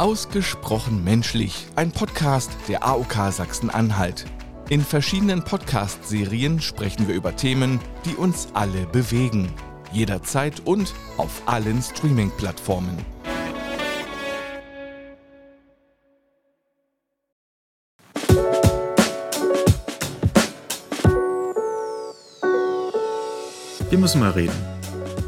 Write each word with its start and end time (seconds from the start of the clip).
Ausgesprochen 0.00 1.04
menschlich, 1.04 1.66
ein 1.76 1.92
Podcast 1.92 2.50
der 2.68 2.86
AOK 2.86 3.30
Sachsen-Anhalt. 3.30 4.24
In 4.70 4.80
verschiedenen 4.80 5.44
Podcast-Serien 5.44 6.62
sprechen 6.62 7.06
wir 7.06 7.14
über 7.14 7.36
Themen, 7.36 7.80
die 8.06 8.14
uns 8.14 8.48
alle 8.54 8.86
bewegen. 8.86 9.52
Jederzeit 9.92 10.62
und 10.64 10.94
auf 11.18 11.42
allen 11.44 11.82
Streaming-Plattformen. 11.82 12.96
Wir 23.90 23.98
müssen 23.98 24.20
mal 24.20 24.30
reden. 24.30 24.56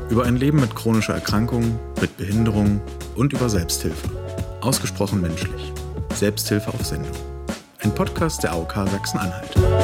Über 0.08 0.24
ein 0.24 0.36
Leben 0.36 0.60
mit 0.60 0.74
chronischer 0.74 1.12
Erkrankung, 1.12 1.78
mit 2.00 2.16
Behinderung 2.16 2.80
und 3.16 3.34
über 3.34 3.50
Selbsthilfe. 3.50 4.21
Ausgesprochen 4.62 5.20
menschlich. 5.20 5.72
Selbsthilfe 6.14 6.72
auf 6.72 6.84
Sendung. 6.86 7.10
Ein 7.80 7.92
Podcast 7.94 8.44
der 8.44 8.52
AOK 8.52 8.72
Sachsen-Anhalt. 8.72 9.81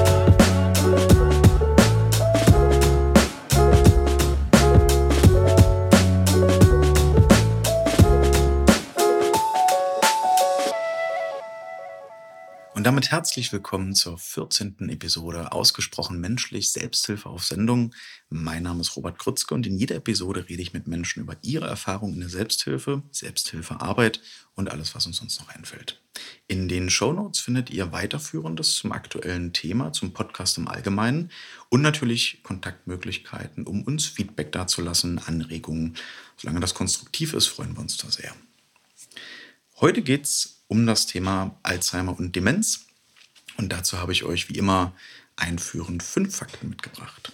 Damit 12.88 13.10
herzlich 13.10 13.52
willkommen 13.52 13.95
zur 13.95 14.16
14. 14.16 14.88
Episode 14.88 15.52
Ausgesprochen 15.52 16.23
menschlich 16.23 16.70
Selbsthilfe 16.70 17.29
auf 17.29 17.45
Sendung. 17.45 17.95
Mein 18.30 18.62
Name 18.62 18.80
ist 18.80 18.96
Robert 18.96 19.19
Krützke 19.19 19.52
und 19.55 19.66
in 19.66 19.77
jeder 19.77 19.96
Episode 19.96 20.48
rede 20.48 20.62
ich 20.62 20.73
mit 20.73 20.87
Menschen 20.87 21.23
über 21.23 21.37
ihre 21.43 21.66
Erfahrungen 21.66 22.15
in 22.15 22.20
der 22.20 22.30
Selbsthilfe, 22.30 23.02
Selbsthilfearbeit 23.10 24.23
und 24.54 24.71
alles, 24.71 24.95
was 24.95 25.07
uns 25.07 25.18
sonst 25.18 25.38
noch 25.38 25.51
einfällt. 25.51 26.01
In 26.46 26.66
den 26.66 26.88
Shownotes 26.88 27.40
findet 27.40 27.68
ihr 27.68 27.93
weiterführendes 27.93 28.76
zum 28.76 28.93
aktuellen 28.93 29.52
Thema, 29.52 29.93
zum 29.93 30.15
Podcast 30.15 30.57
im 30.57 30.66
Allgemeinen 30.66 31.30
und 31.68 31.82
natürlich 31.82 32.43
Kontaktmöglichkeiten, 32.43 33.66
um 33.66 33.82
uns 33.82 34.07
Feedback 34.07 34.51
dazulassen, 34.51 35.18
Anregungen. 35.18 35.95
Solange 36.38 36.60
das 36.60 36.73
konstruktiv 36.73 37.35
ist, 37.35 37.48
freuen 37.48 37.74
wir 37.74 37.80
uns 37.80 37.98
da 37.98 38.10
sehr. 38.10 38.35
Heute 39.79 40.01
geht 40.01 40.24
es 40.24 40.57
um 40.69 40.87
das 40.87 41.07
Thema 41.07 41.59
Alzheimer 41.63 42.16
und 42.19 42.37
Demenz. 42.37 42.87
Und 43.57 43.73
dazu 43.73 43.99
habe 43.99 44.13
ich 44.13 44.24
euch 44.24 44.49
wie 44.49 44.59
immer 44.59 44.93
einführend 45.37 46.02
fünf 46.02 46.37
Fakten 46.37 46.69
mitgebracht. 46.69 47.33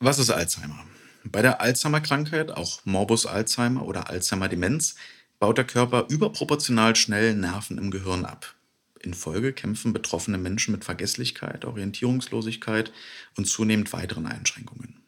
Was 0.00 0.18
ist 0.18 0.30
Alzheimer? 0.30 0.84
Bei 1.24 1.42
der 1.42 1.60
Alzheimer-Krankheit, 1.60 2.50
auch 2.50 2.80
Morbus 2.84 3.26
Alzheimer 3.26 3.84
oder 3.84 4.08
Alzheimer-Demenz, 4.08 4.96
baut 5.38 5.58
der 5.58 5.66
Körper 5.66 6.06
überproportional 6.08 6.96
schnell 6.96 7.34
Nerven 7.34 7.78
im 7.78 7.90
Gehirn 7.90 8.24
ab. 8.24 8.54
In 9.02 9.14
Folge 9.14 9.52
kämpfen 9.52 9.92
betroffene 9.92 10.36
Menschen 10.36 10.72
mit 10.72 10.84
Vergesslichkeit, 10.84 11.64
Orientierungslosigkeit 11.64 12.92
und 13.36 13.46
zunehmend 13.46 13.92
weiteren 13.92 14.26
Einschränkungen. 14.26 15.00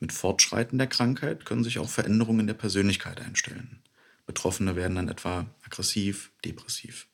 Mit 0.00 0.12
Fortschreiten 0.12 0.78
der 0.78 0.88
Krankheit 0.88 1.44
können 1.44 1.64
sich 1.64 1.78
auch 1.78 1.88
Veränderungen 1.88 2.46
der 2.46 2.54
Persönlichkeit 2.54 3.20
einstellen. 3.20 3.78
Betroffene 4.26 4.76
werden 4.76 4.94
dann 4.96 5.08
etwa 5.08 5.46
aggressiv, 5.64 6.32
depressiv. 6.44 7.08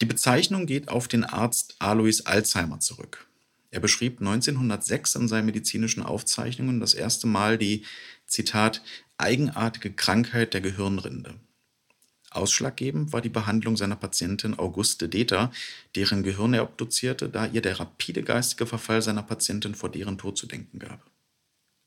Die 0.00 0.06
Bezeichnung 0.06 0.66
geht 0.66 0.88
auf 0.88 1.08
den 1.08 1.24
Arzt 1.24 1.76
Alois 1.78 2.22
Alzheimer 2.24 2.80
zurück. 2.80 3.26
Er 3.70 3.80
beschrieb 3.80 4.20
1906 4.20 5.16
in 5.16 5.28
seinen 5.28 5.46
medizinischen 5.46 6.02
Aufzeichnungen 6.02 6.78
das 6.78 6.94
erste 6.94 7.26
Mal 7.26 7.58
die, 7.58 7.84
Zitat, 8.26 8.82
eigenartige 9.18 9.92
Krankheit 9.92 10.54
der 10.54 10.60
Gehirnrinde. 10.60 11.34
Ausschlaggebend 12.30 13.12
war 13.12 13.20
die 13.20 13.28
Behandlung 13.28 13.76
seiner 13.76 13.94
Patientin 13.96 14.58
Auguste 14.58 15.08
Deter, 15.08 15.52
deren 15.94 16.24
Gehirn 16.24 16.52
er 16.52 16.64
obduzierte, 16.64 17.28
da 17.28 17.46
ihr 17.46 17.62
der 17.62 17.78
rapide 17.78 18.22
geistige 18.22 18.66
Verfall 18.66 19.02
seiner 19.02 19.22
Patientin 19.22 19.74
vor 19.74 19.88
deren 19.88 20.18
Tod 20.18 20.36
zu 20.36 20.46
denken 20.46 20.80
gab. 20.80 21.13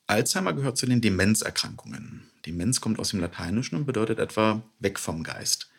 Alzheimer 0.10 0.54
gehört 0.54 0.78
zu 0.78 0.86
den 0.86 1.02
Demenzerkrankungen. 1.02 2.24
Demenz 2.46 2.80
kommt 2.80 2.98
aus 2.98 3.10
dem 3.10 3.20
Lateinischen 3.20 3.76
und 3.76 3.86
bedeutet 3.86 4.20
etwa 4.20 4.64
weg 4.80 5.00
vom 5.00 5.22
Geist. 5.22 5.70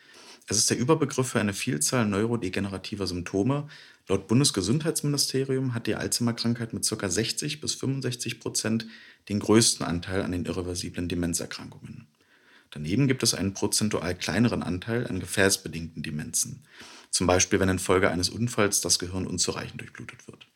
Es 0.47 0.59
ist 0.59 0.69
der 0.69 0.79
Überbegriff 0.79 1.29
für 1.29 1.41
eine 1.41 1.55
Vielzahl 1.55 2.05
neurodegenerativer 2.05 3.07
Symptome. 3.07 3.69
Laut 4.07 4.29
Bundesgesundheitsministerium 4.29 5.73
hat 5.73 5.87
die 5.87 5.95
Alzheimer-Krankheit 5.95 6.75
mit 6.75 6.87
ca. 6.87 7.09
60 7.09 7.63
bis 7.63 7.75
65 7.75 8.39
Prozent 8.39 8.87
den 9.31 9.41
größten 9.41 9.87
Anteil 9.87 10.23
an 10.23 10.33
den 10.33 10.45
irreversiblen 10.45 11.09
Demenzerkrankungen. 11.09 12.07
Daneben 12.71 13.09
gibt 13.09 13.23
es 13.23 13.33
einen 13.33 13.55
prozentual 13.55 14.15
kleineren 14.15 14.63
Anteil 14.63 15.07
an 15.07 15.21
gefäßbedingten 15.21 16.03
Demenzen, 16.03 16.65
zum 17.11 17.27
Beispiel 17.27 17.61
wenn 17.61 17.71
infolge 17.71 18.11
eines 18.11 18.29
Unfalls 18.29 18.83
das 18.83 18.99
Gehirn 18.99 19.27
unzureichend 19.27 19.81
durchblutet 19.81 20.27
wird. 20.29 20.47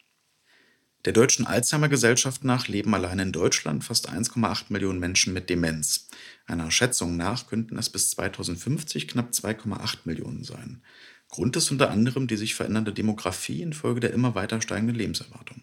Der 1.05 1.13
Deutschen 1.13 1.47
Alzheimer 1.47 1.89
Gesellschaft 1.89 2.45
nach 2.45 2.69
leben 2.69 2.95
allein 2.95 3.19
in 3.19 3.33
Deutschland 3.33 3.83
fast 3.83 4.09
1,8 4.09 4.67
Millionen 4.69 5.01
Menschen 5.01 5.33
mit 5.33 5.51
Demenz. 5.51 6.09
Einer 6.47 6.71
Schätzung 6.71 7.17
nach 7.17 7.49
könnten 7.49 7.77
es 7.77 7.91
bis 7.91 8.11
2050 8.11 9.09
knapp 9.09 9.31
2,8 9.33 9.99
Millionen 10.05 10.45
sein. 10.45 10.81
Grund 11.29 11.57
ist 11.57 11.73
unter 11.73 11.91
anderem 11.91 12.29
die 12.29 12.37
sich 12.37 12.55
verändernde 12.55 12.93
Demografie 12.93 13.63
infolge 13.63 13.99
der 13.99 14.13
immer 14.13 14.37
weiter 14.37 14.61
steigenden 14.61 14.95
Lebenserwartung. 14.95 15.63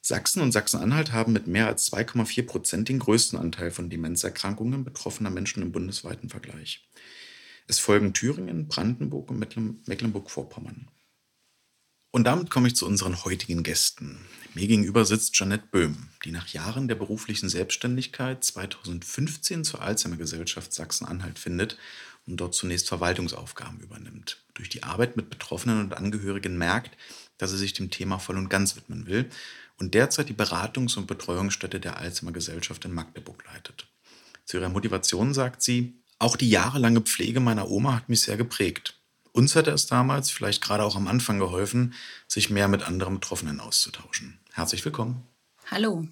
Sachsen 0.00 0.42
und 0.42 0.50
Sachsen-Anhalt 0.50 1.12
haben 1.12 1.32
mit 1.32 1.46
mehr 1.46 1.68
als 1.68 1.92
2,4 1.92 2.42
Prozent 2.44 2.88
den 2.88 2.98
größten 2.98 3.38
Anteil 3.38 3.70
von 3.70 3.90
Demenzerkrankungen 3.90 4.82
betroffener 4.82 5.30
Menschen 5.30 5.62
im 5.62 5.70
bundesweiten 5.70 6.30
Vergleich. 6.30 6.88
Es 7.68 7.78
folgen 7.78 8.12
Thüringen, 8.12 8.66
Brandenburg 8.66 9.30
und 9.30 9.38
Mecklenburg-Vorpommern. 9.38 10.88
Und 12.10 12.24
damit 12.24 12.50
komme 12.50 12.68
ich 12.68 12.76
zu 12.76 12.86
unseren 12.86 13.24
heutigen 13.24 13.62
Gästen. 13.62 14.18
Mir 14.54 14.66
gegenüber 14.66 15.04
sitzt 15.04 15.38
Janette 15.38 15.66
Böhm, 15.70 16.08
die 16.24 16.30
nach 16.30 16.48
Jahren 16.48 16.88
der 16.88 16.94
beruflichen 16.94 17.50
Selbstständigkeit 17.50 18.42
2015 18.42 19.62
zur 19.62 19.82
Alzheimer 19.82 20.16
Gesellschaft 20.16 20.72
Sachsen-Anhalt 20.72 21.38
findet 21.38 21.76
und 22.26 22.38
dort 22.38 22.54
zunächst 22.54 22.88
Verwaltungsaufgaben 22.88 23.80
übernimmt. 23.80 24.42
Durch 24.54 24.70
die 24.70 24.82
Arbeit 24.84 25.16
mit 25.16 25.28
Betroffenen 25.28 25.80
und 25.80 25.94
Angehörigen 25.94 26.56
merkt, 26.56 26.96
dass 27.36 27.50
sie 27.50 27.58
sich 27.58 27.74
dem 27.74 27.90
Thema 27.90 28.18
voll 28.18 28.38
und 28.38 28.48
ganz 28.48 28.74
widmen 28.74 29.06
will 29.06 29.28
und 29.78 29.94
derzeit 29.94 30.28
die 30.28 30.34
Beratungs- 30.34 30.96
und 30.96 31.06
Betreuungsstätte 31.06 31.78
der 31.78 31.98
Alzheimer 31.98 32.32
Gesellschaft 32.32 32.84
in 32.86 32.92
Magdeburg 32.92 33.44
leitet. 33.52 33.86
Zu 34.44 34.56
ihrer 34.56 34.70
Motivation 34.70 35.34
sagt 35.34 35.62
sie, 35.62 35.94
auch 36.18 36.36
die 36.36 36.50
jahrelange 36.50 37.02
Pflege 37.02 37.38
meiner 37.38 37.70
Oma 37.70 37.94
hat 37.94 38.08
mich 38.08 38.22
sehr 38.22 38.36
geprägt. 38.36 38.97
Uns 39.38 39.54
hätte 39.54 39.70
es 39.70 39.86
damals, 39.86 40.32
vielleicht 40.32 40.64
gerade 40.64 40.82
auch 40.82 40.96
am 40.96 41.06
Anfang 41.06 41.38
geholfen, 41.38 41.94
sich 42.26 42.50
mehr 42.50 42.66
mit 42.66 42.82
anderen 42.82 43.20
Betroffenen 43.20 43.60
auszutauschen. 43.60 44.40
Herzlich 44.52 44.84
willkommen. 44.84 45.22
Hallo. 45.70 46.08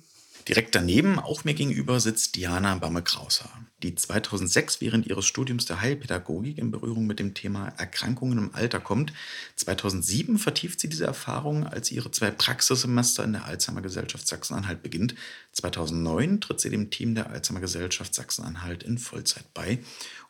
Direkt 0.49 0.77
daneben, 0.77 1.19
auch 1.19 1.43
mir 1.43 1.55
gegenüber, 1.55 1.99
sitzt 1.99 2.37
Diana 2.37 2.77
Bamme-Krauser, 2.77 3.51
die 3.83 3.97
2006 3.97 4.81
während 4.81 5.05
ihres 5.05 5.27
Studiums 5.27 5.65
der 5.65 5.81
Heilpädagogik 5.81 6.59
in 6.59 6.71
Berührung 6.71 7.05
mit 7.05 7.19
dem 7.19 7.35
Thema 7.35 7.71
Erkrankungen 7.79 8.39
im 8.39 8.55
Alter 8.55 8.79
kommt. 8.79 9.13
2007 9.57 10.39
vertieft 10.39 10.79
sie 10.79 10.89
diese 10.89 11.05
Erfahrung, 11.05 11.67
als 11.67 11.91
ihre 11.91 12.13
zwei 12.13 12.31
Praxissemester 12.31 13.25
in 13.25 13.33
der 13.33 13.45
Alzheimer 13.45 13.83
Gesellschaft 13.83 14.29
Sachsen-Anhalt 14.29 14.85
beginnt. 14.85 15.17
2009 15.51 16.41
tritt 16.41 16.61
sie 16.61 16.71
dem 16.71 16.91
Team 16.91 17.17
der 17.17 17.29
Alzheimer 17.29 17.61
Gesellschaft 17.61 18.15
Sachsen-Anhalt 18.15 18.85
in 18.85 18.99
Vollzeit 18.99 19.53
bei 19.53 19.81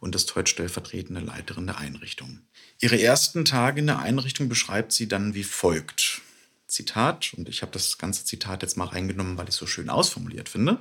und 0.01 0.15
ist 0.15 0.35
heute 0.35 0.51
stellvertretende 0.51 1.21
Leiterin 1.21 1.67
der 1.67 1.77
Einrichtung. 1.77 2.41
Ihre 2.81 2.99
ersten 2.99 3.45
Tage 3.45 3.81
in 3.81 3.87
der 3.87 3.99
Einrichtung 3.99 4.49
beschreibt 4.49 4.93
sie 4.93 5.09
dann 5.09 5.35
wie 5.35 5.45
folgt. 5.45 6.23
Zitat, 6.67 7.35
und 7.37 7.49
ich 7.49 7.63
habe 7.63 7.73
das 7.73 7.99
ganze 7.99 8.25
Zitat 8.25 8.63
jetzt 8.63 8.77
mal 8.77 8.89
reingenommen, 8.89 9.37
weil 9.37 9.45
ich 9.45 9.55
es 9.55 9.57
so 9.57 9.67
schön 9.67 9.89
ausformuliert 9.89 10.49
finde. 10.49 10.81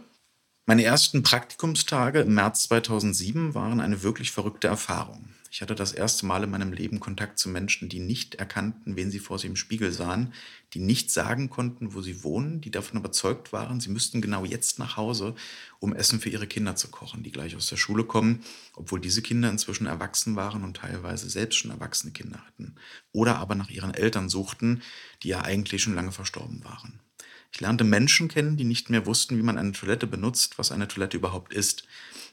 Meine 0.66 0.84
ersten 0.84 1.22
Praktikumstage 1.22 2.22
im 2.22 2.34
März 2.34 2.64
2007 2.64 3.54
waren 3.54 3.80
eine 3.80 4.02
wirklich 4.02 4.32
verrückte 4.32 4.68
Erfahrung. 4.68 5.30
Ich 5.52 5.62
hatte 5.62 5.76
das 5.76 5.94
erste 5.94 6.26
Mal 6.26 6.44
in 6.44 6.50
meinem 6.50 6.74
Leben 6.74 7.00
Kontakt 7.00 7.40
zu 7.40 7.50
Menschen, 7.50 7.88
die 7.88 8.00
nicht 8.00 8.36
erkannten, 8.36 8.96
wen 8.96 9.12
sie 9.12 9.20
vor 9.20 9.40
sich 9.40 9.50
im 9.50 9.56
Spiegel 9.56 9.92
sahen, 9.92 10.34
die 10.74 10.80
nicht 10.80 11.12
sagen 11.12 11.50
konnten, 11.50 11.94
wo 11.94 12.02
sie 12.02 12.24
wohnen, 12.24 12.60
die 12.62 12.72
davon 12.72 13.00
überzeugt 13.00 13.54
waren, 13.54 13.80
sie 13.80 13.90
müssten 13.90 14.22
genau 14.22 14.44
jetzt 14.44 14.80
nach 14.80 14.98
Hause, 14.98 15.36
um 15.80 15.94
Essen 15.94 16.20
für 16.20 16.30
ihre 16.30 16.48
Kinder 16.48 16.76
zu 16.76 16.90
kochen, 16.90 17.24
die 17.24 17.32
gleich 17.32 17.56
aus 17.56 17.68
der 17.68 17.78
Schule 17.78 18.04
kommen, 18.04 18.44
obwohl 18.74 19.00
diese 19.00 19.22
Kinder 19.22 19.50
inzwischen 19.50 19.88
erwachsen 19.88 20.36
waren 20.36 20.64
und 20.64 20.78
teilweise 20.78 21.30
selbst 21.30 21.58
schon 21.58 21.72
erwachsene 21.72 22.12
Kinder 22.12 22.40
hatten. 22.46 22.76
Oder 23.14 23.38
aber 23.38 23.56
nach 23.56 23.70
ihren 23.70 23.94
Eltern 23.94 24.30
suchten, 24.30 24.82
die 25.24 25.30
ja 25.30 25.42
eigentlich 25.42 25.82
schon 25.84 25.96
lange 25.96 26.12
verstorben 26.12 26.64
waren. 26.64 27.00
Ich 27.56 27.62
lernte 27.62 27.86
Menschen 27.86 28.28
kennen, 28.28 28.58
die 28.58 28.66
nicht 28.66 28.90
mehr 28.90 29.06
wussten, 29.06 29.38
wie 29.38 29.42
man 29.42 29.58
eine 29.58 29.72
Toilette 29.72 30.08
benutzt, 30.08 30.58
was 30.58 30.74
eine 30.74 30.90
Toilette 30.90 31.16
überhaupt 31.16 31.54
ist. 31.54 31.88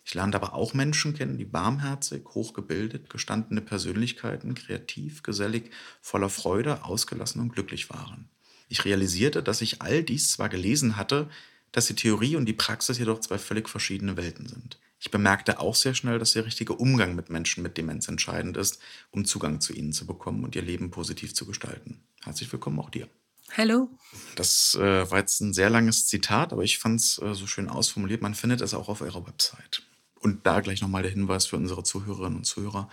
Ich 0.04 0.14
lernte 0.14 0.36
aber 0.36 0.54
auch 0.54 0.74
Menschen 0.74 1.14
kennen, 1.14 1.38
die 1.38 1.52
warmherzig, 1.52 2.24
hochgebildet, 2.30 3.08
gestandene 3.08 3.60
Persönlichkeiten, 3.60 4.54
kreativ, 4.54 5.22
gesellig, 5.22 5.70
voller 6.00 6.28
Freude, 6.28 6.84
ausgelassen 6.84 7.40
und 7.40 7.52
glücklich 7.52 7.88
waren. 7.90 8.28
Ich 8.68 8.84
realisierte, 8.84 9.42
dass 9.42 9.60
ich 9.60 9.82
all 9.82 10.02
dies 10.02 10.32
zwar 10.32 10.48
gelesen 10.48 10.96
hatte, 10.96 11.28
dass 11.72 11.86
die 11.86 11.94
Theorie 11.94 12.36
und 12.36 12.46
die 12.46 12.52
Praxis 12.52 12.98
jedoch 12.98 13.20
zwei 13.20 13.38
völlig 13.38 13.68
verschiedene 13.68 14.16
Welten 14.16 14.46
sind. 14.46 14.78
Ich 14.98 15.10
bemerkte 15.10 15.58
auch 15.58 15.74
sehr 15.74 15.94
schnell, 15.94 16.18
dass 16.18 16.32
der 16.32 16.46
richtige 16.46 16.74
Umgang 16.74 17.16
mit 17.16 17.28
Menschen 17.28 17.62
mit 17.62 17.76
Demenz 17.76 18.06
entscheidend 18.08 18.56
ist, 18.56 18.78
um 19.10 19.24
Zugang 19.24 19.60
zu 19.60 19.72
ihnen 19.72 19.92
zu 19.92 20.06
bekommen 20.06 20.44
und 20.44 20.54
ihr 20.54 20.62
Leben 20.62 20.90
positiv 20.90 21.34
zu 21.34 21.44
gestalten. 21.44 22.04
Herzlich 22.22 22.52
willkommen 22.52 22.78
auch 22.78 22.90
dir. 22.90 23.08
Hallo. 23.56 23.90
Das 24.36 24.76
äh, 24.80 25.10
war 25.10 25.18
jetzt 25.18 25.40
ein 25.40 25.52
sehr 25.52 25.70
langes 25.70 26.06
Zitat, 26.06 26.52
aber 26.52 26.62
ich 26.62 26.78
fand 26.78 27.00
es 27.00 27.18
äh, 27.18 27.34
so 27.34 27.46
schön 27.46 27.68
ausformuliert. 27.68 28.22
Man 28.22 28.34
findet 28.34 28.60
es 28.60 28.74
auch 28.74 28.88
auf 28.88 29.00
eurer 29.00 29.26
Website. 29.26 29.82
Und 30.22 30.46
da 30.46 30.60
gleich 30.60 30.80
nochmal 30.80 31.02
der 31.02 31.10
Hinweis 31.10 31.46
für 31.46 31.56
unsere 31.56 31.82
Zuhörerinnen 31.82 32.38
und 32.38 32.44
Zuhörer. 32.44 32.88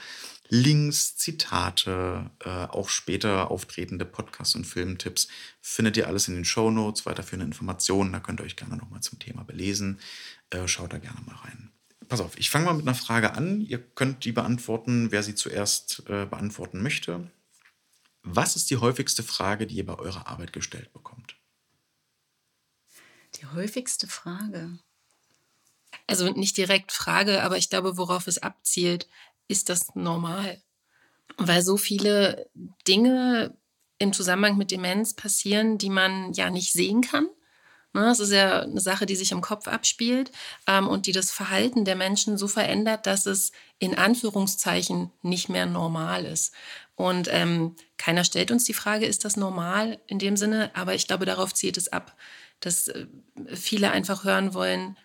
Links, 0.48 1.16
Zitate, 1.16 2.32
äh, 2.40 2.50
auch 2.50 2.90
später 2.90 3.52
auftretende 3.52 4.04
Podcasts 4.04 4.56
und 4.56 4.66
Filmtipps 4.66 5.28
findet 5.62 5.96
ihr 5.96 6.08
alles 6.08 6.28
in 6.28 6.34
den 6.34 6.44
Show 6.44 6.72
Notes, 6.72 7.06
weiterführende 7.06 7.46
Informationen. 7.46 8.12
Da 8.12 8.20
könnt 8.20 8.42
ihr 8.42 8.46
euch 8.46 8.56
gerne 8.56 8.78
nochmal 8.78 9.02
zum 9.02 9.20
Thema 9.20 9.44
belesen. 9.44 10.00
Äh, 10.50 10.68
schaut 10.68 10.92
da 10.92 10.98
gerne 10.98 11.22
mal 11.28 11.36
rein. 11.36 11.72
Pass 12.08 12.20
auf, 12.20 12.36
ich 12.40 12.50
fange 12.50 12.66
mal 12.66 12.74
mit 12.74 12.88
einer 12.88 12.96
Frage 12.96 13.36
an. 13.36 13.62
Ihr 13.62 13.78
könnt 13.78 14.26
die 14.26 14.32
beantworten, 14.32 15.12
wer 15.12 15.22
sie 15.22 15.36
zuerst 15.36 16.02
äh, 16.08 16.26
beantworten 16.26 16.82
möchte. 16.82 17.30
Was 18.24 18.56
ist 18.56 18.72
die 18.72 18.78
häufigste 18.78 19.22
Frage, 19.22 19.68
die 19.68 19.76
ihr 19.76 19.86
bei 19.86 20.00
eurer 20.00 20.26
Arbeit 20.26 20.52
gestellt 20.52 20.92
bekommt? 20.94 21.36
Die 23.36 23.46
häufigste 23.46 24.08
Frage. 24.08 24.80
Also 26.10 26.28
nicht 26.32 26.58
direkt 26.58 26.92
Frage, 26.92 27.44
aber 27.44 27.58
ich 27.58 27.70
glaube, 27.70 27.96
worauf 27.96 28.26
es 28.26 28.42
abzielt, 28.42 29.08
ist 29.48 29.70
das 29.70 29.94
normal? 29.94 30.60
Weil 31.38 31.62
so 31.62 31.78
viele 31.78 32.50
Dinge 32.88 33.56
im 34.00 34.12
Zusammenhang 34.12 34.58
mit 34.58 34.72
Demenz 34.72 35.14
passieren, 35.14 35.78
die 35.78 35.92
man 35.92 36.34
ja 36.34 36.50
nicht 36.50 36.74
sehen 36.74 37.02
kann. 37.02 37.28
Ne, 37.94 38.02
das 38.02 38.20
ist 38.20 38.32
ja 38.32 38.62
eine 38.62 38.82
Sache, 38.82 39.06
die 39.06 39.16
sich 39.16 39.32
im 39.32 39.42
Kopf 39.42 39.68
abspielt 39.68 40.32
ähm, 40.66 40.88
und 40.88 41.06
die 41.06 41.12
das 41.12 41.30
Verhalten 41.30 41.86
der 41.86 41.96
Menschen 41.96 42.40
so 42.40 42.48
verändert, 42.48 43.06
dass 43.06 43.28
es 43.28 43.52
in 43.78 43.96
Anführungszeichen 43.96 45.12
nicht 45.22 45.48
mehr 45.48 45.68
normal 45.68 46.26
ist. 46.26 46.54
Und 46.96 47.30
ähm, 47.32 47.76
keiner 47.98 48.24
stellt 48.24 48.50
uns 48.50 48.64
die 48.64 48.74
Frage, 48.74 49.06
ist 49.06 49.26
das 49.26 49.38
normal 49.38 50.00
in 50.08 50.18
dem 50.18 50.38
Sinne? 50.38 50.72
Aber 50.74 50.96
ich 50.96 51.08
glaube, 51.08 51.26
darauf 51.26 51.54
zielt 51.54 51.78
es 51.78 51.88
ab, 51.92 52.16
dass 52.62 52.88
äh, 52.90 53.06
viele 53.56 53.92
einfach 53.92 54.24
hören 54.24 54.54
wollen, 54.56 54.98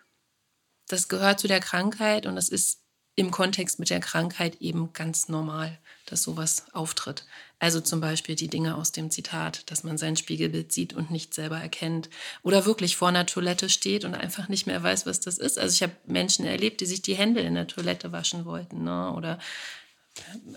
das 0.88 1.08
gehört 1.08 1.40
zu 1.40 1.48
der 1.48 1.60
Krankheit 1.60 2.26
und 2.26 2.36
das 2.36 2.48
ist 2.48 2.80
im 3.16 3.30
Kontext 3.30 3.78
mit 3.78 3.90
der 3.90 4.00
Krankheit 4.00 4.60
eben 4.60 4.92
ganz 4.92 5.28
normal, 5.28 5.78
dass 6.06 6.22
sowas 6.24 6.64
auftritt. 6.72 7.24
Also 7.60 7.80
zum 7.80 8.00
Beispiel 8.00 8.34
die 8.34 8.48
Dinge 8.48 8.76
aus 8.76 8.90
dem 8.90 9.10
Zitat, 9.10 9.70
dass 9.70 9.84
man 9.84 9.98
sein 9.98 10.16
Spiegelbild 10.16 10.72
sieht 10.72 10.94
und 10.94 11.10
nicht 11.10 11.32
selber 11.32 11.58
erkennt. 11.58 12.10
Oder 12.42 12.66
wirklich 12.66 12.96
vor 12.96 13.08
einer 13.08 13.24
Toilette 13.24 13.70
steht 13.70 14.04
und 14.04 14.14
einfach 14.14 14.48
nicht 14.48 14.66
mehr 14.66 14.82
weiß, 14.82 15.06
was 15.06 15.20
das 15.20 15.38
ist. 15.38 15.58
Also 15.58 15.72
ich 15.72 15.82
habe 15.82 15.94
Menschen 16.06 16.44
erlebt, 16.44 16.80
die 16.80 16.86
sich 16.86 17.02
die 17.02 17.14
Hände 17.14 17.40
in 17.40 17.54
der 17.54 17.68
Toilette 17.68 18.10
waschen 18.10 18.44
wollten. 18.44 18.82
Ne? 18.82 19.12
Oder 19.12 19.38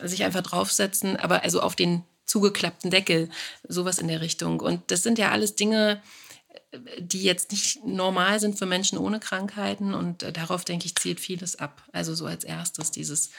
sich 0.04 0.24
einfach 0.24 0.42
draufsetzen, 0.42 1.16
aber 1.16 1.44
also 1.44 1.62
auf 1.62 1.76
den 1.76 2.04
zugeklappten 2.26 2.92
Deckel, 2.92 3.30
sowas 3.68 4.00
in 4.00 4.08
der 4.08 4.22
Richtung. 4.22 4.60
Und 4.60 4.92
das 4.92 5.04
sind 5.04 5.18
ja 5.18 5.32
alles 5.32 5.56
Dinge, 5.56 6.02
die 7.00 7.24
jetzt 7.24 7.52
nicht 7.52 7.84
normal 7.86 8.40
sind 8.40 8.58
für 8.58 8.66
Menschen 8.66 8.98
ohne 8.98 9.20
Krankheiten. 9.20 9.94
Und 9.94 10.24
äh, 10.24 10.34
darauf, 10.34 10.66
denke 10.66 10.86
ich, 10.86 10.96
zielt 10.96 11.20
vieles 11.20 11.58
ab. 11.58 11.84
Also 11.92 12.16
so 12.16 12.26
als 12.26 12.44
erstes 12.44 12.92
dieses, 12.92 13.32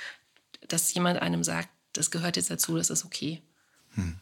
dass 0.66 0.92
jemand 0.94 1.20
einem 1.20 1.44
sagt, 1.44 1.68
das 1.92 2.10
gehört 2.10 2.36
jetzt 2.36 2.50
dazu, 2.50 2.76
das 2.76 2.90
ist 2.90 3.04
okay. 3.04 3.42
Hm. 3.94 4.20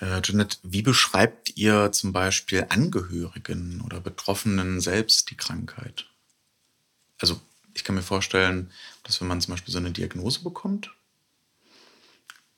Äh, 0.00 0.20
Janet, 0.24 0.58
wie 0.62 0.82
beschreibt 0.82 1.56
ihr 1.56 1.92
zum 1.92 2.12
Beispiel 2.12 2.66
Angehörigen 2.68 3.80
oder 3.80 4.00
Betroffenen 4.00 4.80
selbst 4.80 5.30
die 5.30 5.36
Krankheit? 5.36 6.06
Also 7.18 7.40
ich 7.74 7.84
kann 7.84 7.94
mir 7.94 8.02
vorstellen, 8.02 8.70
dass 9.02 9.20
wenn 9.20 9.28
man 9.28 9.40
zum 9.40 9.54
Beispiel 9.54 9.72
so 9.72 9.78
eine 9.78 9.92
Diagnose 9.92 10.42
bekommt, 10.42 10.90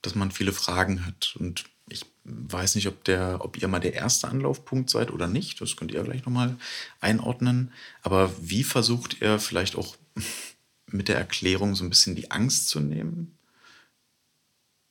dass 0.03 0.15
man 0.15 0.31
viele 0.31 0.53
Fragen 0.53 1.05
hat. 1.05 1.35
Und 1.39 1.65
ich 1.89 2.05
weiß 2.25 2.75
nicht, 2.75 2.89
ob, 2.89 3.05
der, 3.05 3.39
ob 3.41 3.61
ihr 3.61 3.69
mal 3.69 3.81
der 3.81 3.95
erste 3.95 4.29
Anlaufpunkt 4.29 4.91
seid 4.91 5.11
oder 5.11 5.29
nicht. 5.29 5.61
Das 5.61 5.77
könnt 5.77 5.93
ihr 5.93 6.03
gleich 6.03 6.25
nochmal 6.25 6.57
einordnen. 7.01 7.73
Aber 8.03 8.33
wie 8.41 8.65
versucht 8.65 9.21
ihr 9.21 9.39
vielleicht 9.39 9.77
auch 9.77 9.97
mit 10.89 11.09
der 11.09 11.17
Erklärung 11.17 11.75
so 11.75 11.85
ein 11.85 11.91
bisschen 11.91 12.17
die 12.17 12.31
Angst 12.31 12.69
zu 12.69 12.81
nehmen? 12.81 13.39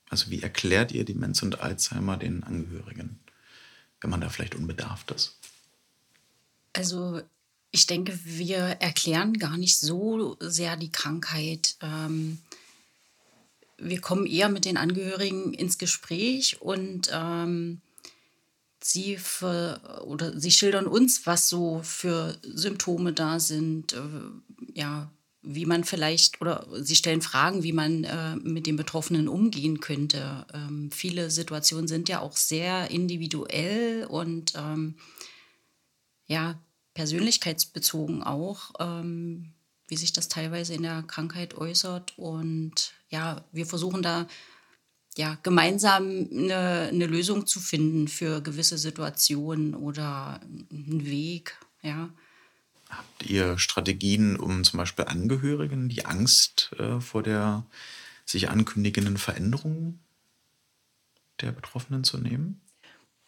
Also 0.08 0.30
wie 0.30 0.42
erklärt 0.42 0.92
ihr 0.92 1.04
Demenz 1.04 1.42
und 1.42 1.60
Alzheimer 1.60 2.16
den 2.16 2.44
Angehörigen, 2.44 3.18
wenn 4.00 4.10
man 4.10 4.20
da 4.20 4.28
vielleicht 4.28 4.54
unbedarft 4.54 5.10
ist? 5.10 5.36
Also 6.72 7.20
ich 7.72 7.86
denke, 7.86 8.18
wir 8.24 8.58
erklären 8.58 9.34
gar 9.34 9.58
nicht 9.58 9.78
so 9.78 10.36
sehr 10.40 10.76
die 10.76 10.92
Krankheit. 10.92 11.76
Ähm, 11.82 12.38
wir 13.78 14.00
kommen 14.00 14.26
eher 14.26 14.48
mit 14.48 14.64
den 14.64 14.76
Angehörigen 14.76 15.52
ins 15.54 15.78
Gespräch 15.78 16.60
und 16.60 17.10
ähm, 17.12 17.80
sie, 18.82 19.16
für, 19.16 20.02
oder 20.06 20.38
sie 20.38 20.50
schildern 20.50 20.86
uns, 20.86 21.26
was 21.26 21.48
so 21.48 21.80
für 21.82 22.38
Symptome 22.42 23.12
da 23.12 23.40
sind, 23.40 23.92
äh, 23.92 23.98
ja, 24.74 25.10
wie 25.42 25.66
man 25.66 25.84
vielleicht, 25.84 26.40
oder 26.40 26.66
sie 26.72 26.96
stellen 26.96 27.22
Fragen, 27.22 27.62
wie 27.62 27.72
man 27.72 28.04
äh, 28.04 28.36
mit 28.36 28.66
den 28.66 28.76
Betroffenen 28.76 29.28
umgehen 29.28 29.80
könnte. 29.80 30.44
Ähm, 30.52 30.90
viele 30.90 31.30
Situationen 31.30 31.86
sind 31.86 32.08
ja 32.08 32.20
auch 32.20 32.36
sehr 32.36 32.90
individuell 32.90 34.06
und 34.06 34.54
ähm, 34.56 34.96
ja, 36.26 36.58
persönlichkeitsbezogen 36.94 38.24
auch, 38.24 38.72
ähm, 38.80 39.52
wie 39.86 39.96
sich 39.96 40.12
das 40.12 40.28
teilweise 40.28 40.74
in 40.74 40.82
der 40.82 41.04
Krankheit 41.04 41.54
äußert. 41.54 42.18
Und 42.18 42.95
ja, 43.08 43.44
wir 43.52 43.66
versuchen 43.66 44.02
da 44.02 44.26
ja, 45.16 45.38
gemeinsam 45.42 46.28
eine, 46.30 46.88
eine 46.92 47.06
Lösung 47.06 47.46
zu 47.46 47.58
finden 47.58 48.06
für 48.08 48.42
gewisse 48.42 48.76
Situationen 48.76 49.74
oder 49.74 50.40
einen 50.70 51.06
Weg. 51.06 51.58
Ja. 51.82 52.10
Habt 52.90 53.24
ihr 53.24 53.58
Strategien, 53.58 54.36
um 54.36 54.62
zum 54.62 54.78
Beispiel 54.78 55.06
Angehörigen 55.06 55.88
die 55.88 56.04
Angst 56.04 56.70
äh, 56.78 57.00
vor 57.00 57.22
der 57.22 57.64
sich 58.26 58.50
ankündigenden 58.50 59.16
Veränderung 59.16 60.00
der 61.40 61.52
Betroffenen 61.52 62.04
zu 62.04 62.18
nehmen? 62.18 62.60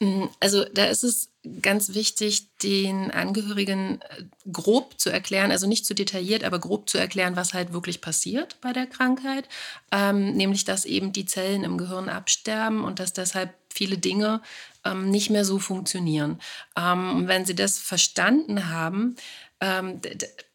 Mm, 0.00 0.26
also 0.40 0.64
da 0.64 0.84
ist 0.86 1.02
es 1.02 1.30
ganz 1.62 1.94
wichtig, 1.94 2.56
den 2.62 3.10
Angehörigen 3.10 4.00
äh, 4.02 4.24
grob 4.50 4.98
zu 4.98 5.10
erklären, 5.10 5.50
also 5.50 5.66
nicht 5.66 5.86
zu 5.86 5.94
detailliert, 5.94 6.44
aber 6.44 6.58
grob 6.58 6.88
zu 6.88 6.98
erklären, 6.98 7.36
was 7.36 7.54
halt 7.54 7.72
wirklich 7.72 8.00
passiert 8.00 8.60
bei 8.60 8.72
der 8.72 8.86
Krankheit. 8.86 9.48
Ähm, 9.90 10.34
nämlich, 10.34 10.64
dass 10.64 10.84
eben 10.84 11.12
die 11.12 11.26
Zellen 11.26 11.64
im 11.64 11.78
Gehirn 11.78 12.08
absterben 12.08 12.84
und 12.84 13.00
dass 13.00 13.12
deshalb 13.12 13.54
viele 13.70 13.98
Dinge 13.98 14.40
ähm, 14.84 15.10
nicht 15.10 15.30
mehr 15.30 15.44
so 15.44 15.58
funktionieren. 15.58 16.40
Ähm, 16.76 17.16
und 17.16 17.28
wenn 17.28 17.44
sie 17.44 17.54
das 17.54 17.78
verstanden 17.78 18.70
haben, 18.70 19.16
ähm, 19.60 20.00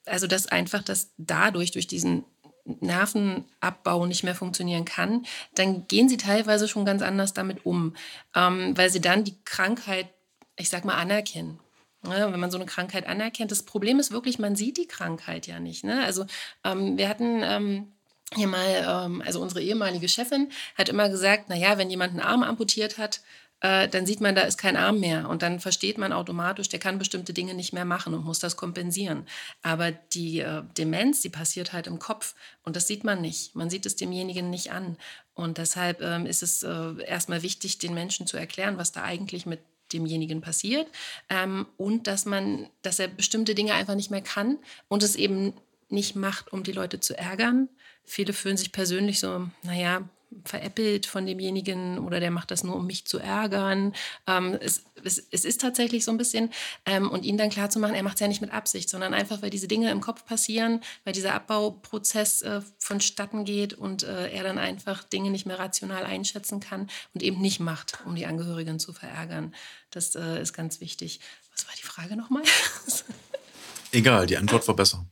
also 0.05 0.27
dass 0.27 0.47
einfach, 0.47 0.83
dass 0.83 1.11
dadurch, 1.17 1.71
durch 1.71 1.87
diesen 1.87 2.23
Nervenabbau 2.65 4.05
nicht 4.05 4.23
mehr 4.23 4.35
funktionieren 4.35 4.85
kann, 4.85 5.25
dann 5.55 5.87
gehen 5.87 6.07
sie 6.07 6.17
teilweise 6.17 6.67
schon 6.67 6.85
ganz 6.85 7.01
anders 7.01 7.33
damit 7.33 7.65
um, 7.65 7.95
ähm, 8.35 8.77
weil 8.77 8.89
sie 8.89 9.01
dann 9.01 9.23
die 9.23 9.35
Krankheit, 9.43 10.07
ich 10.55 10.69
sag 10.69 10.85
mal, 10.85 10.95
anerkennen. 10.95 11.59
Ja, 12.05 12.31
wenn 12.31 12.39
man 12.39 12.51
so 12.51 12.57
eine 12.57 12.65
Krankheit 12.65 13.07
anerkennt. 13.07 13.51
Das 13.51 13.63
Problem 13.63 13.97
ist 13.97 14.11
wirklich, 14.11 14.37
man 14.37 14.57
sieht 14.57 14.77
die 14.77 14.87
Krankheit 14.87 15.47
ja 15.47 15.59
nicht. 15.59 15.85
Ne? 15.85 16.03
Also 16.03 16.25
ähm, 16.65 16.97
wir 16.97 17.07
hatten 17.07 17.41
ähm, 17.43 17.93
hier 18.35 18.47
mal, 18.47 19.05
ähm, 19.05 19.23
also 19.25 19.41
unsere 19.41 19.61
ehemalige 19.61 20.09
Chefin 20.09 20.51
hat 20.75 20.89
immer 20.89 21.07
gesagt, 21.07 21.47
naja, 21.47 21.77
wenn 21.77 21.89
jemand 21.89 22.11
einen 22.11 22.19
Arm 22.19 22.43
amputiert 22.43 22.97
hat, 22.97 23.21
äh, 23.63 23.87
dann 23.87 24.05
sieht 24.05 24.19
man, 24.19 24.35
da 24.35 24.41
ist 24.41 24.57
kein 24.57 24.75
Arm 24.75 24.99
mehr. 24.99 25.29
Und 25.29 25.41
dann 25.41 25.61
versteht 25.61 25.97
man 25.97 26.11
automatisch, 26.11 26.67
der 26.67 26.79
kann 26.79 26.99
bestimmte 26.99 27.33
Dinge 27.33 27.53
nicht 27.53 27.71
mehr 27.71 27.85
machen 27.85 28.13
und 28.13 28.25
muss 28.25 28.39
das 28.39 28.57
kompensieren. 28.57 29.25
Aber 29.61 29.91
die 29.91 30.41
äh, 30.41 30.63
Demenz, 30.77 31.21
die 31.21 31.29
passiert 31.29 31.71
halt 31.71 31.87
im 31.87 31.97
Kopf 31.97 32.35
und 32.63 32.75
das 32.75 32.87
sieht 32.87 33.05
man 33.05 33.21
nicht. 33.21 33.55
Man 33.55 33.69
sieht 33.69 33.85
es 33.85 33.95
demjenigen 33.95 34.49
nicht 34.49 34.73
an. 34.73 34.97
Und 35.33 35.57
deshalb 35.57 36.01
ähm, 36.01 36.25
ist 36.25 36.43
es 36.43 36.61
äh, 36.63 37.03
erstmal 37.05 37.41
wichtig, 37.41 37.77
den 37.77 37.93
Menschen 37.93 38.27
zu 38.27 38.35
erklären, 38.35 38.77
was 38.77 38.91
da 38.91 39.03
eigentlich 39.03 39.45
mit 39.45 39.61
demjenigen 39.93 40.41
passiert 40.41 40.87
ähm, 41.29 41.65
und 41.77 42.07
dass 42.07 42.25
man, 42.25 42.67
dass 42.81 42.99
er 42.99 43.07
bestimmte 43.07 43.55
Dinge 43.55 43.73
einfach 43.73 43.95
nicht 43.95 44.11
mehr 44.11 44.21
kann 44.21 44.57
und 44.89 45.03
es 45.03 45.15
eben 45.15 45.53
nicht 45.89 46.15
macht, 46.15 46.51
um 46.51 46.63
die 46.63 46.71
Leute 46.71 46.99
zu 46.99 47.17
ärgern. 47.17 47.69
Viele 48.03 48.33
fühlen 48.33 48.57
sich 48.57 48.71
persönlich 48.71 49.19
so, 49.19 49.47
naja, 49.61 50.09
veräppelt 50.45 51.05
von 51.05 51.25
demjenigen 51.25 51.99
oder 51.99 52.19
der 52.19 52.31
macht 52.31 52.51
das 52.51 52.63
nur, 52.63 52.75
um 52.75 52.85
mich 52.85 53.05
zu 53.05 53.19
ärgern. 53.19 53.93
Ähm, 54.27 54.57
es, 54.59 54.83
es, 55.03 55.23
es, 55.31 55.45
ist 55.45 55.61
tatsächlich 55.61 56.05
so 56.05 56.11
ein 56.11 56.17
bisschen, 56.17 56.51
ähm, 56.85 57.09
und 57.09 57.25
ihn 57.25 57.37
dann 57.37 57.49
klarzumachen, 57.49 57.95
er 57.95 58.03
macht 58.03 58.15
es 58.15 58.19
ja 58.21 58.27
nicht 58.27 58.41
mit 58.41 58.51
Absicht, 58.51 58.89
sondern 58.89 59.13
einfach, 59.13 59.41
weil 59.41 59.49
diese 59.49 59.67
Dinge 59.67 59.91
im 59.91 60.01
Kopf 60.01 60.25
passieren, 60.25 60.81
weil 61.03 61.13
dieser 61.13 61.33
Abbauprozess 61.33 62.41
äh, 62.41 62.61
vonstatten 62.77 63.45
geht 63.45 63.73
und 63.73 64.03
äh, 64.03 64.31
er 64.31 64.43
dann 64.43 64.57
einfach 64.57 65.03
Dinge 65.03 65.29
nicht 65.29 65.45
mehr 65.45 65.59
rational 65.59 66.05
einschätzen 66.05 66.59
kann 66.59 66.89
und 67.13 67.23
eben 67.23 67.41
nicht 67.41 67.59
macht, 67.59 67.99
um 68.05 68.15
die 68.15 68.25
Angehörigen 68.25 68.79
zu 68.79 68.93
verärgern. 68.93 69.53
Das 69.91 70.15
äh, 70.15 70.41
ist 70.41 70.53
ganz 70.53 70.81
wichtig. 70.81 71.19
Was 71.55 71.67
war 71.67 71.73
die 71.77 71.83
Frage 71.83 72.15
nochmal? 72.15 72.43
Egal, 73.91 74.25
die 74.25 74.37
Antwort 74.37 74.67
war 74.67 74.75
besser. 74.75 75.05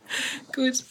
Gut. 0.53 0.83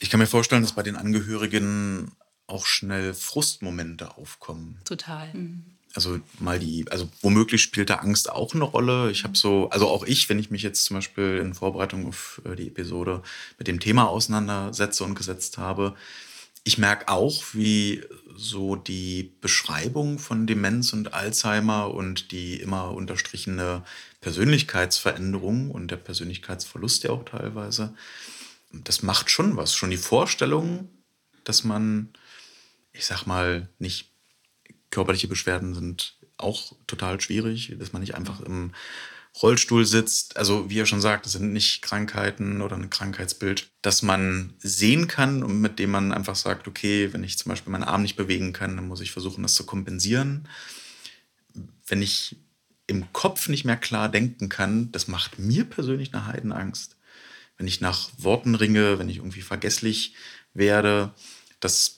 Ich 0.00 0.10
kann 0.10 0.20
mir 0.20 0.26
vorstellen, 0.26 0.62
dass 0.62 0.72
bei 0.72 0.82
den 0.82 0.96
Angehörigen 0.96 2.12
auch 2.48 2.66
schnell 2.66 3.14
Frustmomente 3.14 4.16
aufkommen. 4.16 4.78
Total. 4.84 5.32
Mhm. 5.32 5.64
Also 5.94 6.20
mal 6.38 6.58
die, 6.58 6.84
also 6.90 7.08
womöglich 7.22 7.62
spielt 7.62 7.90
da 7.90 7.96
Angst 7.96 8.30
auch 8.30 8.54
eine 8.54 8.64
Rolle. 8.64 9.10
Ich 9.10 9.24
habe 9.24 9.36
so, 9.36 9.70
also 9.70 9.88
auch 9.88 10.04
ich, 10.04 10.28
wenn 10.28 10.38
ich 10.38 10.50
mich 10.50 10.62
jetzt 10.62 10.84
zum 10.84 10.96
Beispiel 10.96 11.38
in 11.42 11.54
Vorbereitung 11.54 12.06
auf 12.06 12.42
äh, 12.44 12.56
die 12.56 12.68
Episode 12.68 13.22
mit 13.58 13.68
dem 13.68 13.80
Thema 13.80 14.08
auseinandersetze 14.08 15.04
und 15.04 15.14
gesetzt 15.14 15.58
habe, 15.58 15.94
ich 16.64 16.76
merke 16.76 17.08
auch, 17.08 17.42
wie 17.54 18.02
so 18.36 18.76
die 18.76 19.32
Beschreibung 19.40 20.18
von 20.18 20.46
Demenz 20.46 20.92
und 20.92 21.14
Alzheimer 21.14 21.94
und 21.94 22.30
die 22.30 22.56
immer 22.56 22.92
unterstrichene 22.92 23.82
Persönlichkeitsveränderung 24.20 25.70
und 25.70 25.90
der 25.90 25.96
Persönlichkeitsverlust 25.96 27.04
ja 27.04 27.10
auch 27.10 27.24
teilweise, 27.24 27.94
das 28.70 29.02
macht 29.02 29.30
schon 29.30 29.56
was. 29.56 29.74
Schon 29.74 29.90
die 29.90 29.96
Vorstellung, 29.96 30.90
dass 31.44 31.64
man, 31.64 32.10
ich 32.98 33.06
sag 33.06 33.26
mal, 33.26 33.68
nicht 33.78 34.10
körperliche 34.90 35.28
Beschwerden 35.28 35.74
sind 35.74 36.18
auch 36.36 36.74
total 36.86 37.20
schwierig, 37.20 37.74
dass 37.78 37.92
man 37.92 38.00
nicht 38.02 38.16
einfach 38.16 38.40
im 38.40 38.72
Rollstuhl 39.40 39.86
sitzt. 39.86 40.36
Also 40.36 40.68
wie 40.68 40.80
er 40.80 40.86
schon 40.86 41.00
sagt, 41.00 41.24
das 41.24 41.32
sind 41.32 41.52
nicht 41.52 41.80
Krankheiten 41.82 42.60
oder 42.60 42.76
ein 42.76 42.90
Krankheitsbild, 42.90 43.70
das 43.82 44.02
man 44.02 44.54
sehen 44.58 45.06
kann 45.06 45.44
und 45.44 45.60
mit 45.60 45.78
dem 45.78 45.90
man 45.90 46.12
einfach 46.12 46.34
sagt, 46.34 46.66
okay, 46.66 47.12
wenn 47.12 47.22
ich 47.22 47.38
zum 47.38 47.50
Beispiel 47.50 47.70
meinen 47.70 47.84
Arm 47.84 48.02
nicht 48.02 48.16
bewegen 48.16 48.52
kann, 48.52 48.76
dann 48.76 48.88
muss 48.88 49.00
ich 49.00 49.12
versuchen, 49.12 49.42
das 49.42 49.54
zu 49.54 49.64
kompensieren. 49.64 50.48
Wenn 51.86 52.02
ich 52.02 52.36
im 52.88 53.12
Kopf 53.12 53.48
nicht 53.48 53.64
mehr 53.64 53.76
klar 53.76 54.08
denken 54.08 54.48
kann, 54.48 54.90
das 54.90 55.06
macht 55.06 55.38
mir 55.38 55.64
persönlich 55.64 56.12
eine 56.12 56.26
Heidenangst. 56.26 56.96
Wenn 57.58 57.68
ich 57.68 57.80
nach 57.80 58.10
Worten 58.16 58.56
ringe, 58.56 58.98
wenn 58.98 59.08
ich 59.08 59.18
irgendwie 59.18 59.42
vergesslich 59.42 60.14
werde, 60.54 61.12
das, 61.60 61.97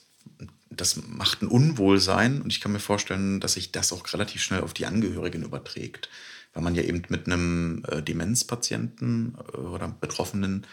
das 0.71 0.95
macht 1.07 1.41
ein 1.41 1.47
Unwohlsein 1.47 2.41
und 2.41 2.51
ich 2.51 2.61
kann 2.61 2.71
mir 2.71 2.79
vorstellen, 2.79 3.39
dass 3.39 3.53
sich 3.53 3.71
das 3.71 3.91
auch 3.93 4.11
relativ 4.13 4.41
schnell 4.41 4.61
auf 4.61 4.73
die 4.73 4.85
Angehörigen 4.85 5.43
überträgt 5.43 6.09
weil 6.53 6.63
man 6.63 6.75
ja 6.75 6.83
eben 6.83 7.03
mit 7.09 7.27
einem 7.27 7.83
äh, 7.87 8.01
Demenzpatienten 8.01 9.35
äh, 9.53 9.57
oder 9.57 9.87
Betroffenen 9.87 10.65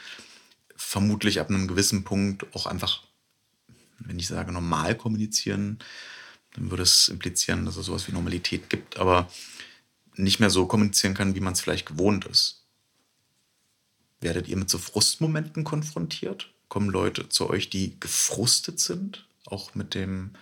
vermutlich 0.77 1.41
ab 1.41 1.49
einem 1.49 1.69
gewissen 1.69 2.05
Punkt 2.05 2.55
auch 2.55 2.67
einfach, 2.67 3.03
wenn 3.99 4.19
ich 4.19 4.29
sage 4.29 4.53
normal 4.53 4.97
kommunizieren, 4.97 5.79
dann 6.55 6.71
würde 6.71 6.85
es 6.85 7.09
implizieren, 7.09 7.65
dass 7.65 7.77
es 7.77 7.87
sowas 7.87 8.09
wie 8.09 8.13
Normalität 8.13 8.71
gibt, 8.71 8.99
aber 8.99 9.31
nicht 10.15 10.41
mehr 10.41 10.51
so 10.51 10.67
kommunizieren 10.67 11.15
kann, 11.15 11.35
wie 11.35 11.41
man 11.41 11.53
es 11.53 11.61
vielleicht 11.61 11.87
gewohnt 11.87 12.27
ist. 12.27 12.65
Werdet 14.21 14.49
ihr 14.49 14.57
mit 14.57 14.71
so 14.71 14.79
Frustmomenten 14.79 15.63
konfrontiert? 15.63 16.51
Kommen 16.69 16.91
Leute 16.91 17.29
zu 17.29 17.49
euch, 17.51 17.71
die 17.71 17.99
gefrustet 18.01 18.81
sind, 18.81 19.27
auch 19.51 19.75
mit 19.75 19.95
dem, 19.95 20.33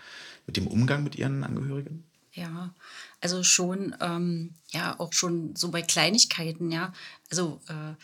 mit 0.46 0.56
dem 0.56 0.66
Umgang 0.66 1.02
mit 1.04 1.16
ihren 1.16 1.44
Angehörigen? 1.44 2.04
Ja, 2.32 2.74
also 3.20 3.42
schon, 3.42 3.96
ähm, 4.00 4.54
ja, 4.68 5.00
auch 5.00 5.12
schon 5.12 5.56
so 5.56 5.70
bei 5.70 5.80
Kleinigkeiten, 5.80 6.70
ja. 6.70 6.92
Also 7.30 7.60
äh, 7.68 7.94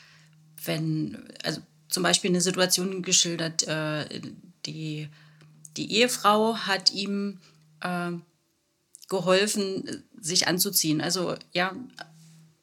wenn, 0.64 1.28
also 1.44 1.60
zum 1.88 2.02
Beispiel 2.02 2.30
eine 2.30 2.40
Situation 2.40 3.02
geschildert, 3.02 3.64
äh, 3.64 4.22
die, 4.64 5.08
die 5.76 5.92
Ehefrau 5.92 6.56
hat 6.56 6.92
ihm 6.92 7.40
äh, 7.80 8.12
geholfen, 9.08 10.04
sich 10.18 10.48
anzuziehen. 10.48 11.02
Also 11.02 11.36
ja, 11.52 11.76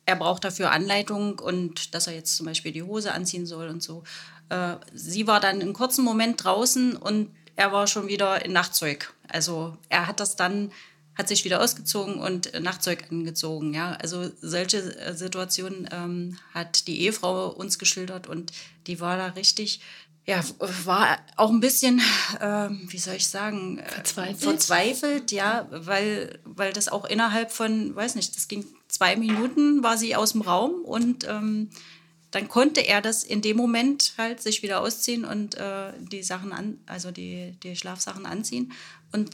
er 0.06 0.16
braucht 0.16 0.44
dafür 0.44 0.72
Anleitung 0.72 1.38
und 1.38 1.94
dass 1.94 2.08
er 2.08 2.14
jetzt 2.14 2.36
zum 2.36 2.48
Beispiel 2.48 2.72
die 2.72 2.82
Hose 2.82 3.14
anziehen 3.14 3.46
soll 3.46 3.70
und 3.70 3.84
so. 3.84 4.04
Äh, 4.50 4.78
sie 4.92 5.28
war 5.28 5.40
dann 5.40 5.62
einen 5.62 5.74
kurzen 5.74 6.04
Moment 6.04 6.44
draußen 6.44 6.96
und 6.96 7.30
er 7.60 7.74
war 7.74 7.88
schon 7.88 8.08
wieder 8.08 8.46
in 8.46 8.54
Nachtzeug. 8.54 9.14
Also 9.28 9.78
er 9.90 10.08
hat 10.08 10.22
das 10.22 10.38
dann 10.38 10.72
hat 11.14 11.28
sich 11.28 11.44
wieder 11.44 11.62
ausgezogen 11.62 12.18
und 12.18 12.58
Nachtzeug 12.62 13.04
angezogen. 13.12 13.74
Ja, 13.74 13.92
also 13.96 14.32
solche 14.40 14.78
äh, 14.78 15.14
Situationen 15.14 15.90
ähm, 15.92 16.38
hat 16.54 16.88
die 16.88 17.02
Ehefrau 17.02 17.50
uns 17.50 17.78
geschildert 17.78 18.28
und 18.28 18.54
die 18.88 19.02
war 19.02 19.18
da 19.18 19.26
richtig, 19.26 19.82
ja, 20.26 20.42
war 20.86 21.18
auch 21.36 21.50
ein 21.50 21.60
bisschen, 21.60 22.00
äh, 22.40 22.70
wie 22.70 22.98
soll 22.98 23.16
ich 23.16 23.28
sagen, 23.28 23.80
äh, 23.80 23.90
verzweifelt. 23.90 24.42
verzweifelt, 24.42 25.32
ja, 25.34 25.68
weil, 25.70 26.40
weil 26.46 26.72
das 26.72 26.88
auch 26.88 27.04
innerhalb 27.04 27.52
von, 27.52 27.94
weiß 27.94 28.16
nicht, 28.16 28.38
das 28.38 28.48
ging 28.48 28.66
zwei 28.88 29.18
Minuten, 29.18 29.84
war 29.84 29.98
sie 29.98 30.16
aus 30.16 30.32
dem 30.32 30.42
Raum 30.44 30.86
und 30.86 31.28
ähm, 31.28 31.70
dann 32.32 32.48
konnte 32.48 32.82
er 32.82 33.02
das 33.02 33.24
in 33.24 33.42
dem 33.42 33.58
Moment 33.58 34.14
halt 34.18 34.42
sich 34.42 34.62
wieder 34.62 34.82
ausziehen 34.82 35.26
und 35.26 35.56
äh, 35.56 35.94
die 35.98 36.24
Sachen 36.24 36.52
an, 36.52 36.80
also 36.86 37.12
die, 37.12 37.56
die 37.64 37.76
Schlafsachen 37.76 38.26
anziehen. 38.26 38.72
Und 39.12 39.32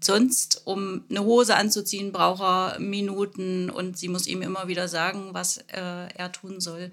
sonst, 0.00 0.62
um 0.64 1.04
eine 1.10 1.24
Hose 1.24 1.56
anzuziehen, 1.56 2.12
braucht 2.12 2.42
er 2.42 2.78
Minuten 2.78 3.68
und 3.68 3.98
sie 3.98 4.08
muss 4.08 4.26
ihm 4.26 4.42
immer 4.42 4.68
wieder 4.68 4.88
sagen, 4.88 5.30
was 5.32 5.58
äh, 5.68 6.08
er 6.14 6.32
tun 6.32 6.60
soll. 6.60 6.92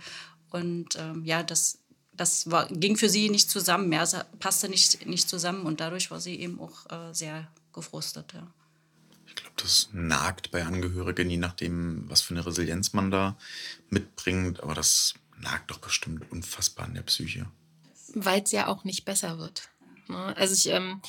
Und 0.49 0.95
ähm, 0.97 1.23
ja, 1.23 1.43
das, 1.43 1.79
das 2.13 2.49
war, 2.49 2.67
ging 2.67 2.97
für 2.97 3.09
sie 3.09 3.29
nicht 3.29 3.49
zusammen, 3.49 3.93
es 3.93 4.15
passte 4.39 4.69
nicht, 4.69 5.05
nicht 5.05 5.29
zusammen 5.29 5.65
und 5.65 5.79
dadurch 5.79 6.09
war 6.09 6.19
sie 6.19 6.35
eben 6.39 6.59
auch 6.59 6.85
äh, 6.89 7.13
sehr 7.13 7.47
gefrustet. 7.73 8.33
Ja. 8.33 8.47
Ich 9.27 9.35
glaube, 9.35 9.55
das 9.57 9.89
nagt 9.93 10.51
bei 10.51 10.65
Angehörigen, 10.65 11.29
je 11.29 11.37
nachdem, 11.37 12.09
was 12.09 12.21
für 12.21 12.33
eine 12.33 12.45
Resilienz 12.45 12.93
man 12.93 13.11
da 13.11 13.37
mitbringt, 13.89 14.63
aber 14.63 14.73
das 14.73 15.13
nagt 15.39 15.71
doch 15.71 15.79
bestimmt 15.79 16.31
unfassbar 16.31 16.85
an 16.85 16.95
der 16.95 17.03
Psyche. 17.03 17.45
Weil 18.13 18.41
es 18.41 18.51
ja 18.51 18.67
auch 18.67 18.83
nicht 18.83 19.05
besser 19.05 19.37
wird. 19.37 19.69
Ne? 20.07 20.35
Also 20.35 20.53
ich, 20.53 20.73
ähm, 20.73 21.01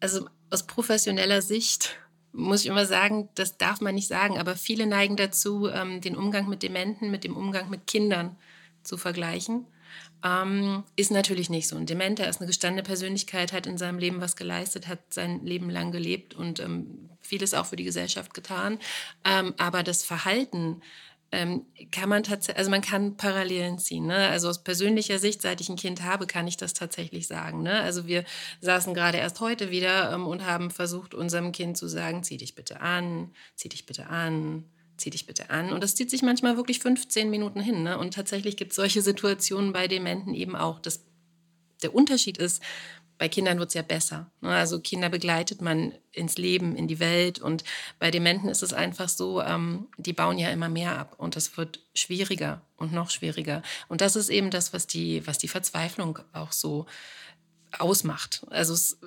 also 0.00 0.28
aus 0.50 0.66
professioneller 0.66 1.42
Sicht 1.42 1.96
muss 2.32 2.60
ich 2.60 2.66
immer 2.66 2.86
sagen, 2.86 3.28
das 3.34 3.56
darf 3.56 3.80
man 3.80 3.94
nicht 3.94 4.08
sagen, 4.08 4.38
aber 4.38 4.56
viele 4.56 4.86
neigen 4.86 5.16
dazu, 5.16 5.68
ähm, 5.68 6.00
den 6.00 6.16
Umgang 6.16 6.48
mit 6.48 6.62
Dementen 6.62 7.10
mit 7.10 7.24
dem 7.24 7.36
Umgang 7.36 7.70
mit 7.70 7.86
Kindern 7.86 8.36
zu 8.82 8.96
vergleichen. 8.96 9.66
Ähm, 10.24 10.84
ist 10.96 11.10
natürlich 11.10 11.48
nicht 11.48 11.68
so. 11.68 11.76
Ein 11.76 11.86
Dementer 11.86 12.28
ist 12.28 12.40
eine 12.40 12.46
gestandene 12.48 12.82
Persönlichkeit, 12.82 13.52
hat 13.52 13.66
in 13.66 13.78
seinem 13.78 13.98
Leben 13.98 14.20
was 14.20 14.36
geleistet, 14.36 14.88
hat 14.88 14.98
sein 15.14 15.44
Leben 15.44 15.70
lang 15.70 15.92
gelebt 15.92 16.34
und 16.34 16.60
ähm, 16.60 17.08
vieles 17.20 17.54
auch 17.54 17.66
für 17.66 17.76
die 17.76 17.84
Gesellschaft 17.84 18.34
getan. 18.34 18.78
Ähm, 19.24 19.54
aber 19.58 19.82
das 19.82 20.02
Verhalten 20.02 20.82
ähm, 21.30 21.66
kann 21.92 22.08
man 22.08 22.22
tatsächlich, 22.22 22.58
also 22.58 22.70
man 22.70 22.80
kann 22.80 23.16
Parallelen 23.16 23.78
ziehen. 23.78 24.06
Ne? 24.06 24.28
Also 24.28 24.48
aus 24.48 24.64
persönlicher 24.64 25.18
Sicht, 25.18 25.42
seit 25.42 25.60
ich 25.60 25.68
ein 25.68 25.76
Kind 25.76 26.02
habe, 26.02 26.26
kann 26.26 26.48
ich 26.48 26.56
das 26.56 26.72
tatsächlich 26.72 27.26
sagen. 27.26 27.62
Ne? 27.62 27.80
Also 27.80 28.06
wir 28.06 28.24
saßen 28.60 28.94
gerade 28.94 29.18
erst 29.18 29.40
heute 29.40 29.70
wieder 29.70 30.12
ähm, 30.12 30.26
und 30.26 30.46
haben 30.46 30.70
versucht, 30.70 31.14
unserem 31.14 31.52
Kind 31.52 31.76
zu 31.76 31.86
sagen, 31.86 32.22
zieh 32.22 32.38
dich 32.38 32.54
bitte 32.54 32.80
an, 32.80 33.30
zieh 33.56 33.68
dich 33.68 33.84
bitte 33.84 34.06
an, 34.06 34.64
zieh 34.96 35.10
dich 35.10 35.26
bitte 35.26 35.50
an. 35.50 35.72
Und 35.72 35.82
das 35.82 35.94
zieht 35.94 36.10
sich 36.10 36.22
manchmal 36.22 36.56
wirklich 36.56 36.78
15 36.78 37.28
Minuten 37.28 37.60
hin. 37.60 37.82
Ne? 37.82 37.98
Und 37.98 38.14
tatsächlich 38.14 38.56
gibt 38.56 38.72
es 38.72 38.76
solche 38.76 39.02
Situationen 39.02 39.72
bei 39.72 39.86
Dementen 39.86 40.32
eben 40.34 40.56
auch. 40.56 40.80
Das, 40.80 41.04
der 41.82 41.94
Unterschied 41.94 42.38
ist, 42.38 42.62
bei 43.18 43.28
Kindern 43.28 43.58
wird 43.58 43.68
es 43.68 43.74
ja 43.74 43.82
besser. 43.82 44.30
Ne? 44.40 44.50
Also 44.50 44.80
Kinder 44.80 45.08
begleitet 45.08 45.60
man 45.60 45.92
ins 46.12 46.38
Leben, 46.38 46.76
in 46.76 46.86
die 46.86 47.00
Welt. 47.00 47.40
Und 47.40 47.64
bei 47.98 48.10
Dementen 48.10 48.48
ist 48.48 48.62
es 48.62 48.72
einfach 48.72 49.08
so, 49.08 49.42
ähm, 49.42 49.88
die 49.96 50.12
bauen 50.12 50.38
ja 50.38 50.50
immer 50.50 50.68
mehr 50.68 50.96
ab. 50.98 51.16
Und 51.18 51.36
das 51.36 51.56
wird 51.56 51.80
schwieriger 51.94 52.62
und 52.76 52.92
noch 52.92 53.10
schwieriger. 53.10 53.62
Und 53.88 54.00
das 54.00 54.16
ist 54.16 54.28
eben 54.28 54.50
das, 54.50 54.72
was 54.72 54.86
die, 54.86 55.26
was 55.26 55.38
die 55.38 55.48
Verzweiflung 55.48 56.20
auch 56.32 56.52
so 56.52 56.86
ausmacht. 57.76 58.46
Also 58.50 58.72
es 58.72 58.98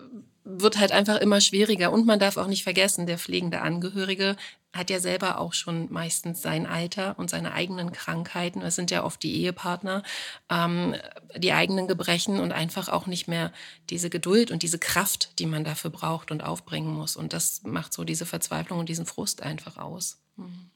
wird 0.44 0.80
halt 0.80 0.92
einfach 0.92 1.18
immer 1.18 1.42
schwieriger. 1.42 1.92
Und 1.92 2.06
man 2.06 2.20
darf 2.20 2.38
auch 2.38 2.48
nicht 2.48 2.64
vergessen, 2.64 3.06
der 3.06 3.18
pflegende 3.18 3.62
Angehörige 3.62 4.36
hat 4.74 4.90
ja 4.90 5.00
selber 5.00 5.38
auch 5.38 5.54
schon 5.54 5.92
meistens 5.92 6.42
sein 6.42 6.66
Alter 6.66 7.20
und 7.20 7.30
seine 7.30 7.54
eigenen 7.54 7.92
Krankheiten. 7.92 8.62
Es 8.62 8.76
sind 8.76 8.90
ja 8.90 9.04
oft 9.04 9.22
die 9.22 9.42
Ehepartner, 9.42 10.02
ähm, 10.50 10.96
die 11.36 11.52
eigenen 11.52 11.88
Gebrechen 11.88 12.40
und 12.40 12.54
einfach 12.54 12.88
auch 12.88 13.06
nicht 13.06 13.28
mehr 13.28 13.52
diese 13.90 14.10
Geduld 14.10 14.50
und 14.50 14.64
diese 14.64 14.80
Kraft, 14.80 15.40
die 15.40 15.46
man 15.46 15.66
dafür 15.66 15.92
braucht 15.92 16.32
und 16.32 16.42
aufbringen 16.42 16.94
muss. 16.94 17.18
Und 17.18 17.34
das 17.34 17.64
macht 17.64 17.92
so 17.94 18.06
diese 18.06 18.26
Verzweiflung 18.26 18.80
und 18.80 18.90
diesen 18.90 19.06
Frust 19.06 19.44
einfach 19.44 19.78
aus. 19.78 20.22
Mhm. 20.38 20.72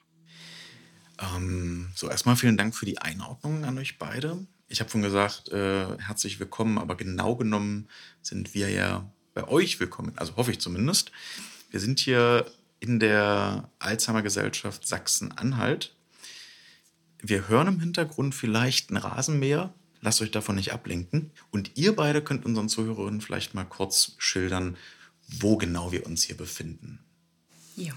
Ähm, 1.19 1.91
so, 1.95 2.09
erstmal 2.09 2.35
vielen 2.35 2.57
Dank 2.57 2.75
für 2.75 2.85
die 2.85 2.99
Einordnung 2.99 3.63
an 3.63 3.77
euch 3.77 3.97
beide. 3.97 4.45
Ich 4.67 4.81
habe 4.81 4.89
schon 4.89 5.01
gesagt, 5.01 5.49
äh, 5.49 5.97
herzlich 5.99 6.39
willkommen, 6.39 6.77
aber 6.77 6.95
genau 6.95 7.35
genommen 7.35 7.87
sind 8.21 8.53
wir 8.53 8.69
ja 8.69 9.09
bei 9.35 9.47
euch 9.49 9.79
willkommen, 9.79 10.13
also 10.15 10.37
hoffe 10.37 10.51
ich 10.51 10.59
zumindest. 10.59 11.11
Wir 11.69 11.79
sind 11.79 11.99
hier 11.99 12.49
in 12.79 12.99
der 12.99 13.69
Alzheimer 13.79 14.23
Gesellschaft 14.23 14.87
Sachsen-Anhalt. 14.87 15.93
Wir 17.21 17.49
hören 17.49 17.67
im 17.67 17.79
Hintergrund 17.81 18.33
vielleicht 18.33 18.89
ein 18.89 18.97
Rasenmäher. 18.97 19.73
Lasst 20.01 20.21
euch 20.21 20.31
davon 20.31 20.55
nicht 20.55 20.71
ablenken. 20.71 21.31
Und 21.51 21.71
ihr 21.75 21.95
beide 21.95 22.23
könnt 22.23 22.45
unseren 22.45 22.69
Zuhörerinnen 22.69 23.19
vielleicht 23.19 23.53
mal 23.53 23.65
kurz 23.65 24.13
schildern, 24.19 24.77
wo 25.27 25.57
genau 25.57 25.91
wir 25.91 26.05
uns 26.05 26.23
hier 26.23 26.37
befinden. 26.37 26.99
Ja. 27.75 27.93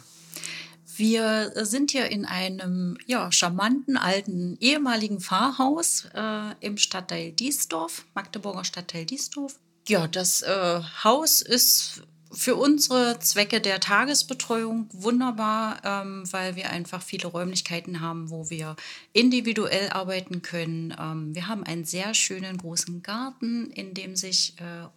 Wir 0.96 1.52
sind 1.64 1.92
hier 1.92 2.08
in 2.08 2.24
einem 2.24 2.98
ja, 3.06 3.30
charmanten 3.30 3.96
alten 3.96 4.56
ehemaligen 4.58 5.20
Pfarrhaus 5.20 6.08
äh, 6.12 6.54
im 6.58 6.78
Stadtteil 6.78 7.30
Diesdorf, 7.30 8.06
Magdeburger 8.14 8.64
Stadtteil 8.64 9.04
Diesdorf. 9.04 9.60
Ja, 9.88 10.06
das 10.06 10.42
äh, 10.42 10.82
Haus 11.02 11.40
ist 11.40 12.02
für 12.30 12.56
unsere 12.56 13.18
Zwecke 13.20 13.58
der 13.62 13.80
Tagesbetreuung 13.80 14.86
wunderbar, 14.92 15.80
ähm, 15.82 16.30
weil 16.30 16.56
wir 16.56 16.68
einfach 16.68 17.00
viele 17.00 17.26
Räumlichkeiten 17.26 18.02
haben, 18.02 18.28
wo 18.28 18.50
wir 18.50 18.76
individuell 19.14 19.88
arbeiten 19.88 20.42
können. 20.42 20.94
Ähm, 21.00 21.34
wir 21.34 21.48
haben 21.48 21.64
einen 21.64 21.86
sehr 21.86 22.12
schönen 22.12 22.58
großen 22.58 23.02
Garten, 23.02 23.70
in 23.70 23.94
dem 23.94 24.14
sich 24.14 24.56
äh, 24.60 24.88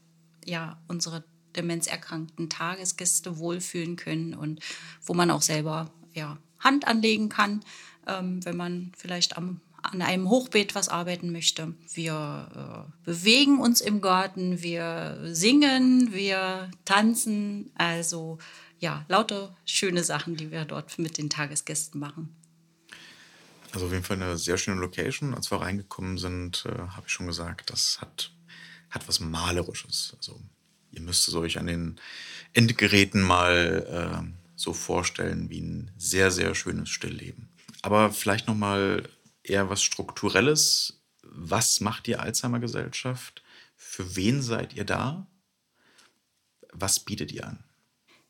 ja, 0.43 0.77
unsere 0.89 1.23
demenzerkrankten 1.55 2.49
Tagesgäste 2.49 3.37
wohlfühlen 3.37 3.95
können 3.95 4.33
und 4.33 4.59
wo 5.05 5.13
man 5.13 5.31
auch 5.31 5.41
selber 5.41 5.89
ja, 6.13 6.37
Hand 6.59 6.85
anlegen 6.85 7.29
kann, 7.29 7.63
ähm, 8.07 8.43
wenn 8.43 8.57
man 8.57 8.91
vielleicht 8.97 9.37
am, 9.37 9.61
an 9.91 10.01
einem 10.01 10.29
Hochbeet 10.29 10.75
was 10.75 10.89
arbeiten 10.89 11.31
möchte. 11.31 11.73
Wir 11.93 12.87
äh, 12.87 13.05
bewegen 13.05 13.59
uns 13.59 13.81
im 13.81 14.01
Garten, 14.01 14.61
wir 14.61 15.19
singen, 15.25 16.13
wir 16.13 16.69
tanzen, 16.85 17.71
also 17.75 18.37
ja, 18.79 19.05
lauter 19.07 19.55
schöne 19.65 20.03
Sachen, 20.03 20.35
die 20.35 20.51
wir 20.51 20.65
dort 20.65 20.97
mit 20.97 21.17
den 21.17 21.29
Tagesgästen 21.29 21.99
machen. 21.99 22.35
Also 23.73 23.85
auf 23.85 23.91
jeden 23.91 24.03
Fall 24.03 24.21
eine 24.21 24.37
sehr 24.37 24.57
schöne 24.57 24.81
Location. 24.81 25.33
Als 25.33 25.51
wir 25.51 25.61
reingekommen 25.61 26.17
sind, 26.17 26.65
äh, 26.65 26.77
habe 26.77 27.03
ich 27.07 27.13
schon 27.13 27.27
gesagt, 27.27 27.69
das 27.69 27.99
hat, 28.01 28.31
hat 28.89 29.07
was 29.07 29.19
Malerisches. 29.19 30.13
Also 30.17 30.41
ihr 30.91 31.01
müsst 31.01 31.27
es 31.27 31.35
euch 31.35 31.57
an 31.57 31.67
den 31.67 31.99
Endgeräten 32.53 33.21
mal 33.21 34.23
äh, 34.25 34.33
so 34.55 34.73
vorstellen 34.73 35.49
wie 35.49 35.61
ein 35.61 35.91
sehr, 35.97 36.31
sehr 36.31 36.53
schönes 36.53 36.89
Stillleben. 36.89 37.49
Aber 37.81 38.11
vielleicht 38.11 38.47
nochmal 38.47 39.03
eher 39.43 39.69
was 39.69 39.81
Strukturelles. 39.81 41.01
Was 41.23 41.79
macht 41.81 42.07
die 42.07 42.17
Alzheimer-Gesellschaft? 42.17 43.43
Für 43.75 44.15
wen 44.15 44.41
seid 44.41 44.73
ihr 44.73 44.85
da? 44.85 45.27
Was 46.73 46.99
bietet 46.99 47.31
ihr 47.31 47.47
an? 47.47 47.63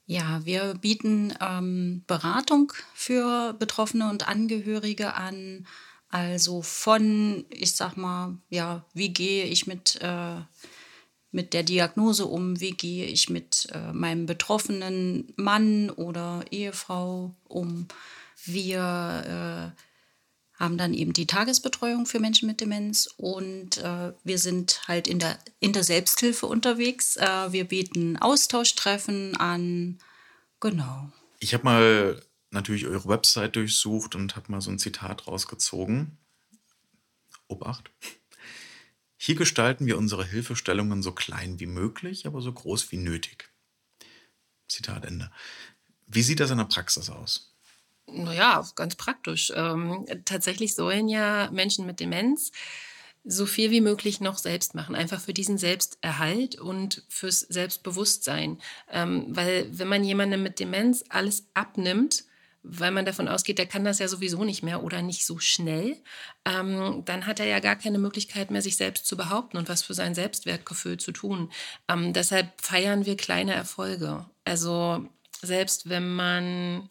Ja, 0.05 0.45
wir 0.45 0.73
bieten 0.75 1.33
ähm, 1.39 2.03
Beratung 2.07 2.73
für 2.93 3.53
Betroffene 3.53 4.09
und 4.09 4.27
Angehörige 4.27 5.13
an. 5.13 5.67
Also 6.09 6.61
von, 6.61 7.45
ich 7.49 7.73
sag 7.75 7.95
mal, 7.95 8.37
ja, 8.49 8.85
wie 8.93 9.13
gehe 9.13 9.45
ich 9.45 9.67
mit 9.67 10.01
äh, 10.01 10.41
mit 11.31 11.53
der 11.53 11.63
Diagnose 11.63 12.25
um, 12.25 12.59
wie 12.59 12.71
gehe 12.71 13.05
ich 13.05 13.29
mit 13.29 13.67
äh, 13.71 13.93
meinem 13.93 14.25
betroffenen 14.25 15.33
Mann 15.37 15.89
oder 15.89 16.43
Ehefrau 16.51 17.33
um. 17.47 17.87
Wir 18.43 19.73
äh, 19.75 19.81
haben 20.61 20.77
dann 20.77 20.93
eben 20.93 21.11
die 21.11 21.25
Tagesbetreuung 21.25 22.05
für 22.05 22.19
Menschen 22.19 22.47
mit 22.47 22.61
Demenz 22.61 23.09
und 23.17 23.79
äh, 23.79 24.13
wir 24.23 24.37
sind 24.37 24.87
halt 24.87 25.07
in 25.07 25.17
der, 25.17 25.39
in 25.59 25.73
der 25.73 25.83
Selbsthilfe 25.83 26.45
unterwegs. 26.45 27.17
Äh, 27.17 27.51
wir 27.51 27.65
bieten 27.65 28.17
Austauschtreffen 28.17 29.35
an. 29.37 29.97
Genau. 30.59 31.11
Ich 31.39 31.55
habe 31.55 31.63
mal 31.63 32.21
natürlich 32.51 32.85
eure 32.85 33.09
Website 33.09 33.55
durchsucht 33.55 34.13
und 34.13 34.35
habe 34.35 34.51
mal 34.51 34.61
so 34.61 34.69
ein 34.69 34.77
Zitat 34.77 35.25
rausgezogen. 35.25 36.19
Obacht. 37.47 37.89
Hier 39.17 39.35
gestalten 39.35 39.87
wir 39.87 39.97
unsere 39.97 40.25
Hilfestellungen 40.25 41.01
so 41.01 41.11
klein 41.11 41.59
wie 41.59 41.65
möglich, 41.65 42.27
aber 42.27 42.41
so 42.41 42.53
groß 42.53 42.91
wie 42.91 42.97
nötig. 42.97 43.49
Zitat 44.67 45.05
Ende. 45.05 45.31
Wie 46.05 46.21
sieht 46.21 46.39
das 46.39 46.51
in 46.51 46.59
der 46.59 46.65
Praxis 46.65 47.09
aus? 47.09 47.50
Naja, 48.08 48.65
ganz 48.75 48.96
praktisch. 48.96 49.51
Ähm, 49.55 50.05
tatsächlich 50.25 50.75
sollen 50.75 51.08
ja 51.08 51.50
Menschen 51.51 51.86
mit 51.86 52.00
Demenz 52.00 52.51
so 53.24 53.46
viel 53.46 53.70
wie 53.72 53.81
möglich 53.81 54.20
noch 54.20 54.38
selbst 54.38 54.74
machen, 54.74 54.96
einfach 54.96 55.22
für 55.22 55.34
diesen 55.34 55.58
Selbsterhalt 55.58 56.60
und 56.60 57.03
fürs 57.08 57.41
Selbstbewusstsein. 57.41 58.59
Ähm, 58.90 59.25
weil 59.29 59.68
wenn 59.72 59.87
man 59.87 60.03
jemandem 60.03 60.42
mit 60.44 60.59
Demenz 60.59 61.03
alles 61.09 61.46
abnimmt, 61.53 62.24
weil 62.64 62.92
man 62.92 63.05
davon 63.05 63.27
ausgeht, 63.27 63.57
der 63.57 63.66
kann 63.66 63.83
das 63.83 64.00
ja 64.00 64.07
sowieso 64.07 64.44
nicht 64.44 64.64
mehr 64.64 64.83
oder 64.83 65.01
nicht 65.01 65.25
so 65.25 65.40
schnell, 65.40 65.98
ähm, 66.46 67.03
dann 67.05 67.25
hat 67.25 67.40
er 67.40 67.48
ja 67.48 67.59
gar 67.59 67.75
keine 67.75 67.98
Möglichkeit 67.98 68.51
mehr, 68.51 68.61
sich 68.61 68.77
selbst 68.77 69.05
zu 69.07 69.18
behaupten 69.18 69.57
und 69.57 69.70
was 69.70 69.81
für 69.81 69.94
sein 69.94 70.14
Selbstwertgefühl 70.16 70.98
zu 70.98 71.11
tun. 71.11 71.51
Ähm, 71.87 72.14
deshalb 72.14 72.50
feiern 72.61 73.05
wir 73.05 73.18
kleine 73.18 73.53
Erfolge. 73.53 74.25
Also 74.46 75.05
selbst 75.42 75.90
wenn 75.90 76.14
man, 76.14 76.90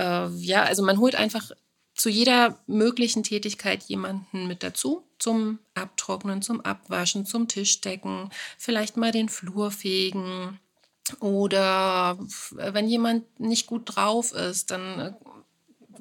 äh, 0.00 0.28
ja, 0.36 0.62
also 0.62 0.82
man 0.82 0.98
holt 0.98 1.14
einfach 1.14 1.50
zu 1.94 2.08
jeder 2.08 2.58
möglichen 2.66 3.22
Tätigkeit 3.22 3.82
jemanden 3.84 4.46
mit 4.46 4.62
dazu, 4.62 5.04
zum 5.18 5.58
Abtrocknen, 5.74 6.40
zum 6.40 6.62
Abwaschen, 6.62 7.26
zum 7.26 7.46
Tischdecken, 7.46 8.30
vielleicht 8.56 8.96
mal 8.96 9.12
den 9.12 9.28
Flur 9.28 9.70
fegen. 9.70 10.58
Oder 11.18 12.18
wenn 12.52 12.88
jemand 12.88 13.40
nicht 13.40 13.66
gut 13.66 13.82
drauf 13.96 14.32
ist, 14.32 14.70
dann 14.70 14.98
äh, 15.00 15.12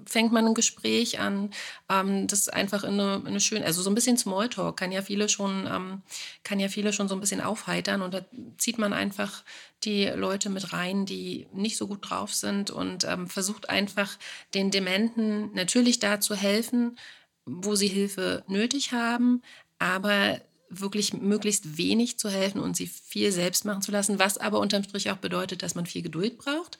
fängt 0.09 0.31
man 0.31 0.45
ein 0.45 0.53
Gespräch 0.53 1.19
an. 1.19 1.51
Ähm, 1.89 2.27
das 2.27 2.41
ist 2.41 2.53
einfach 2.53 2.83
eine, 2.83 3.21
eine 3.25 3.39
schöne, 3.39 3.65
also 3.65 3.81
so 3.81 3.89
ein 3.89 3.95
bisschen 3.95 4.17
Smalltalk 4.17 4.77
kann 4.77 4.91
ja 4.91 5.01
viele 5.01 5.29
schon, 5.29 5.67
ähm, 5.67 6.01
kann 6.43 6.59
ja 6.59 6.67
viele 6.67 6.93
schon 6.93 7.07
so 7.07 7.15
ein 7.15 7.21
bisschen 7.21 7.41
aufheitern 7.41 8.01
und 8.01 8.13
da 8.13 8.25
zieht 8.57 8.77
man 8.77 8.93
einfach 8.93 9.43
die 9.83 10.05
Leute 10.05 10.49
mit 10.49 10.73
rein, 10.73 11.05
die 11.05 11.47
nicht 11.53 11.77
so 11.77 11.87
gut 11.87 12.09
drauf 12.09 12.33
sind 12.33 12.71
und 12.71 13.05
ähm, 13.05 13.27
versucht 13.27 13.69
einfach 13.69 14.17
den 14.53 14.71
Dementen 14.71 15.53
natürlich 15.53 15.99
da 15.99 16.19
zu 16.19 16.35
helfen, 16.35 16.97
wo 17.45 17.75
sie 17.75 17.87
Hilfe 17.87 18.43
nötig 18.47 18.91
haben, 18.91 19.41
aber 19.79 20.41
wirklich 20.69 21.13
möglichst 21.13 21.77
wenig 21.77 22.19
zu 22.19 22.29
helfen 22.29 22.61
und 22.61 22.77
sie 22.77 22.87
viel 22.87 23.31
selbst 23.31 23.65
machen 23.65 23.81
zu 23.81 23.91
lassen, 23.91 24.19
was 24.19 24.37
aber 24.37 24.59
unterm 24.59 24.83
Strich 24.83 25.09
auch 25.09 25.17
bedeutet, 25.17 25.63
dass 25.63 25.75
man 25.75 25.85
viel 25.85 26.01
Geduld 26.01 26.37
braucht. 26.37 26.77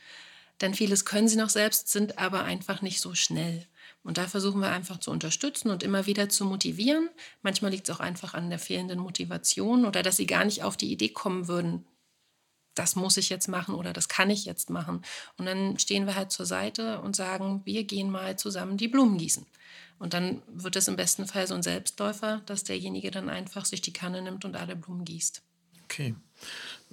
Denn 0.61 0.73
vieles 0.73 1.05
können 1.05 1.27
sie 1.27 1.37
noch 1.37 1.49
selbst, 1.49 1.87
sind 1.87 2.17
aber 2.17 2.43
einfach 2.43 2.81
nicht 2.81 2.99
so 2.99 3.15
schnell. 3.15 3.65
Und 4.03 4.17
da 4.17 4.27
versuchen 4.27 4.61
wir 4.61 4.69
einfach 4.69 4.99
zu 4.99 5.11
unterstützen 5.11 5.69
und 5.69 5.83
immer 5.83 6.05
wieder 6.05 6.29
zu 6.29 6.45
motivieren. 6.45 7.09
Manchmal 7.41 7.71
liegt 7.71 7.89
es 7.89 7.95
auch 7.95 7.99
einfach 7.99 8.33
an 8.33 8.49
der 8.49 8.59
fehlenden 8.59 8.99
Motivation 8.99 9.85
oder 9.85 10.03
dass 10.03 10.17
sie 10.17 10.25
gar 10.25 10.45
nicht 10.45 10.63
auf 10.63 10.77
die 10.77 10.91
Idee 10.91 11.09
kommen 11.09 11.47
würden, 11.47 11.85
das 12.79 12.95
muss 12.95 13.17
ich 13.17 13.29
jetzt 13.29 13.47
machen 13.47 13.75
oder 13.75 13.91
das 13.91 14.07
kann 14.07 14.29
ich 14.29 14.45
jetzt 14.45 14.69
machen. 14.69 15.03
Und 15.37 15.45
dann 15.45 15.77
stehen 15.79 16.05
wir 16.05 16.15
halt 16.15 16.31
zur 16.31 16.45
Seite 16.45 17.01
und 17.01 17.15
sagen, 17.15 17.61
wir 17.65 17.83
gehen 17.83 18.09
mal 18.09 18.39
zusammen 18.39 18.77
die 18.77 18.87
Blumen 18.87 19.17
gießen. 19.17 19.45
Und 19.99 20.13
dann 20.13 20.41
wird 20.47 20.77
es 20.77 20.87
im 20.87 20.95
besten 20.95 21.27
Fall 21.27 21.45
so 21.45 21.55
ein 21.55 21.63
Selbstläufer, 21.63 22.41
dass 22.45 22.63
derjenige 22.63 23.11
dann 23.11 23.27
einfach 23.27 23.65
sich 23.65 23.81
die 23.81 23.91
Kanne 23.91 24.21
nimmt 24.21 24.45
und 24.45 24.55
alle 24.55 24.77
Blumen 24.77 25.03
gießt. 25.03 25.41
Okay, 25.83 26.15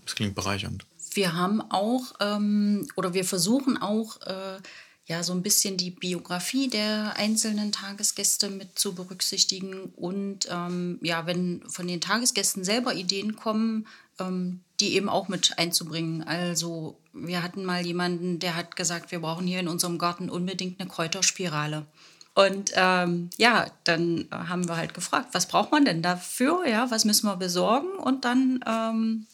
das 0.05 0.17
klingt 0.17 0.35
bereichernd. 0.35 0.85
Wir 1.17 1.35
haben 1.35 1.63
auch 1.71 2.15
ähm, 2.21 2.87
oder 2.95 3.15
wir 3.15 3.25
versuchen 3.25 3.81
auch 3.81 4.21
äh, 4.27 4.59
ja 5.07 5.23
so 5.23 5.33
ein 5.33 5.43
bisschen 5.43 5.77
die 5.79 5.91
Biografie 5.91 6.69
der 6.69 7.15
einzelnen 7.17 7.73
Tagesgäste 7.73 8.51
mit 8.51 8.79
zu 8.79 8.95
berücksichtigen 8.95 9.93
und 9.97 10.47
ähm, 10.51 10.99
ja, 11.01 11.27
wenn 11.27 11.63
von 11.69 11.87
den 11.87 12.03
Tagesgästen 12.03 12.65
selber 12.65 12.95
Ideen 12.95 13.35
kommen, 13.35 13.87
ähm, 14.19 14.61
die 14.79 14.95
eben 14.95 15.09
auch 15.09 15.29
mit 15.29 15.59
einzubringen. 15.59 16.23
Also 16.23 16.99
wir 17.15 17.43
hatten 17.43 17.65
mal 17.65 17.87
jemanden, 17.87 18.39
der 18.39 18.55
hat 18.55 18.77
gesagt, 18.77 19.11
wir 19.11 19.21
brauchen 19.21 19.47
hier 19.47 19.61
in 19.61 19.69
unserem 19.69 19.97
Garten 19.97 20.29
unbedingt 20.29 20.79
eine 20.79 20.89
Kräuterspirale. 20.89 21.87
Und 22.35 22.73
ähm, 22.75 23.31
ja, 23.39 23.67
dann 23.85 24.29
haben 24.31 24.69
wir 24.69 24.77
halt 24.77 24.93
gefragt, 24.93 25.29
was 25.33 25.49
braucht 25.49 25.73
man 25.73 25.87
denn 25.87 26.03
dafür? 26.03 26.67
Ja, 26.69 26.91
was 26.91 27.07
müssen 27.07 27.27
wir 27.27 27.37
besorgen? 27.37 27.89
Und 27.97 28.27
dann 28.27 28.63
ähm, 28.67 29.27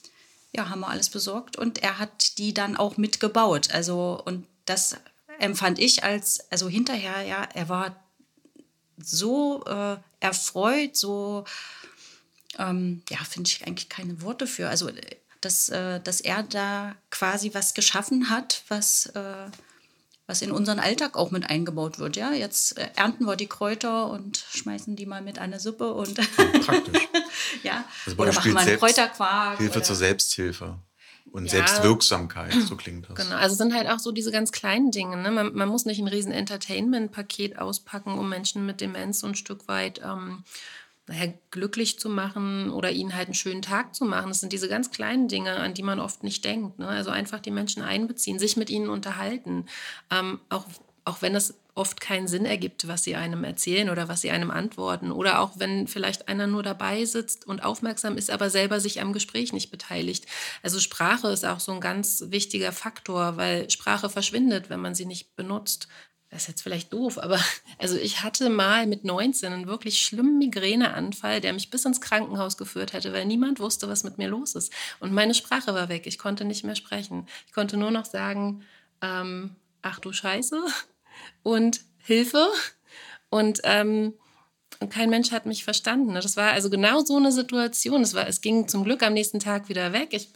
ja, 0.54 0.68
haben 0.68 0.80
wir 0.80 0.88
alles 0.88 1.10
besorgt 1.10 1.56
und 1.56 1.82
er 1.82 1.98
hat 1.98 2.38
die 2.38 2.54
dann 2.54 2.76
auch 2.76 2.96
mitgebaut. 2.96 3.70
Also 3.72 4.20
und 4.24 4.46
das 4.64 4.96
empfand 5.38 5.78
ich 5.78 6.04
als, 6.04 6.50
also 6.50 6.68
hinterher, 6.68 7.22
ja, 7.22 7.48
er 7.54 7.68
war 7.68 7.96
so 8.96 9.64
äh, 9.64 9.96
erfreut, 10.20 10.96
so, 10.96 11.44
ähm, 12.58 13.02
ja, 13.08 13.18
finde 13.24 13.48
ich 13.48 13.66
eigentlich 13.66 13.88
keine 13.88 14.22
Worte 14.22 14.46
für. 14.46 14.68
Also, 14.68 14.90
dass, 15.40 15.68
äh, 15.70 16.00
dass 16.00 16.20
er 16.20 16.42
da 16.44 16.94
quasi 17.10 17.52
was 17.54 17.74
geschaffen 17.74 18.30
hat, 18.30 18.62
was 18.68 19.06
äh, 19.06 19.46
was 20.32 20.40
in 20.40 20.50
unseren 20.50 20.78
Alltag 20.78 21.14
auch 21.14 21.30
mit 21.30 21.50
eingebaut 21.50 21.98
wird. 21.98 22.16
Ja, 22.16 22.32
jetzt 22.32 22.78
äh, 22.78 22.88
ernten 22.96 23.26
wir 23.26 23.36
die 23.36 23.48
Kräuter 23.48 24.08
und 24.08 24.42
schmeißen 24.50 24.96
die 24.96 25.04
mal 25.04 25.20
mit 25.20 25.38
einer 25.38 25.60
Suppe 25.60 25.92
und 25.92 26.14
praktisch. 26.64 27.02
ja, 27.62 27.84
also 28.06 28.18
oder 28.18 28.32
machen 28.32 28.54
wir 28.54 28.60
einen 28.60 28.78
Kräuterquark. 28.78 29.58
Hilfe 29.58 29.76
oder? 29.76 29.82
zur 29.82 29.96
Selbsthilfe. 29.96 30.78
Und 31.30 31.44
ja, 31.44 31.50
Selbstwirksamkeit, 31.50 32.52
so 32.66 32.76
klingt 32.76 33.10
das. 33.10 33.16
Genau, 33.16 33.36
also 33.36 33.54
sind 33.54 33.74
halt 33.74 33.88
auch 33.88 33.98
so 33.98 34.10
diese 34.10 34.32
ganz 34.32 34.52
kleinen 34.52 34.90
Dinge. 34.90 35.18
Ne? 35.18 35.30
Man, 35.30 35.54
man 35.54 35.68
muss 35.68 35.84
nicht 35.84 35.98
ein 35.98 36.08
riesen 36.08 36.32
Entertainment-Paket 36.32 37.58
auspacken, 37.58 38.18
um 38.18 38.28
Menschen 38.28 38.64
mit 38.64 38.80
Demenz 38.80 39.20
so 39.20 39.26
ein 39.26 39.34
Stück 39.34 39.68
weit 39.68 40.00
ähm, 40.02 40.44
naja, 41.12 41.33
glücklich 41.51 41.98
zu 41.98 42.09
machen 42.09 42.70
oder 42.70 42.90
ihnen 42.90 43.14
halt 43.14 43.27
einen 43.27 43.35
schönen 43.35 43.61
Tag 43.61 43.94
zu 43.94 44.07
machen. 44.07 44.29
Das 44.29 44.40
sind 44.40 44.53
diese 44.53 44.68
ganz 44.68 44.90
kleinen 44.90 45.29
Dinge, 45.29 45.57
an 45.57 45.75
die 45.75 45.83
man 45.83 46.01
oft 46.01 46.22
nicht 46.22 46.44
denkt. 46.44 46.79
Ne? 46.79 46.88
Also 46.88 47.11
einfach 47.11 47.40
die 47.40 47.51
Menschen 47.51 47.83
einbeziehen, 47.83 48.38
sich 48.38 48.57
mit 48.57 48.70
ihnen 48.70 48.88
unterhalten. 48.88 49.66
Ähm, 50.11 50.40
auch, 50.48 50.64
auch 51.05 51.20
wenn 51.20 51.35
es 51.35 51.55
oft 51.75 52.01
keinen 52.01 52.29
Sinn 52.29 52.46
ergibt, 52.46 52.88
was 52.88 53.05
sie 53.05 53.14
einem 53.14 53.44
erzählen 53.44 53.90
oder 53.90 54.09
was 54.09 54.22
sie 54.22 54.31
einem 54.31 54.51
antworten. 54.51 55.12
Oder 55.12 55.40
auch 55.40 55.53
wenn 55.57 55.87
vielleicht 55.87 56.29
einer 56.29 56.46
nur 56.46 56.62
dabei 56.62 57.05
sitzt 57.05 57.46
und 57.46 57.62
aufmerksam 57.62 58.16
ist, 58.16 58.31
aber 58.31 58.48
selber 58.48 58.81
sich 58.81 59.01
am 59.03 59.12
Gespräch 59.12 59.53
nicht 59.53 59.70
beteiligt. 59.70 60.27
Also 60.62 60.81
Sprache 60.81 61.29
ist 61.29 61.44
auch 61.44 61.61
so 61.61 61.72
ein 61.72 61.81
ganz 61.81 62.25
wichtiger 62.29 62.72
Faktor, 62.72 63.37
weil 63.37 63.68
Sprache 63.68 64.09
verschwindet, 64.09 64.70
wenn 64.70 64.81
man 64.81 64.94
sie 64.94 65.07
nicht 65.07 65.37
benutzt 65.37 65.88
das 66.32 66.42
ist 66.42 66.48
jetzt 66.48 66.62
vielleicht 66.62 66.92
doof, 66.94 67.18
aber 67.18 67.38
also 67.78 67.96
ich 67.96 68.22
hatte 68.22 68.48
mal 68.48 68.86
mit 68.86 69.04
19 69.04 69.52
einen 69.52 69.66
wirklich 69.66 70.00
schlimmen 70.00 70.38
Migräneanfall, 70.38 71.42
der 71.42 71.52
mich 71.52 71.70
bis 71.70 71.84
ins 71.84 72.00
Krankenhaus 72.00 72.56
geführt 72.56 72.94
hätte, 72.94 73.12
weil 73.12 73.26
niemand 73.26 73.60
wusste, 73.60 73.86
was 73.88 74.02
mit 74.02 74.16
mir 74.16 74.28
los 74.28 74.54
ist. 74.54 74.72
Und 74.98 75.12
meine 75.12 75.34
Sprache 75.34 75.74
war 75.74 75.90
weg. 75.90 76.06
Ich 76.06 76.18
konnte 76.18 76.46
nicht 76.46 76.64
mehr 76.64 76.74
sprechen. 76.74 77.26
Ich 77.46 77.52
konnte 77.52 77.76
nur 77.76 77.90
noch 77.90 78.06
sagen, 78.06 78.64
ähm, 79.02 79.56
ach 79.82 80.00
du 80.00 80.12
Scheiße 80.12 80.58
und 81.42 81.82
Hilfe. 81.98 82.48
Und, 83.28 83.60
ähm, 83.64 84.14
und 84.80 84.90
kein 84.90 85.10
Mensch 85.10 85.32
hat 85.32 85.44
mich 85.44 85.64
verstanden. 85.64 86.14
Das 86.14 86.38
war 86.38 86.52
also 86.52 86.70
genau 86.70 87.04
so 87.04 87.18
eine 87.18 87.30
Situation. 87.30 88.00
Es, 88.00 88.14
war, 88.14 88.26
es 88.26 88.40
ging 88.40 88.68
zum 88.68 88.84
Glück 88.84 89.02
am 89.02 89.12
nächsten 89.12 89.38
Tag 89.38 89.68
wieder 89.68 89.92
weg. 89.92 90.08
Ich 90.12 90.30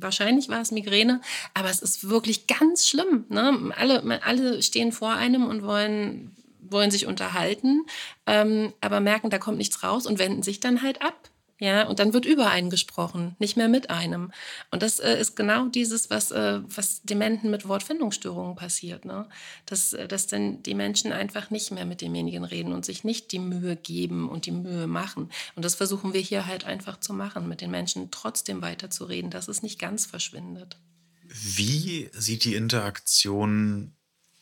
wahrscheinlich 0.00 0.48
war 0.48 0.60
es 0.60 0.70
Migräne, 0.70 1.20
aber 1.54 1.70
es 1.70 1.80
ist 1.80 2.08
wirklich 2.08 2.46
ganz 2.46 2.86
schlimm. 2.86 3.24
Ne? 3.28 3.72
Alle, 3.76 4.22
alle 4.24 4.62
stehen 4.62 4.92
vor 4.92 5.12
einem 5.12 5.46
und 5.46 5.62
wollen, 5.62 6.36
wollen 6.60 6.90
sich 6.90 7.06
unterhalten, 7.06 7.84
ähm, 8.26 8.72
aber 8.80 9.00
merken, 9.00 9.30
da 9.30 9.38
kommt 9.38 9.58
nichts 9.58 9.82
raus 9.82 10.06
und 10.06 10.18
wenden 10.18 10.42
sich 10.42 10.60
dann 10.60 10.82
halt 10.82 11.02
ab. 11.02 11.30
Ja, 11.58 11.88
und 11.88 11.98
dann 11.98 12.12
wird 12.12 12.26
über 12.26 12.50
einen 12.50 12.68
gesprochen, 12.68 13.34
nicht 13.38 13.56
mehr 13.56 13.68
mit 13.68 13.88
einem. 13.88 14.30
Und 14.70 14.82
das 14.82 15.00
äh, 15.00 15.18
ist 15.18 15.36
genau 15.36 15.68
dieses, 15.68 16.10
was, 16.10 16.30
äh, 16.30 16.60
was 16.64 17.00
Dementen 17.02 17.50
mit 17.50 17.66
Wortfindungsstörungen 17.66 18.56
passiert. 18.56 19.06
Ne? 19.06 19.26
Dass, 19.64 19.94
äh, 19.94 20.06
dass 20.06 20.26
dann 20.26 20.62
die 20.62 20.74
Menschen 20.74 21.12
einfach 21.12 21.48
nicht 21.48 21.70
mehr 21.70 21.86
mit 21.86 22.02
demjenigen 22.02 22.44
reden 22.44 22.74
und 22.74 22.84
sich 22.84 23.04
nicht 23.04 23.32
die 23.32 23.38
Mühe 23.38 23.74
geben 23.74 24.28
und 24.28 24.44
die 24.44 24.52
Mühe 24.52 24.86
machen. 24.86 25.30
Und 25.54 25.64
das 25.64 25.74
versuchen 25.74 26.12
wir 26.12 26.20
hier 26.20 26.46
halt 26.46 26.64
einfach 26.64 27.00
zu 27.00 27.14
machen, 27.14 27.48
mit 27.48 27.62
den 27.62 27.70
Menschen 27.70 28.10
trotzdem 28.10 28.60
weiterzureden, 28.60 29.30
dass 29.30 29.48
es 29.48 29.62
nicht 29.62 29.78
ganz 29.78 30.04
verschwindet. 30.04 30.76
Wie 31.22 32.10
sieht 32.12 32.44
die 32.44 32.54
Interaktion 32.54 33.94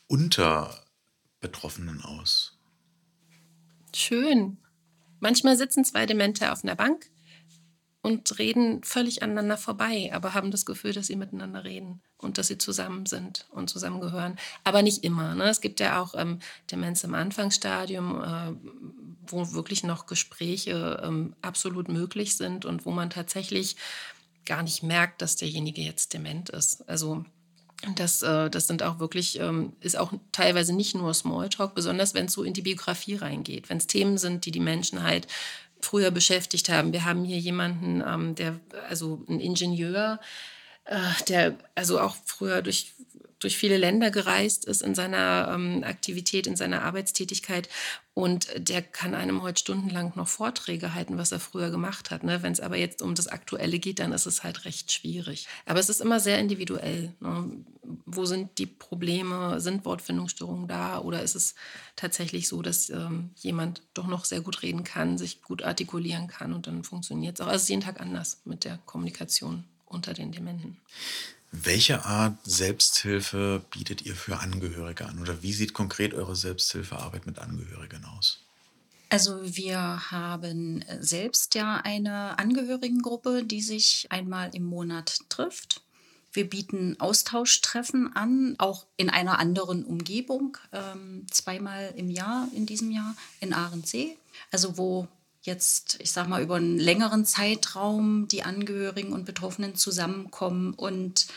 unter 0.07 0.83
Betroffenen 1.39 2.01
aus? 2.01 2.57
Schön. 3.93 4.57
Manchmal 5.25 5.57
sitzen 5.57 5.83
zwei 5.83 6.05
Demente 6.05 6.51
auf 6.51 6.63
einer 6.63 6.75
Bank 6.75 7.09
und 8.03 8.37
reden 8.37 8.83
völlig 8.83 9.23
aneinander 9.23 9.57
vorbei, 9.57 10.11
aber 10.13 10.35
haben 10.35 10.51
das 10.51 10.67
Gefühl, 10.67 10.93
dass 10.93 11.07
sie 11.07 11.15
miteinander 11.15 11.63
reden 11.63 12.03
und 12.19 12.37
dass 12.37 12.45
sie 12.45 12.59
zusammen 12.59 13.07
sind 13.07 13.47
und 13.49 13.67
zusammengehören. 13.67 14.37
Aber 14.63 14.83
nicht 14.83 15.03
immer. 15.03 15.33
Ne? 15.33 15.45
Es 15.45 15.61
gibt 15.61 15.79
ja 15.79 15.99
auch 15.99 16.13
ähm, 16.15 16.41
Demenz 16.69 17.03
im 17.03 17.15
Anfangsstadium, 17.15 18.21
äh, 18.21 18.53
wo 19.25 19.51
wirklich 19.53 19.83
noch 19.83 20.05
Gespräche 20.05 21.01
ähm, 21.03 21.35
absolut 21.41 21.89
möglich 21.89 22.37
sind 22.37 22.65
und 22.65 22.85
wo 22.85 22.91
man 22.91 23.09
tatsächlich 23.09 23.77
gar 24.45 24.61
nicht 24.61 24.83
merkt, 24.83 25.23
dass 25.23 25.37
derjenige 25.37 25.81
jetzt 25.81 26.13
dement 26.13 26.51
ist. 26.51 26.87
Also 26.87 27.25
das, 27.95 28.21
äh, 28.21 28.49
das 28.49 28.67
sind 28.67 28.83
auch 28.83 28.99
wirklich, 28.99 29.39
ähm, 29.39 29.73
ist 29.79 29.97
auch 29.97 30.13
teilweise 30.31 30.73
nicht 30.73 30.95
nur 30.95 31.13
Smalltalk, 31.13 31.75
besonders 31.75 32.13
wenn 32.13 32.25
es 32.25 32.33
so 32.33 32.43
in 32.43 32.53
die 32.53 32.61
Biografie 32.61 33.15
reingeht. 33.15 33.69
Wenn 33.69 33.77
es 33.77 33.87
Themen 33.87 34.17
sind, 34.17 34.45
die 34.45 34.51
die 34.51 34.59
Menschen 34.59 35.03
halt 35.03 35.27
früher 35.81 36.11
beschäftigt 36.11 36.69
haben. 36.69 36.93
Wir 36.93 37.05
haben 37.05 37.23
hier 37.23 37.37
jemanden, 37.37 38.01
ähm, 38.05 38.35
der, 38.35 38.59
also 38.89 39.23
ein 39.29 39.39
Ingenieur, 39.39 40.19
äh, 40.85 40.97
der 41.27 41.55
also 41.75 41.99
auch 41.99 42.15
früher 42.25 42.61
durch 42.61 42.93
durch 43.39 43.57
viele 43.57 43.77
Länder 43.77 44.11
gereist 44.11 44.65
ist 44.65 44.81
in 44.81 44.95
seiner 44.95 45.51
ähm, 45.53 45.83
Aktivität, 45.83 46.47
in 46.47 46.55
seiner 46.55 46.83
Arbeitstätigkeit. 46.83 47.69
Und 48.13 48.47
der 48.55 48.81
kann 48.81 49.13
einem 49.13 49.41
heute 49.41 49.59
stundenlang 49.59 50.13
noch 50.15 50.29
Vorträge 50.29 50.93
halten, 50.93 51.17
was 51.17 51.33
er 51.33 51.41
früher 51.41 51.69
gemacht 51.69 52.11
hat. 52.11 52.23
Ne? 52.23 52.41
Wenn 52.41 52.53
es 52.53 52.61
aber 52.61 52.77
jetzt 52.77 53.01
um 53.01 53.13
das 53.13 53.27
Aktuelle 53.27 53.77
geht, 53.77 53.99
dann 53.99 54.13
ist 54.13 54.25
es 54.25 54.43
halt 54.43 54.63
recht 54.63 54.91
schwierig. 54.93 55.47
Aber 55.65 55.81
es 55.81 55.89
ist 55.89 55.99
immer 55.99 56.21
sehr 56.21 56.39
individuell. 56.39 57.13
Ne? 57.19 57.51
Wo 58.05 58.25
sind 58.25 58.57
die 58.57 58.67
Probleme? 58.67 59.59
Sind 59.59 59.83
Wortfindungsstörungen 59.83 60.69
da? 60.69 60.99
Oder 60.99 61.21
ist 61.23 61.35
es 61.35 61.55
tatsächlich 61.97 62.47
so, 62.47 62.61
dass 62.61 62.89
ähm, 62.89 63.31
jemand 63.35 63.81
doch 63.93 64.07
noch 64.07 64.23
sehr 64.23 64.39
gut 64.39 64.61
reden 64.61 64.85
kann, 64.85 65.17
sich 65.17 65.41
gut 65.41 65.61
artikulieren 65.61 66.27
kann 66.27 66.53
und 66.53 66.67
dann 66.67 66.85
funktioniert 66.85 67.37
es 67.37 67.41
auch? 67.41 67.47
Also 67.47 67.57
es 67.57 67.63
ist 67.63 67.69
jeden 67.69 67.83
Tag 67.83 67.99
anders 67.99 68.39
mit 68.45 68.63
der 68.63 68.79
Kommunikation 68.85 69.65
unter 69.85 70.13
den 70.13 70.31
Dementen. 70.31 70.77
Welche 71.63 72.05
Art 72.05 72.37
Selbsthilfe 72.43 73.63
bietet 73.71 74.01
ihr 74.05 74.15
für 74.15 74.39
Angehörige 74.39 75.05
an? 75.05 75.19
Oder 75.21 75.41
wie 75.41 75.53
sieht 75.53 75.73
konkret 75.73 76.13
eure 76.13 76.35
Selbsthilfearbeit 76.35 77.25
mit 77.25 77.39
Angehörigen 77.39 78.03
aus? 78.05 78.41
Also 79.09 79.39
wir 79.43 80.11
haben 80.11 80.83
selbst 80.99 81.55
ja 81.55 81.77
eine 81.83 82.37
Angehörigengruppe, 82.39 83.43
die 83.43 83.61
sich 83.61 84.07
einmal 84.09 84.53
im 84.53 84.65
Monat 84.65 85.19
trifft. 85.29 85.81
Wir 86.33 86.49
bieten 86.49 86.99
Austauschtreffen 86.99 88.13
an, 88.13 88.55
auch 88.57 88.85
in 88.97 89.09
einer 89.09 89.39
anderen 89.39 89.85
Umgebung, 89.85 90.57
ähm, 90.73 91.25
zweimal 91.31 91.93
im 91.95 92.09
Jahr 92.09 92.49
in 92.53 92.65
diesem 92.65 92.91
Jahr 92.91 93.15
in 93.39 93.53
Ahrensee. 93.53 94.17
Also 94.51 94.77
wo 94.77 95.07
jetzt, 95.45 95.97
ich 96.01 96.11
sag 96.11 96.27
mal, 96.27 96.41
über 96.41 96.55
einen 96.55 96.77
längeren 96.77 97.25
Zeitraum 97.25 98.27
die 98.27 98.43
Angehörigen 98.43 99.13
und 99.13 99.25
Betroffenen 99.25 99.75
zusammenkommen 99.75 100.73
und 100.73 101.27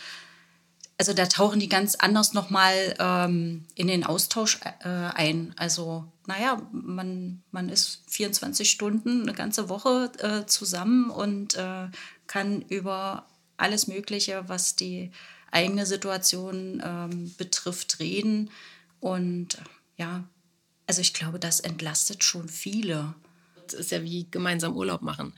also 1.00 1.14
da 1.14 1.26
tauchen 1.26 1.60
die 1.60 1.68
ganz 1.68 1.94
anders 1.94 2.32
nochmal 2.32 2.94
ähm, 2.98 3.64
in 3.76 3.86
den 3.86 4.04
Austausch 4.04 4.58
äh, 4.80 4.88
ein. 4.88 5.54
Also, 5.56 6.04
naja, 6.26 6.60
man, 6.72 7.40
man 7.52 7.68
ist 7.68 8.02
24 8.08 8.68
Stunden, 8.68 9.22
eine 9.22 9.32
ganze 9.32 9.68
Woche 9.68 10.10
äh, 10.18 10.46
zusammen 10.46 11.10
und 11.10 11.54
äh, 11.54 11.86
kann 12.26 12.62
über 12.62 13.28
alles 13.56 13.86
Mögliche, 13.86 14.48
was 14.48 14.74
die 14.74 15.12
eigene 15.52 15.86
Situation 15.86 16.82
ähm, 16.84 17.32
betrifft, 17.38 18.00
reden. 18.00 18.50
Und 18.98 19.58
ja, 19.96 20.24
also 20.88 21.00
ich 21.00 21.14
glaube, 21.14 21.38
das 21.38 21.60
entlastet 21.60 22.24
schon 22.24 22.48
viele 22.48 23.14
ist 23.72 23.90
ja 23.90 24.02
wie 24.02 24.30
gemeinsam 24.30 24.76
Urlaub 24.76 25.02
machen. 25.02 25.34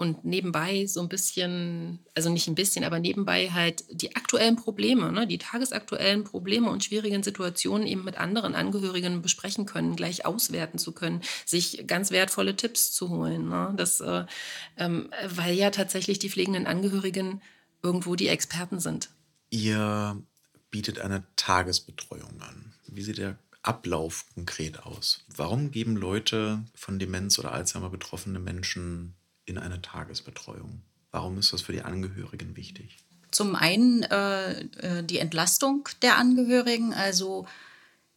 Und 0.00 0.24
nebenbei 0.24 0.86
so 0.86 1.02
ein 1.02 1.10
bisschen, 1.10 1.98
also 2.14 2.30
nicht 2.30 2.48
ein 2.48 2.54
bisschen, 2.54 2.84
aber 2.84 2.98
nebenbei 2.98 3.50
halt 3.50 3.84
die 3.90 4.16
aktuellen 4.16 4.56
Probleme, 4.56 5.12
ne, 5.12 5.26
die 5.26 5.36
tagesaktuellen 5.36 6.24
Probleme 6.24 6.70
und 6.70 6.82
schwierigen 6.82 7.22
Situationen 7.22 7.86
eben 7.86 8.02
mit 8.02 8.16
anderen 8.16 8.54
Angehörigen 8.54 9.20
besprechen 9.20 9.66
können, 9.66 9.96
gleich 9.96 10.24
auswerten 10.24 10.78
zu 10.78 10.92
können, 10.92 11.20
sich 11.44 11.86
ganz 11.86 12.10
wertvolle 12.12 12.56
Tipps 12.56 12.92
zu 12.92 13.10
holen. 13.10 13.50
Ne, 13.50 13.74
das, 13.76 14.00
äh, 14.00 14.24
ähm, 14.78 15.10
weil 15.28 15.54
ja 15.54 15.68
tatsächlich 15.68 16.18
die 16.18 16.30
pflegenden 16.30 16.66
Angehörigen 16.66 17.42
irgendwo 17.82 18.16
die 18.16 18.28
Experten 18.28 18.80
sind. 18.80 19.10
Ihr 19.50 20.16
bietet 20.70 20.98
eine 20.98 21.24
Tagesbetreuung 21.36 22.40
an. 22.40 22.72
Wie 22.86 23.02
sieht 23.02 23.18
der 23.18 23.38
Ablauf 23.62 24.24
konkret 24.34 24.84
aus? 24.84 25.24
Warum 25.28 25.70
geben 25.70 25.96
Leute 25.96 26.64
von 26.74 26.98
Demenz 26.98 27.38
oder 27.38 27.52
Alzheimer 27.52 27.90
betroffene 27.90 28.38
Menschen 28.38 29.14
in 29.44 29.58
eine 29.58 29.82
Tagesbetreuung? 29.82 30.82
Warum 31.10 31.38
ist 31.38 31.52
das 31.52 31.62
für 31.62 31.72
die 31.72 31.82
Angehörigen 31.82 32.56
wichtig? 32.56 32.98
Zum 33.30 33.54
einen 33.54 34.02
äh, 34.04 34.60
äh, 34.60 35.04
die 35.04 35.18
Entlastung 35.18 35.88
der 36.02 36.16
Angehörigen, 36.16 36.94
also 36.94 37.46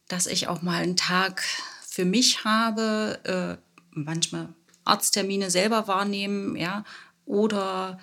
dass 0.08 0.26
ich 0.26 0.48
auch 0.48 0.62
mal 0.62 0.82
einen 0.82 0.96
Tag 0.96 1.44
für 1.86 2.04
mich 2.04 2.44
habe, 2.44 3.20
äh, 3.24 3.62
manchmal 3.90 4.48
Arzttermine 4.84 5.50
selber 5.50 5.88
wahrnehmen, 5.88 6.56
ja, 6.56 6.84
oder 7.26 7.98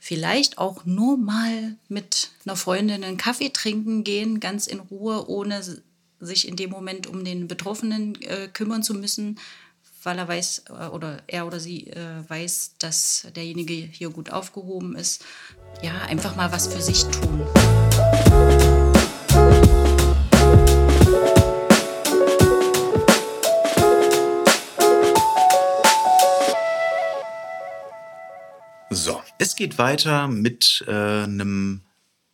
vielleicht 0.00 0.58
auch 0.58 0.84
nur 0.84 1.16
mal 1.16 1.76
mit 1.88 2.30
einer 2.44 2.56
Freundin 2.56 3.04
einen 3.04 3.16
Kaffee 3.16 3.50
trinken 3.50 4.04
gehen, 4.04 4.40
ganz 4.40 4.66
in 4.66 4.80
Ruhe, 4.80 5.28
ohne 5.28 5.62
sich 6.22 6.48
in 6.48 6.56
dem 6.56 6.70
Moment 6.70 7.06
um 7.06 7.24
den 7.24 7.48
Betroffenen 7.48 8.20
äh, 8.22 8.48
kümmern 8.48 8.82
zu 8.82 8.94
müssen, 8.94 9.38
weil 10.04 10.18
er 10.18 10.28
weiß 10.28 10.64
äh, 10.68 10.86
oder 10.86 11.22
er 11.26 11.46
oder 11.46 11.60
sie 11.60 11.88
äh, 11.88 12.28
weiß, 12.28 12.76
dass 12.78 13.26
derjenige 13.34 13.74
hier 13.74 14.10
gut 14.10 14.30
aufgehoben 14.30 14.96
ist. 14.96 15.24
Ja, 15.82 16.02
einfach 16.02 16.36
mal 16.36 16.52
was 16.52 16.72
für 16.72 16.80
sich 16.80 17.04
tun. 17.04 17.46
So, 28.90 29.22
es 29.38 29.56
geht 29.56 29.78
weiter 29.78 30.28
mit 30.28 30.84
äh, 30.86 30.92
einem 30.92 31.82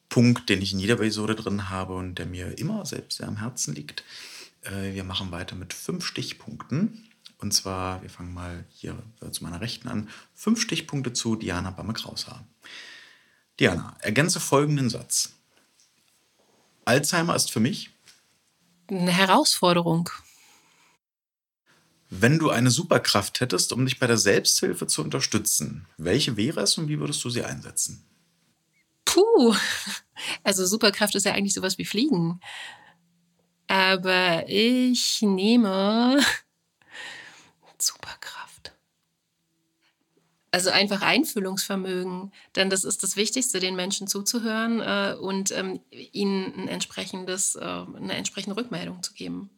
Punkt, 0.09 0.49
den 0.49 0.63
ich 0.63 0.73
in 0.73 0.79
jeder 0.79 0.95
Episode 0.95 1.35
drin 1.35 1.71
habe 1.71 1.95
und 1.95 2.17
der 2.17 2.27
mir 2.27 2.59
immer 2.59 2.85
selbst 2.87 3.19
sehr 3.19 3.29
am 3.29 3.39
Herzen 3.39 3.75
liegt. 3.75 4.05
Äh, 4.63 4.95
wir 4.95 5.05
machen 5.05 5.31
weiter 5.31 5.55
mit 5.57 5.73
fünf 5.75 6.05
Stichpunkten. 6.05 7.05
Und 7.39 7.55
zwar, 7.55 8.03
wir 8.03 8.11
fangen 8.11 8.35
mal 8.35 8.65
hier 8.71 9.01
zu 9.31 9.45
meiner 9.45 9.61
Rechten 9.61 9.89
an. 9.89 10.09
Fünf 10.35 10.61
Stichpunkte 10.61 11.13
zu 11.13 11.37
Diana 11.37 11.71
Bamme-Kraushaar. 11.71 12.45
Diana, 13.61 13.97
ergänze 14.01 14.41
folgenden 14.41 14.91
Satz. 14.91 15.31
Alzheimer 16.85 17.37
ist 17.37 17.53
für 17.53 17.61
mich 17.61 17.91
eine 18.91 19.13
Herausforderung. 19.13 20.11
Wenn 22.11 22.39
du 22.39 22.51
eine 22.51 22.71
Superkraft 22.71 23.41
hättest, 23.41 23.73
um 23.73 23.85
dich 23.85 23.99
bei 23.99 24.07
der 24.07 24.17
Selbsthilfe 24.17 24.87
zu 24.87 25.03
unterstützen, 25.03 25.87
welche 25.99 26.37
wäre 26.37 26.61
es 26.61 26.79
und 26.79 26.89
wie 26.89 26.99
würdest 26.99 27.23
du 27.23 27.31
sie 27.31 27.45
einsetzen? 27.45 28.03
Puh, 29.09 29.55
also 30.43 30.67
Superkraft 30.67 31.15
ist 31.15 31.25
ja 31.25 31.33
eigentlich 31.33 31.55
sowas 31.55 31.79
wie 31.79 31.87
Fliegen. 31.87 32.41
Aber 33.67 34.47
ich 34.49 35.23
nehme 35.23 36.21
Superkraft. 37.79 38.75
Also 40.51 40.69
einfach 40.71 41.01
Einfühlungsvermögen, 41.01 42.33
denn 42.55 42.69
das 42.69 42.85
ist 42.85 43.03
das 43.03 43.17
Wichtigste, 43.17 43.61
den 43.61 43.77
Menschen 43.77 44.09
zuzuhören 44.09 44.81
äh, 44.81 45.17
und 45.19 45.53
ähm, 45.53 45.81
ihnen 45.91 46.53
ein 46.55 46.69
entsprechendes, 46.69 47.55
äh, 47.55 47.65
eine 47.65 48.15
entsprechende 48.15 48.57
Rückmeldung 48.57 49.03
zu 49.03 49.15
geben. 49.15 49.49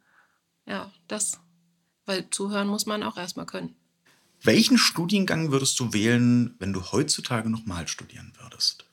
Ja, 0.67 0.93
das. 1.09 1.41
Weil 2.07 2.31
zuhören 2.31 2.69
muss 2.69 2.87
man 2.87 3.03
auch 3.03 3.17
erstmal 3.17 3.47
können. 3.47 3.75
Welchen 4.43 4.79
Studiengang 4.79 5.51
würdest 5.51 5.79
du 5.81 5.93
wählen, 5.93 6.55
wenn 6.61 6.73
du 6.73 6.93
heutzutage 6.93 7.51
nochmal 7.51 7.89
studieren 7.89 8.33
würdest? 8.39 8.90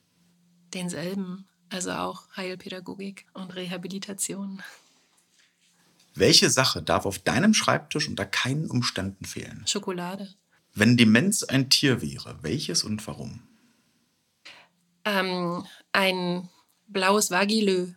Denselben, 0.74 1.46
also 1.70 1.92
auch 1.92 2.24
Heilpädagogik 2.36 3.26
und 3.34 3.54
Rehabilitation. 3.54 4.62
Welche 6.14 6.50
Sache 6.50 6.82
darf 6.82 7.06
auf 7.06 7.18
deinem 7.18 7.54
Schreibtisch 7.54 8.08
unter 8.08 8.26
keinen 8.26 8.70
Umständen 8.70 9.24
fehlen? 9.24 9.64
Schokolade. 9.66 10.34
Wenn 10.74 10.96
Demenz 10.96 11.42
ein 11.42 11.70
Tier 11.70 12.02
wäre, 12.02 12.38
welches 12.42 12.84
und 12.84 13.06
warum? 13.06 13.40
Ähm, 15.04 15.64
ein 15.92 16.48
blaues 16.86 17.30
Wagilö. 17.30 17.92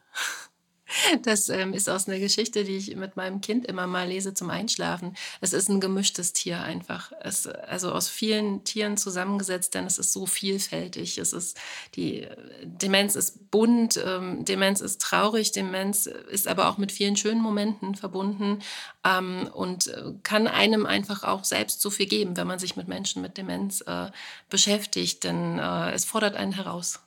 Das 1.24 1.50
ähm, 1.50 1.74
ist 1.74 1.90
aus 1.90 2.08
einer 2.08 2.20
Geschichte, 2.20 2.64
die 2.64 2.78
ich 2.78 2.96
mit 2.96 3.16
meinem 3.16 3.42
Kind 3.42 3.66
immer 3.66 3.88
mal 3.88 4.08
lese 4.08 4.34
zum 4.34 4.50
Einschlafen. 4.50 5.16
Es 5.40 5.54
ist 5.54 5.70
ein 5.70 5.80
gemischtes 5.80 6.34
Tier 6.34 6.62
einfach. 6.62 7.12
Es, 7.22 7.48
also 7.48 7.92
aus 7.92 8.10
vielen 8.10 8.64
Tieren 8.64 8.98
zusammengesetzt, 8.98 9.74
denn 9.74 9.86
es 9.86 9.98
ist 9.98 10.14
so 10.14 10.26
vielfältig. 10.26 11.18
Es 11.18 11.34
ist 11.34 11.60
die 11.96 12.28
Demenz 12.64 13.16
ist 13.16 13.52
bunt, 13.52 14.00
ähm, 14.04 14.46
Demenz 14.46 14.82
ist 14.82 15.02
traurig, 15.02 15.52
Demenz 15.52 16.06
ist 16.06 16.48
aber 16.48 16.70
auch 16.70 16.78
mit 16.78 16.92
vielen 16.92 17.16
schönen 17.16 17.42
Momenten 17.42 17.96
verbunden 17.96 18.60
ähm, 19.06 19.50
und 19.54 19.88
äh, 19.88 20.14
kann 20.24 20.48
einem 20.48 20.86
einfach 20.86 21.24
auch 21.24 21.44
selbst 21.44 21.82
so 21.82 21.90
viel 21.90 22.08
geben, 22.08 22.38
wenn 22.38 22.48
man 22.48 22.60
sich 22.60 22.76
mit 22.76 22.88
Menschen 22.88 23.22
mit 23.22 23.38
Demenz 23.38 23.82
äh, 23.82 24.12
beschäftigt, 24.50 25.24
denn 25.24 25.60
äh, 25.60 25.92
es 25.92 26.06
fordert 26.06 26.36
einen 26.36 26.54
heraus. 26.54 27.00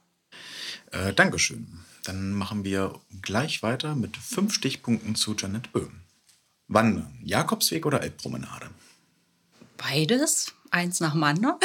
Äh, 0.90 1.12
Dankeschön. 1.12 1.83
Dann 2.04 2.32
machen 2.32 2.64
wir 2.64 3.00
gleich 3.22 3.62
weiter 3.62 3.94
mit 3.94 4.16
fünf 4.16 4.54
Stichpunkten 4.54 5.14
zu 5.14 5.34
Janet 5.34 5.72
Böhm. 5.72 6.00
Wandern, 6.68 7.18
Jakobsweg 7.22 7.86
oder 7.86 8.02
Elbpromenade? 8.02 8.70
Beides, 9.76 10.52
eins 10.70 11.00
nach 11.00 11.12
dem 11.12 11.22
anderen. 11.24 11.56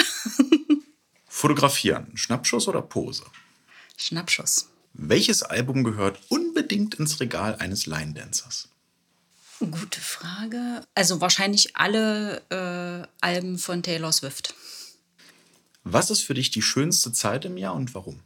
Fotografieren, 1.28 2.15
Schnappschuss 2.15 2.67
oder 2.67 2.82
Pose? 2.82 3.23
Schnappschuss. 3.97 4.69
Welches 4.93 5.43
Album 5.43 5.84
gehört 5.84 6.19
unbedingt 6.30 6.95
ins 6.95 7.19
Regal 7.19 7.56
eines 7.56 7.86
Line 7.86 8.13
Dancers? 8.13 8.69
Gute 9.60 9.99
Frage. 9.99 10.82
Also 10.95 11.21
wahrscheinlich 11.21 11.75
alle 11.75 12.41
äh, 12.49 13.08
Alben 13.21 13.58
von 13.58 13.84
Taylor 13.84 14.12
Swift. 14.12 14.56
Was 15.84 16.10
ist 16.10 16.23
für 16.23 16.34
dich 16.34 16.49
die 16.49 16.62
schönste 16.62 17.12
Zeit 17.12 17.45
im 17.45 17.58
Jahr 17.58 17.75
und 17.75 17.93
warum? 17.93 18.21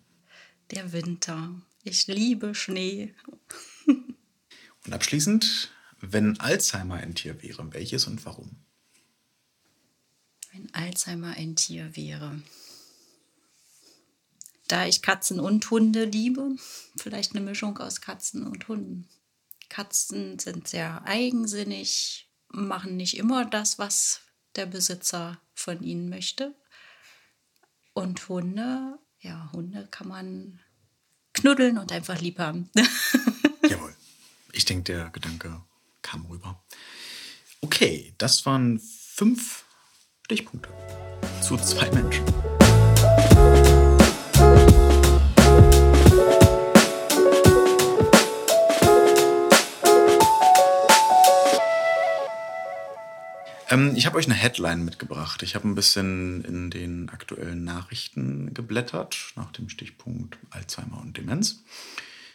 Der 0.72 0.92
Winter. 0.92 1.50
Ich 1.86 2.08
liebe 2.08 2.56
Schnee. 2.56 3.14
und 3.88 4.94
abschließend, 4.94 5.70
wenn 6.00 6.40
Alzheimer 6.40 6.96
ein 6.96 7.14
Tier 7.14 7.42
wäre, 7.42 7.74
welches 7.74 8.08
und 8.08 8.26
warum? 8.26 8.56
Wenn 10.54 10.74
Alzheimer 10.74 11.36
ein 11.36 11.58
Tier 11.58 11.96
wäre. 11.96 12.42
Da 14.70 14.86
ich 14.86 15.02
Katzen 15.02 15.42
und 15.42 15.70
Hunde 15.70 16.06
liebe, 16.06 16.56
vielleicht 16.96 17.36
eine 17.36 17.44
Mischung 17.44 17.78
aus 17.80 18.00
Katzen 18.00 18.48
und 18.48 18.66
Hunden. 18.70 19.10
Katzen 19.68 20.40
sind 20.40 20.70
sehr 20.70 21.04
eigensinnig, 21.04 22.30
machen 22.48 22.96
nicht 22.96 23.18
immer 23.18 23.44
das, 23.44 23.78
was 23.78 24.22
der 24.56 24.68
Besitzer 24.68 25.42
von 25.54 25.84
ihnen 25.84 26.08
möchte. 26.08 26.56
Und 27.94 28.30
Hunde, 28.30 29.00
ja, 29.20 29.52
Hunde 29.52 29.88
kann 29.92 30.08
man 30.08 30.63
knuddeln 31.34 31.78
und 31.78 31.92
einfach 31.92 32.20
lieb 32.22 32.40
haben. 32.40 32.70
Jawohl. 33.70 33.94
Ich 34.52 34.66
denke, 34.66 34.84
der 34.94 35.10
Gedanke 35.10 35.62
kam 36.02 36.26
rüber. 36.28 36.64
Okay, 37.62 38.14
das 38.18 38.46
waren 38.46 38.80
fünf 38.80 39.64
Stichpunkte 40.26 40.70
zu 41.42 41.58
zwei 41.58 41.90
Menschen. 41.92 42.24
Ähm, 53.70 53.96
ich 53.96 54.06
habe 54.06 54.18
euch 54.18 54.26
eine 54.26 54.36
Headline 54.36 54.86
mitgebracht. 54.86 55.44
Ich 55.44 55.56
habe 55.56 55.68
ein 55.68 55.76
bisschen 55.76 56.44
in 56.44 56.70
den 56.70 57.10
aktuellen 57.10 57.64
Nachrichten 57.64 58.54
geblättert 58.54 59.34
nach 59.36 59.52
dem 59.52 59.70
Stichpunkt 59.70 60.38
Alzheimer 60.50 61.00
und 61.02 61.18
Demenz. 61.18 61.64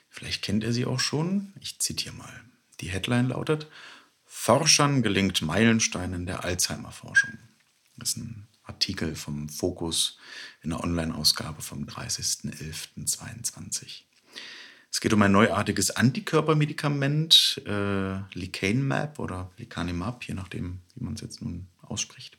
Vielleicht 0.08 0.42
kennt 0.42 0.64
ihr 0.64 0.72
sie 0.72 0.86
auch 0.86 1.00
schon. 1.00 1.52
Ich 1.60 1.78
zitiere 1.78 2.14
mal. 2.14 2.32
Die 2.80 2.88
Headline 2.88 3.28
lautet: 3.28 3.66
Forschern 4.24 5.02
gelingt 5.02 5.42
Meilenstein 5.42 6.12
in 6.12 6.26
der 6.26 6.44
Alzheimer-Forschung. 6.44 7.38
Das 7.96 8.10
ist 8.10 8.16
ein 8.16 8.48
Artikel 8.64 9.16
vom 9.16 9.48
Fokus 9.48 10.18
in 10.62 10.70
der 10.70 10.82
Online-Ausgabe 10.82 11.62
vom 11.62 11.84
30.11.22. 11.84 14.07
Es 14.90 15.00
geht 15.00 15.12
um 15.12 15.22
ein 15.22 15.32
neuartiges 15.32 15.90
Antikörpermedikament, 15.90 17.62
äh, 17.66 18.18
Lecanemab 18.34 19.18
oder 19.18 19.50
Lecanemab, 19.58 20.24
je 20.24 20.34
nachdem, 20.34 20.80
wie 20.94 21.04
man 21.04 21.14
es 21.14 21.20
jetzt 21.20 21.42
nun 21.42 21.68
ausspricht, 21.82 22.38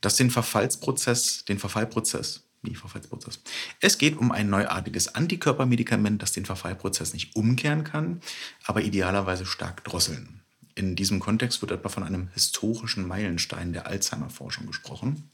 das 0.00 0.16
den 0.16 0.30
Verfallsprozess, 0.30 1.44
den 1.44 1.58
Verfallprozess, 1.58 2.44
wie 2.62 2.74
Verfallsprozess. 2.74 3.40
Es 3.80 3.98
geht 3.98 4.16
um 4.16 4.32
ein 4.32 4.50
neuartiges 4.50 5.14
Antikörpermedikament, 5.14 6.22
das 6.22 6.32
den 6.32 6.46
Verfallprozess 6.46 7.12
nicht 7.12 7.36
umkehren 7.36 7.84
kann, 7.84 8.20
aber 8.64 8.82
idealerweise 8.82 9.46
stark 9.46 9.84
drosseln. 9.84 10.42
In 10.74 10.96
diesem 10.96 11.20
Kontext 11.20 11.60
wird 11.60 11.72
etwa 11.72 11.88
von 11.88 12.02
einem 12.02 12.28
historischen 12.34 13.06
Meilenstein 13.06 13.72
der 13.72 13.86
Alzheimer-Forschung 13.86 14.66
gesprochen. 14.66 15.30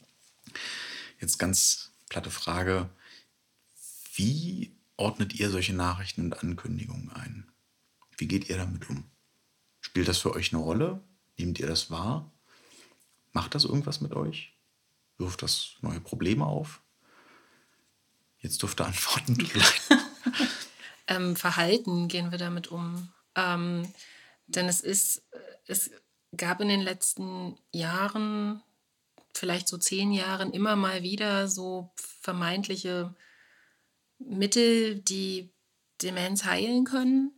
Jetzt 1.20 1.38
ganz 1.38 1.92
platte 2.08 2.30
Frage, 2.30 2.88
wie 4.14 4.73
ordnet 4.96 5.34
ihr 5.34 5.50
solche 5.50 5.74
Nachrichten 5.74 6.22
und 6.22 6.42
Ankündigungen 6.42 7.10
ein? 7.12 7.50
Wie 8.16 8.28
geht 8.28 8.48
ihr 8.48 8.56
damit 8.56 8.88
um? 8.88 9.10
Spielt 9.80 10.08
das 10.08 10.18
für 10.18 10.34
euch 10.34 10.52
eine 10.52 10.62
Rolle? 10.62 11.02
Nehmt 11.36 11.58
ihr 11.58 11.66
das 11.66 11.90
wahr? 11.90 12.32
Macht 13.32 13.54
das 13.54 13.64
irgendwas 13.64 14.00
mit 14.00 14.14
euch? 14.14 14.56
Wirft 15.18 15.42
das 15.42 15.76
neue 15.80 16.00
Probleme 16.00 16.46
auf? 16.46 16.80
Jetzt 18.38 18.62
dürft 18.62 18.80
ihr 18.80 18.86
antworten. 18.86 19.38
ähm, 21.06 21.34
Verhalten 21.34 22.08
gehen 22.08 22.30
wir 22.30 22.38
damit 22.38 22.68
um. 22.68 23.08
Ähm, 23.34 23.92
denn 24.46 24.68
es 24.68 24.80
ist, 24.80 25.22
es 25.66 25.90
gab 26.36 26.60
in 26.60 26.68
den 26.68 26.82
letzten 26.82 27.58
Jahren, 27.72 28.62
vielleicht 29.32 29.68
so 29.68 29.78
zehn 29.78 30.12
Jahren, 30.12 30.52
immer 30.52 30.76
mal 30.76 31.02
wieder 31.02 31.48
so 31.48 31.90
vermeintliche 32.20 33.14
Mittel, 34.26 34.96
die 34.96 35.52
Demenz 36.02 36.44
heilen 36.44 36.84
können. 36.84 37.32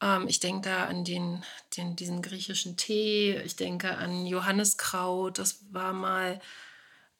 Ähm, 0.00 0.26
ich 0.28 0.40
denke 0.40 0.68
da 0.68 0.86
an 0.86 1.04
den, 1.04 1.42
den, 1.76 1.96
diesen 1.96 2.22
griechischen 2.22 2.76
Tee, 2.76 3.40
ich 3.44 3.56
denke 3.56 3.96
an 3.96 4.26
Johanniskraut, 4.26 5.38
das 5.38 5.64
war 5.70 5.92
mal 5.92 6.40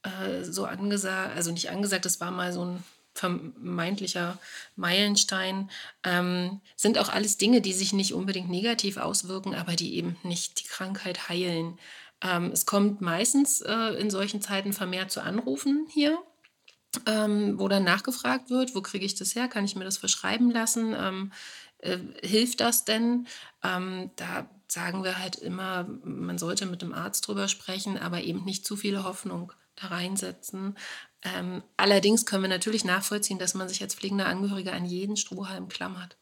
äh, 0.02 0.44
so 0.44 0.64
angesagt, 0.64 1.36
also 1.36 1.52
nicht 1.52 1.70
angesagt, 1.70 2.04
das 2.04 2.20
war 2.20 2.30
mal 2.30 2.52
so 2.52 2.64
ein 2.64 2.84
vermeintlicher 3.14 4.38
Meilenstein, 4.76 5.70
ähm, 6.04 6.60
sind 6.76 6.98
auch 6.98 7.08
alles 7.08 7.36
Dinge, 7.36 7.60
die 7.60 7.72
sich 7.72 7.92
nicht 7.92 8.14
unbedingt 8.14 8.48
negativ 8.48 8.96
auswirken, 8.96 9.54
aber 9.54 9.72
die 9.76 9.96
eben 9.96 10.16
nicht 10.22 10.60
die 10.60 10.68
Krankheit 10.68 11.28
heilen. 11.28 11.78
Ähm, 12.22 12.50
es 12.52 12.66
kommt 12.66 13.00
meistens 13.00 13.60
äh, 13.62 13.94
in 13.98 14.10
solchen 14.10 14.40
Zeiten 14.40 14.72
vermehrt 14.72 15.10
zu 15.10 15.22
Anrufen 15.22 15.86
hier 15.90 16.18
ähm, 17.06 17.58
wo 17.58 17.68
dann 17.68 17.84
nachgefragt 17.84 18.50
wird, 18.50 18.74
wo 18.74 18.82
kriege 18.82 19.06
ich 19.06 19.14
das 19.14 19.34
her, 19.34 19.48
kann 19.48 19.64
ich 19.64 19.76
mir 19.76 19.84
das 19.84 19.98
verschreiben 19.98 20.50
lassen, 20.50 20.94
ähm, 20.98 21.32
äh, 21.78 21.98
hilft 22.22 22.60
das 22.60 22.84
denn? 22.84 23.26
Ähm, 23.62 24.10
da 24.16 24.48
sagen 24.68 25.04
wir 25.04 25.18
halt 25.18 25.36
immer, 25.36 25.84
man 26.04 26.38
sollte 26.38 26.66
mit 26.66 26.82
dem 26.82 26.92
Arzt 26.92 27.26
drüber 27.26 27.48
sprechen, 27.48 27.98
aber 27.98 28.22
eben 28.22 28.44
nicht 28.44 28.64
zu 28.64 28.76
viele 28.76 29.04
Hoffnung 29.04 29.52
da 29.76 29.88
reinsetzen. 29.88 30.76
Ähm, 31.22 31.62
allerdings 31.76 32.26
können 32.26 32.42
wir 32.42 32.48
natürlich 32.48 32.84
nachvollziehen, 32.84 33.38
dass 33.38 33.54
man 33.54 33.68
sich 33.68 33.82
als 33.82 33.94
pflegender 33.94 34.26
Angehöriger 34.26 34.72
an 34.72 34.86
jeden 34.86 35.16
Strohhalm 35.16 35.68
klammert. 35.68 36.16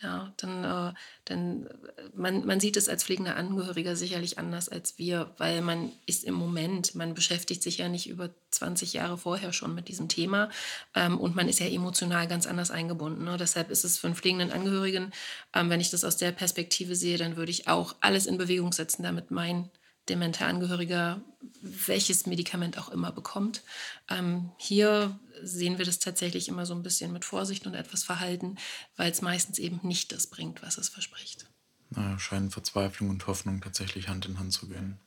Ja, 0.00 0.32
dann, 0.36 0.62
äh, 0.62 0.94
dann 1.24 1.66
äh, 1.66 1.70
man, 2.14 2.46
man 2.46 2.60
sieht 2.60 2.76
es 2.76 2.88
als 2.88 3.02
pflegender 3.02 3.34
Angehöriger 3.34 3.96
sicherlich 3.96 4.38
anders 4.38 4.68
als 4.68 4.96
wir, 4.96 5.34
weil 5.38 5.60
man 5.60 5.90
ist 6.06 6.22
im 6.22 6.34
Moment, 6.34 6.94
man 6.94 7.14
beschäftigt 7.14 7.64
sich 7.64 7.78
ja 7.78 7.88
nicht 7.88 8.08
über 8.08 8.30
20 8.52 8.92
Jahre 8.92 9.18
vorher 9.18 9.52
schon 9.52 9.74
mit 9.74 9.88
diesem 9.88 10.08
Thema 10.08 10.50
ähm, 10.94 11.18
und 11.18 11.34
man 11.34 11.48
ist 11.48 11.58
ja 11.58 11.66
emotional 11.66 12.28
ganz 12.28 12.46
anders 12.46 12.70
eingebunden. 12.70 13.24
Ne? 13.24 13.36
Deshalb 13.38 13.70
ist 13.70 13.84
es 13.84 13.98
für 13.98 14.06
einen 14.06 14.14
pflegenden 14.14 14.52
Angehörigen, 14.52 15.12
ähm, 15.52 15.68
wenn 15.68 15.80
ich 15.80 15.90
das 15.90 16.04
aus 16.04 16.16
der 16.16 16.30
Perspektive 16.30 16.94
sehe, 16.94 17.18
dann 17.18 17.36
würde 17.36 17.50
ich 17.50 17.66
auch 17.66 17.96
alles 18.00 18.26
in 18.26 18.38
Bewegung 18.38 18.72
setzen, 18.72 19.02
damit 19.02 19.32
mein 19.32 19.68
dementer 20.08 20.46
Angehöriger 20.46 21.20
welches 21.60 22.26
Medikament 22.26 22.78
auch 22.78 22.88
immer 22.90 23.12
bekommt. 23.12 23.62
Ähm, 24.08 24.50
hier 24.58 25.18
sehen 25.42 25.78
wir 25.78 25.84
das 25.84 25.98
tatsächlich 25.98 26.48
immer 26.48 26.66
so 26.66 26.74
ein 26.74 26.82
bisschen 26.82 27.12
mit 27.12 27.24
Vorsicht 27.24 27.66
und 27.66 27.74
etwas 27.74 28.04
Verhalten, 28.04 28.56
weil 28.96 29.10
es 29.10 29.22
meistens 29.22 29.58
eben 29.58 29.80
nicht 29.82 30.12
das 30.12 30.26
bringt, 30.26 30.62
was 30.62 30.78
es 30.78 30.88
verspricht. 30.88 31.46
Na, 31.90 32.18
scheinen 32.18 32.50
Verzweiflung 32.50 33.10
und 33.10 33.26
Hoffnung 33.26 33.60
tatsächlich 33.60 34.08
Hand 34.08 34.26
in 34.26 34.38
Hand 34.38 34.52
zu 34.52 34.68
gehen. 34.68 34.98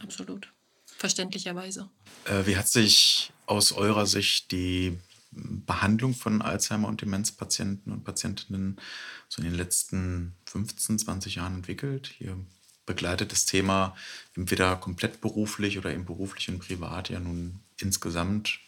Absolut. 0.00 0.52
Verständlicherweise. 0.98 1.90
Äh, 2.24 2.46
wie 2.46 2.56
hat 2.56 2.68
sich 2.68 3.32
aus 3.46 3.72
eurer 3.72 4.06
Sicht 4.06 4.50
die 4.52 4.98
Behandlung 5.30 6.14
von 6.14 6.40
Alzheimer- 6.40 6.88
und 6.88 7.02
Demenzpatienten 7.02 7.92
und 7.92 8.04
Patientinnen 8.04 8.80
so 9.28 9.42
in 9.42 9.48
den 9.48 9.56
letzten 9.56 10.34
15, 10.46 10.98
20 10.98 11.34
Jahren 11.36 11.56
entwickelt? 11.56 12.14
Hier 12.18 12.38
begleitet 12.86 13.32
das 13.32 13.44
Thema 13.44 13.96
entweder 14.34 14.76
komplett 14.76 15.20
beruflich 15.20 15.76
oder 15.76 15.92
eben 15.92 16.04
beruflich 16.04 16.48
und 16.48 16.60
privat 16.60 17.10
ja 17.10 17.20
nun 17.20 17.60
insgesamt, 17.78 18.60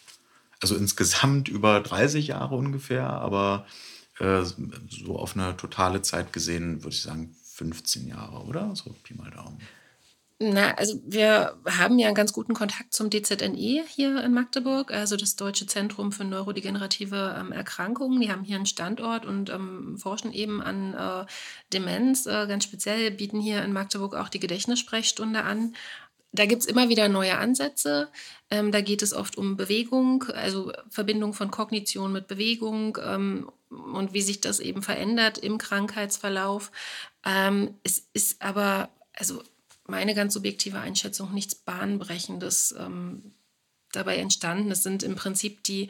also 0.63 0.77
insgesamt 0.77 1.49
über 1.49 1.81
30 1.81 2.29
Jahre 2.29 2.57
ungefähr, 2.57 3.09
aber 3.09 3.67
äh, 4.19 4.43
so 4.45 5.17
auf 5.17 5.37
eine 5.37 5.57
totale 5.57 6.03
Zeit 6.03 6.33
gesehen 6.33 6.83
würde 6.83 6.95
ich 6.95 7.03
sagen 7.03 7.35
15 7.55 8.07
Jahre, 8.09 8.45
oder? 8.45 8.75
So 8.77 8.95
Pi 9.03 9.15
mal 9.15 9.31
Daumen. 9.31 9.59
Na, 10.41 10.73
also 10.75 11.01
wir 11.05 11.59
haben 11.67 11.99
ja 11.99 12.07
einen 12.07 12.15
ganz 12.15 12.33
guten 12.33 12.55
Kontakt 12.55 12.95
zum 12.95 13.11
DZNE 13.11 13.85
hier 13.89 14.23
in 14.23 14.33
Magdeburg, 14.33 14.93
also 14.93 15.17
das 15.17 15.35
Deutsche 15.35 15.67
Zentrum 15.67 16.13
für 16.13 16.23
neurodegenerative 16.23 17.37
ähm, 17.37 17.51
Erkrankungen. 17.51 18.21
Die 18.21 18.31
haben 18.31 18.45
hier 18.45 18.55
einen 18.55 18.67
Standort 18.67 19.27
und 19.27 19.51
ähm, 19.51 19.99
forschen 19.99 20.33
eben 20.33 20.63
an 20.63 20.95
äh, 20.95 21.27
Demenz. 21.73 22.27
Äh, 22.27 22.47
ganz 22.47 22.63
speziell 22.63 23.11
bieten 23.11 23.41
hier 23.41 23.65
in 23.65 23.73
Magdeburg 23.73 24.15
auch 24.15 24.29
die 24.29 24.39
Gedächtnissprechstunde 24.39 25.43
an. 25.43 25.75
Da 26.39 26.47
gibt 26.47 26.63
es 26.63 26.69
immer 26.69 26.89
wieder 26.89 27.09
neue 27.09 27.37
Ansätze. 27.37 28.11
Ähm, 28.49 28.71
da 28.71 28.81
geht 28.81 29.03
es 29.03 29.13
oft 29.13 29.37
um 29.37 29.57
Bewegung, 29.57 30.23
also 30.35 30.73
Verbindung 30.89 31.35
von 31.35 31.51
Kognition 31.51 32.13
mit 32.13 32.29
Bewegung 32.29 32.97
ähm, 33.05 33.51
und 33.71 34.13
wie 34.13 34.23
sich 34.23 34.41
das 34.41 34.61
eben 34.61 34.83
verändert 34.83 35.39
im 35.39 35.59
Krankheitsverlauf. 35.59 36.71
Ähm, 37.27 37.75
es 37.83 38.07
ist 38.13 38.41
aber, 38.41 38.89
also 39.15 39.43
meine 39.89 40.15
ganz 40.15 40.33
subjektive 40.33 40.79
Einschätzung 40.79 41.35
nichts 41.35 41.57
Bahnbrechendes 41.57 42.73
ähm, 42.79 43.33
dabei 43.91 44.19
entstanden. 44.19 44.71
Es 44.71 44.85
sind 44.85 45.03
im 45.03 45.17
Prinzip 45.17 45.65
die, 45.65 45.89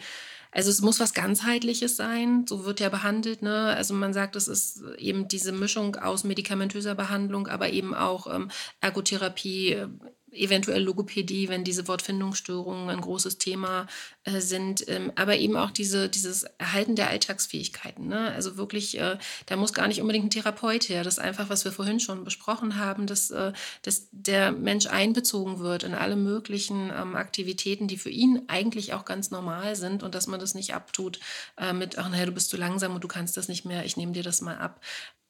also 0.51 0.71
es 0.71 0.81
muss 0.81 0.99
was 0.99 1.13
ganzheitliches 1.13 1.97
sein, 1.97 2.47
so 2.49 2.65
wird 2.65 2.81
ja 2.81 2.89
behandelt. 2.89 3.43
Ne? 3.43 3.75
Also 3.77 3.93
man 3.93 4.15
sagt, 4.15 4.35
es 4.35 4.49
ist 4.49 4.83
eben 4.97 5.29
diese 5.29 5.53
Mischung 5.53 5.97
aus 5.97 6.25
medikamentöser 6.25 6.95
Behandlung, 6.95 7.49
aber 7.49 7.69
eben 7.69 7.95
auch 7.95 8.35
ähm, 8.35 8.51
Ergotherapie, 8.81 9.85
eventuell 10.33 10.83
Logopädie, 10.83 11.49
wenn 11.49 11.64
diese 11.64 11.88
Wortfindungsstörungen 11.88 12.91
ein 12.91 13.01
großes 13.01 13.38
Thema 13.38 13.87
äh, 14.25 14.41
sind, 14.41 14.87
ähm, 14.88 15.12
aber 15.14 15.37
eben 15.37 15.57
auch 15.57 15.71
diese, 15.71 16.09
dieses 16.09 16.45
Erhalten 16.59 16.97
der 16.97 17.09
Alltagsfähigkeiten. 17.09 18.09
Ne? 18.09 18.33
Also 18.33 18.57
wirklich, 18.57 18.99
äh, 18.99 19.19
da 19.47 19.57
muss 19.57 19.73
gar 19.73 19.88
nicht 19.88 20.01
unbedingt 20.01 20.27
ein 20.27 20.31
Therapeut 20.31 20.88
her. 20.88 21.05
Das 21.05 21.14
ist 21.14 21.25
einfach, 21.25 21.49
was 21.49 21.64
wir 21.64 21.73
vorhin 21.73 22.01
schon 22.01 22.25
besprochen 22.25 22.77
haben, 22.77 23.07
dass, 23.07 23.31
äh, 23.31 23.53
dass 23.83 24.09
der 24.12 24.53
Mensch 24.53 24.87
einbezogen 24.87 25.61
wird 25.61 25.83
in 25.83 25.95
alle 25.95 26.17
möglichen 26.17 26.91
ähm, 26.91 27.17
Aktivitäten, 27.17 27.88
die 27.88 27.99
für 27.99 28.11
ihn 28.11 28.43
eigentlich 28.49 28.93
auch 28.95 29.05
ganz 29.05 29.31
normal 29.31 29.77
sind 29.77 30.03
und 30.03 30.14
dass 30.14 30.27
man 30.27 30.41
das 30.41 30.55
nicht 30.55 30.75
abtut 30.75 31.21
äh, 31.57 31.73
mit, 31.73 31.99
ach 31.99 32.09
naja, 32.09 32.27
du 32.27 32.33
bist 32.33 32.51
zu 32.51 32.57
langsam 32.57 32.95
und 32.95 33.05
du 33.05 33.09
kannst 33.09 33.37
das 33.37 33.49
nicht 33.49 33.64
mehr, 33.64 33.85
ich 33.85 33.97
nehme 33.97 34.12
dir 34.12 34.23
das 34.23 34.41
mal 34.41 34.59
ab 34.59 34.81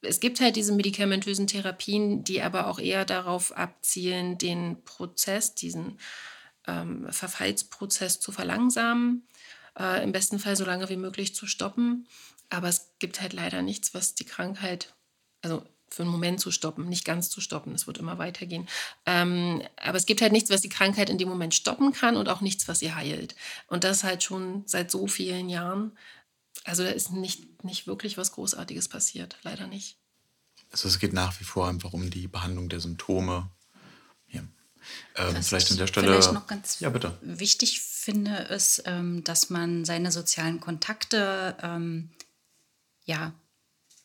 es 0.01 0.19
gibt 0.19 0.39
halt 0.39 0.55
diese 0.55 0.73
medikamentösen 0.73 1.47
Therapien, 1.47 2.23
die 2.23 2.41
aber 2.41 2.67
auch 2.67 2.79
eher 2.79 3.05
darauf 3.05 3.55
abzielen, 3.55 4.37
den 4.37 4.83
Prozess, 4.83 5.55
diesen 5.55 5.99
ähm, 6.67 7.11
Verfallsprozess 7.11 8.19
zu 8.19 8.31
verlangsamen, 8.31 9.27
äh, 9.77 10.03
im 10.03 10.11
besten 10.11 10.39
Fall 10.39 10.55
so 10.55 10.65
lange 10.65 10.89
wie 10.89 10.97
möglich 10.97 11.35
zu 11.35 11.47
stoppen. 11.47 12.07
Aber 12.49 12.67
es 12.67 12.93
gibt 12.99 13.21
halt 13.21 13.33
leider 13.33 13.61
nichts, 13.61 13.93
was 13.93 14.15
die 14.15 14.25
Krankheit, 14.25 14.93
also 15.41 15.63
für 15.91 16.03
einen 16.03 16.11
Moment 16.11 16.39
zu 16.39 16.51
stoppen, 16.51 16.87
nicht 16.87 17.05
ganz 17.05 17.29
zu 17.29 17.41
stoppen, 17.41 17.73
es 17.73 17.87
wird 17.87 17.97
immer 17.97 18.17
weitergehen. 18.17 18.67
Ähm, 19.05 19.61
aber 19.77 19.97
es 19.97 20.05
gibt 20.05 20.21
halt 20.21 20.31
nichts, 20.31 20.49
was 20.49 20.61
die 20.61 20.69
Krankheit 20.69 21.09
in 21.09 21.17
dem 21.17 21.29
Moment 21.29 21.55
stoppen 21.55 21.93
kann 21.93 22.15
und 22.15 22.29
auch 22.29 22.41
nichts, 22.41 22.67
was 22.67 22.79
sie 22.79 22.93
heilt. 22.93 23.35
Und 23.67 23.83
das 23.83 24.03
halt 24.03 24.23
schon 24.23 24.63
seit 24.65 24.91
so 24.91 25.07
vielen 25.07 25.49
Jahren. 25.49 25.97
Also 26.65 26.83
da 26.83 26.89
ist 26.89 27.11
nicht, 27.11 27.63
nicht 27.63 27.87
wirklich 27.87 28.17
was 28.17 28.31
Großartiges 28.33 28.87
passiert, 28.87 29.37
leider 29.43 29.67
nicht. 29.67 29.97
Also 30.71 30.87
es 30.87 30.99
geht 30.99 31.13
nach 31.13 31.39
wie 31.39 31.43
vor 31.43 31.67
einfach 31.67 31.93
um 31.93 32.09
die 32.09 32.27
Behandlung 32.27 32.69
der 32.69 32.79
Symptome. 32.79 33.49
Ja. 34.27 34.41
Ähm, 35.15 35.41
vielleicht 35.41 35.71
an 35.71 35.77
der 35.77 35.87
Stelle. 35.87 36.07
Vielleicht 36.07 36.33
noch 36.33 36.47
ganz 36.47 36.79
ja, 36.79 36.89
bitte. 36.89 37.17
wichtig 37.21 37.81
finde, 37.81 38.35
ist, 38.35 38.83
ähm, 38.85 39.23
dass 39.23 39.49
man 39.49 39.85
seine 39.85 40.11
sozialen 40.11 40.59
Kontakte 40.59 41.55
ähm, 41.61 42.09
ja, 43.05 43.33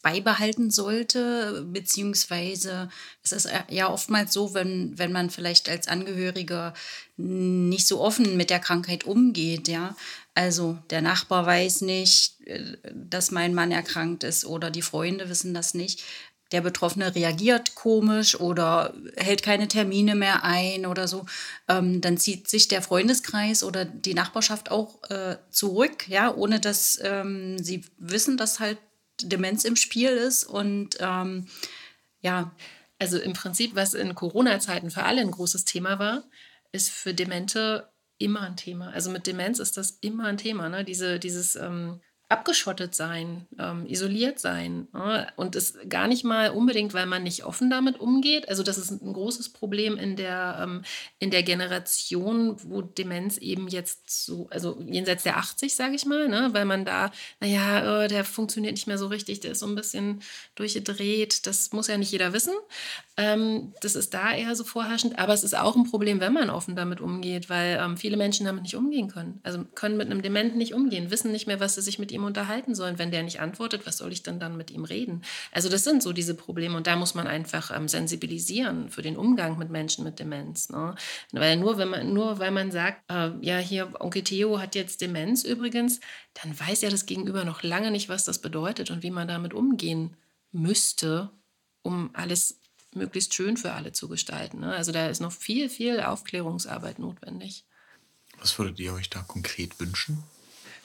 beibehalten 0.04 0.70
sollte, 0.70 1.64
beziehungsweise 1.72 2.90
es 3.22 3.32
ist 3.32 3.48
ja 3.70 3.88
oftmals 3.88 4.34
so, 4.34 4.52
wenn, 4.52 4.98
wenn 4.98 5.12
man 5.12 5.30
vielleicht 5.30 5.68
als 5.68 5.88
Angehöriger 5.88 6.74
nicht 7.16 7.86
so 7.86 8.02
offen 8.02 8.36
mit 8.36 8.50
der 8.50 8.60
Krankheit 8.60 9.04
umgeht, 9.04 9.66
ja. 9.66 9.96
Also 10.34 10.78
der 10.90 11.00
Nachbar 11.00 11.46
weiß 11.46 11.82
nicht, 11.82 12.40
äh, 12.46 12.76
dass 12.92 13.30
mein 13.30 13.54
Mann 13.54 13.70
erkrankt 13.70 14.24
ist 14.24 14.44
oder 14.44 14.70
die 14.70 14.82
Freunde 14.82 15.28
wissen 15.28 15.54
das 15.54 15.74
nicht. 15.74 16.02
Der 16.52 16.60
Betroffene 16.60 17.14
reagiert 17.14 17.74
komisch 17.74 18.38
oder 18.38 18.94
hält 19.16 19.42
keine 19.42 19.66
Termine 19.66 20.14
mehr 20.14 20.44
ein 20.44 20.86
oder 20.86 21.08
so. 21.08 21.26
Ähm, 21.68 22.00
dann 22.00 22.18
zieht 22.18 22.48
sich 22.48 22.68
der 22.68 22.82
Freundeskreis 22.82 23.64
oder 23.64 23.84
die 23.84 24.14
Nachbarschaft 24.14 24.70
auch 24.70 25.02
äh, 25.10 25.38
zurück, 25.50 26.08
ja, 26.08 26.32
ohne 26.34 26.60
dass 26.60 26.98
ähm, 27.02 27.58
sie 27.58 27.84
wissen, 27.98 28.36
dass 28.36 28.60
halt 28.60 28.78
Demenz 29.22 29.64
im 29.64 29.76
Spiel 29.76 30.10
ist 30.10 30.44
und 30.44 30.96
ähm, 31.00 31.46
ja. 32.20 32.54
Also 33.00 33.18
im 33.18 33.32
Prinzip, 33.32 33.74
was 33.74 33.92
in 33.92 34.14
Corona-Zeiten 34.14 34.90
für 34.90 35.02
alle 35.02 35.20
ein 35.20 35.32
großes 35.32 35.64
Thema 35.64 35.98
war, 35.98 36.22
ist 36.70 36.90
für 36.90 37.12
Demente 37.12 37.88
immer 38.18 38.42
ein 38.42 38.56
Thema. 38.56 38.90
Also 38.90 39.10
mit 39.10 39.26
Demenz 39.26 39.58
ist 39.58 39.76
das 39.76 39.92
immer 40.00 40.26
ein 40.26 40.38
Thema. 40.38 40.68
Ne? 40.68 40.84
Diese, 40.84 41.18
dieses 41.18 41.56
ähm, 41.56 42.00
abgeschottet 42.28 42.94
sein, 42.94 43.46
ähm, 43.58 43.86
isoliert 43.86 44.38
sein. 44.40 44.88
Ja? 44.94 45.28
Und 45.36 45.54
es 45.56 45.76
gar 45.88 46.08
nicht 46.08 46.24
mal 46.24 46.50
unbedingt, 46.50 46.94
weil 46.94 47.06
man 47.06 47.22
nicht 47.22 47.44
offen 47.44 47.68
damit 47.68 48.00
umgeht. 48.00 48.48
Also 48.48 48.62
das 48.62 48.78
ist 48.78 48.90
ein 48.90 49.12
großes 49.12 49.50
Problem 49.50 49.98
in 49.98 50.16
der, 50.16 50.58
ähm, 50.60 50.82
in 51.18 51.30
der 51.30 51.42
Generation, 51.42 52.56
wo 52.64 52.80
Demenz 52.80 53.36
eben 53.38 53.68
jetzt 53.68 54.24
so, 54.24 54.48
also 54.50 54.80
jenseits 54.80 55.22
der 55.22 55.36
80, 55.36 55.74
sage 55.74 55.94
ich 55.94 56.06
mal, 56.06 56.28
ne? 56.28 56.48
weil 56.52 56.64
man 56.64 56.84
da, 56.84 57.12
naja, 57.40 58.04
oh, 58.04 58.08
der 58.08 58.24
funktioniert 58.24 58.74
nicht 58.74 58.86
mehr 58.86 58.98
so 58.98 59.08
richtig, 59.08 59.40
der 59.40 59.52
ist 59.52 59.60
so 59.60 59.66
ein 59.66 59.74
bisschen 59.74 60.22
durchgedreht. 60.54 61.46
Das 61.46 61.72
muss 61.72 61.88
ja 61.88 61.98
nicht 61.98 62.10
jeder 62.10 62.32
wissen. 62.32 62.54
Ähm, 63.16 63.72
das 63.80 63.94
ist 63.94 64.12
da 64.12 64.34
eher 64.34 64.56
so 64.56 64.64
vorherrschend. 64.64 65.18
Aber 65.20 65.32
es 65.32 65.44
ist 65.44 65.56
auch 65.56 65.76
ein 65.76 65.84
Problem, 65.84 66.18
wenn 66.18 66.32
man 66.32 66.50
offen 66.50 66.74
damit 66.74 67.00
umgeht, 67.00 67.48
weil 67.48 67.78
ähm, 67.80 67.96
viele 67.96 68.16
Menschen 68.16 68.44
damit 68.44 68.64
nicht 68.64 68.74
umgehen 68.74 69.08
können. 69.08 69.38
Also 69.44 69.64
können 69.64 69.96
mit 69.96 70.10
einem 70.10 70.20
Dementen 70.20 70.58
nicht 70.58 70.74
umgehen, 70.74 71.12
wissen 71.12 71.30
nicht 71.30 71.46
mehr, 71.46 71.60
was 71.60 71.76
sie 71.76 71.82
sich 71.82 72.00
mit 72.00 72.10
ihm 72.10 72.24
unterhalten 72.24 72.74
sollen. 72.74 72.98
Wenn 72.98 73.12
der 73.12 73.22
nicht 73.22 73.40
antwortet, 73.40 73.86
was 73.86 73.98
soll 73.98 74.12
ich 74.12 74.24
denn 74.24 74.40
dann 74.40 74.56
mit 74.56 74.72
ihm 74.72 74.84
reden? 74.84 75.22
Also 75.52 75.68
das 75.68 75.84
sind 75.84 76.02
so 76.02 76.12
diese 76.12 76.34
Probleme 76.34 76.76
und 76.76 76.88
da 76.88 76.96
muss 76.96 77.14
man 77.14 77.28
einfach 77.28 77.70
ähm, 77.74 77.86
sensibilisieren 77.86 78.90
für 78.90 79.02
den 79.02 79.16
Umgang 79.16 79.58
mit 79.58 79.70
Menschen 79.70 80.02
mit 80.02 80.18
Demenz. 80.18 80.70
Ne? 80.70 80.96
Weil 81.30 81.56
nur, 81.56 81.78
wenn 81.78 81.88
man, 81.88 82.12
nur 82.12 82.40
weil 82.40 82.50
man 82.50 82.72
sagt, 82.72 83.08
äh, 83.12 83.30
ja, 83.42 83.58
hier 83.58 83.92
Onkel 84.00 84.22
Theo 84.22 84.58
hat 84.58 84.74
jetzt 84.74 85.00
Demenz 85.00 85.44
übrigens, 85.44 86.00
dann 86.42 86.58
weiß 86.58 86.82
ja 86.82 86.90
das 86.90 87.06
Gegenüber 87.06 87.44
noch 87.44 87.62
lange 87.62 87.92
nicht, 87.92 88.08
was 88.08 88.24
das 88.24 88.40
bedeutet 88.40 88.90
und 88.90 89.04
wie 89.04 89.12
man 89.12 89.28
damit 89.28 89.54
umgehen 89.54 90.16
müsste, 90.50 91.30
um 91.82 92.10
alles 92.14 92.60
möglichst 92.96 93.34
schön 93.34 93.56
für 93.56 93.72
alle 93.72 93.92
zu 93.92 94.08
gestalten. 94.08 94.60
Ne? 94.60 94.72
Also 94.72 94.92
da 94.92 95.08
ist 95.08 95.20
noch 95.20 95.32
viel, 95.32 95.68
viel 95.68 96.00
Aufklärungsarbeit 96.00 96.98
notwendig. 96.98 97.64
Was 98.38 98.58
würdet 98.58 98.78
ihr 98.80 98.92
euch 98.92 99.10
da 99.10 99.20
konkret 99.20 99.78
wünschen? 99.80 100.22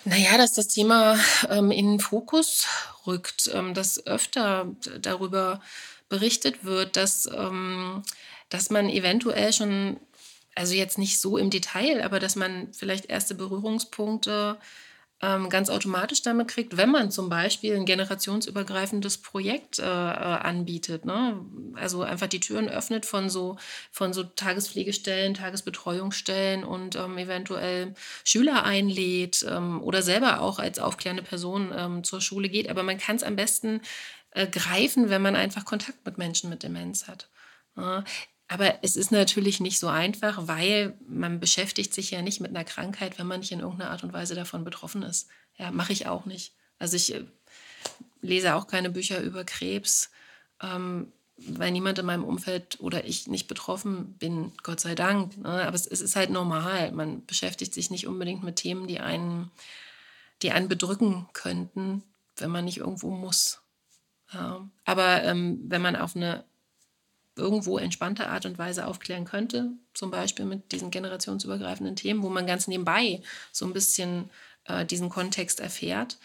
Naja, 0.06 0.38
dass 0.38 0.54
das 0.54 0.68
Thema 0.68 1.20
ähm, 1.50 1.72
in 1.72 1.86
den 1.92 2.00
Fokus 2.00 2.66
rückt, 3.06 3.50
ähm, 3.54 3.74
dass 3.74 4.06
öfter 4.06 4.68
darüber 5.02 5.62
berichtet 6.08 6.64
wird, 6.64 6.96
dass, 6.96 7.28
ähm, 7.28 8.04
dass 8.50 8.70
man 8.70 8.90
eventuell 8.90 9.52
schon, 9.52 10.00
also 10.56 10.74
jetzt 10.74 10.98
nicht 10.98 11.20
so 11.20 11.38
im 11.38 11.50
Detail, 11.50 12.02
aber 12.04 12.20
dass 12.20 12.36
man 12.36 12.74
vielleicht 12.74 13.06
erste 13.06 13.36
Berührungspunkte 13.36 14.58
ähm, 15.22 15.50
ganz 15.50 15.70
automatisch 15.70 16.22
damit 16.22 16.48
kriegt, 16.48 16.78
wenn 16.78 16.92
man 16.92 17.12
zum 17.12 17.30
Beispiel 17.30 17.76
ein 17.76 17.86
generationsübergreifendes 17.86 19.18
Projekt 19.18 19.80
äh, 19.80 19.84
äh, 19.84 19.86
anbietet. 19.86 21.06
Ne? 21.06 21.40
Also 21.76 22.04
einfach 22.04 22.28
die 22.28 22.40
Türen 22.40 22.70
öffnet 22.70 23.06
von 23.06 23.30
so, 23.30 23.58
von 23.92 24.14
so 24.14 24.24
Tagespflegestellen, 24.24 25.34
Tagesbetreuungsstellen 25.34 26.64
und 26.64 26.96
ähm, 26.96 27.18
eventuell 27.18 27.94
Schüler 28.24 28.64
einlädt 28.64 29.46
ähm, 29.50 29.82
oder 29.82 30.02
selber 30.02 30.42
auch 30.42 30.60
als 30.60 30.80
aufklärende 30.80 31.24
Person 31.24 31.74
ähm, 31.76 32.04
zur 32.04 32.22
Schule 32.22 32.48
geht. 32.48 32.70
Aber 32.70 32.84
man 32.84 32.98
kann 32.98 33.18
es 33.18 33.24
am 33.24 33.36
besten 33.36 33.82
äh, 34.32 34.48
greifen, 34.48 35.10
wenn 35.10 35.22
man 35.22 35.36
einfach 35.36 35.66
Kontakt 35.66 36.06
mit 36.06 36.18
Menschen 36.18 36.50
mit 36.50 36.64
Demenz 36.64 37.08
hat. 37.08 37.28
Aber 38.52 38.84
es 38.84 38.96
ist 38.96 39.12
natürlich 39.12 39.60
nicht 39.60 39.78
so 39.78 39.88
einfach, 39.88 40.48
weil 40.48 40.98
man 41.08 41.40
beschäftigt 41.40 41.94
sich 41.94 42.10
ja 42.10 42.24
nicht 42.24 42.42
mit 42.42 42.50
einer 42.50 42.64
Krankheit, 42.64 43.20
wenn 43.20 43.28
man 43.28 43.42
nicht 43.42 43.52
in 43.52 43.60
irgendeiner 43.60 43.92
Art 43.92 44.04
und 44.04 44.12
Weise 44.12 44.34
davon 44.34 44.64
betroffen 44.64 45.04
ist. 45.04 45.30
Ja, 45.58 45.70
mache 45.70 45.94
ich 45.94 46.08
auch 46.08 46.26
nicht. 46.26 46.54
Also 46.80 46.96
ich 46.96 47.14
äh, 47.14 47.26
lese 48.22 48.56
auch 48.56 48.66
keine 48.66 48.90
Bücher 48.90 49.22
über 49.22 49.44
Krebs, 49.44 50.10
ähm, 50.64 51.12
weil 51.38 51.72
niemand 51.72 52.00
in 52.00 52.08
meinem 52.08 52.24
Umfeld 52.24 52.80
oder 52.80 53.06
ich 53.06 53.28
nicht 53.28 53.48
betroffen 53.48 54.14
bin, 54.14 54.52
Gott 54.64 54.80
sei 54.80 54.96
Dank. 54.96 55.38
Ne? 55.38 55.68
Aber 55.68 55.76
es, 55.76 55.86
es, 55.86 56.02
ist 56.02 56.16
halt 56.16 56.32
normal. 56.32 56.92
Man 56.92 57.24
beschäftigt 57.28 57.76
sich 57.76 57.92
nicht 57.92 58.08
unbedingt 58.08 58.44
mit 58.44 58.56
Themen, 58.56 58.88
die 58.88 59.00
einen, 59.00 59.52
die 60.42 60.52
einen 60.52 60.70
bedrücken 60.70 61.30
könnten, 61.34 62.04
wenn 62.38 62.50
man 62.50 62.66
nicht 62.66 62.78
irgendwo 62.78 63.12
muss. 63.12 63.62
Ja. 64.34 64.68
Aber 64.86 65.24
ähm, 65.24 65.60
wenn 65.68 65.84
man 65.84 65.96
auf 65.96 66.16
eine 66.16 66.44
irgendwo 67.40 67.78
entspannte 67.78 68.28
Art 68.30 68.46
und 68.46 68.58
Weise 68.58 68.86
aufklären 68.86 69.26
könnte, 69.26 69.72
zum 69.94 70.12
Beispiel 70.12 70.46
mit 70.46 70.72
diesen 70.72 70.92
generationsübergreifenden 70.92 71.96
Themen, 71.96 72.22
wo 72.24 72.30
man 72.30 72.46
ganz 72.46 72.68
nebenbei 72.68 73.22
so 73.52 73.66
ein 73.66 73.74
bisschen 73.74 74.30
äh, 74.66 74.86
diesen 74.86 75.10
Kontext 75.10 75.60
erfährt, 75.60 76.18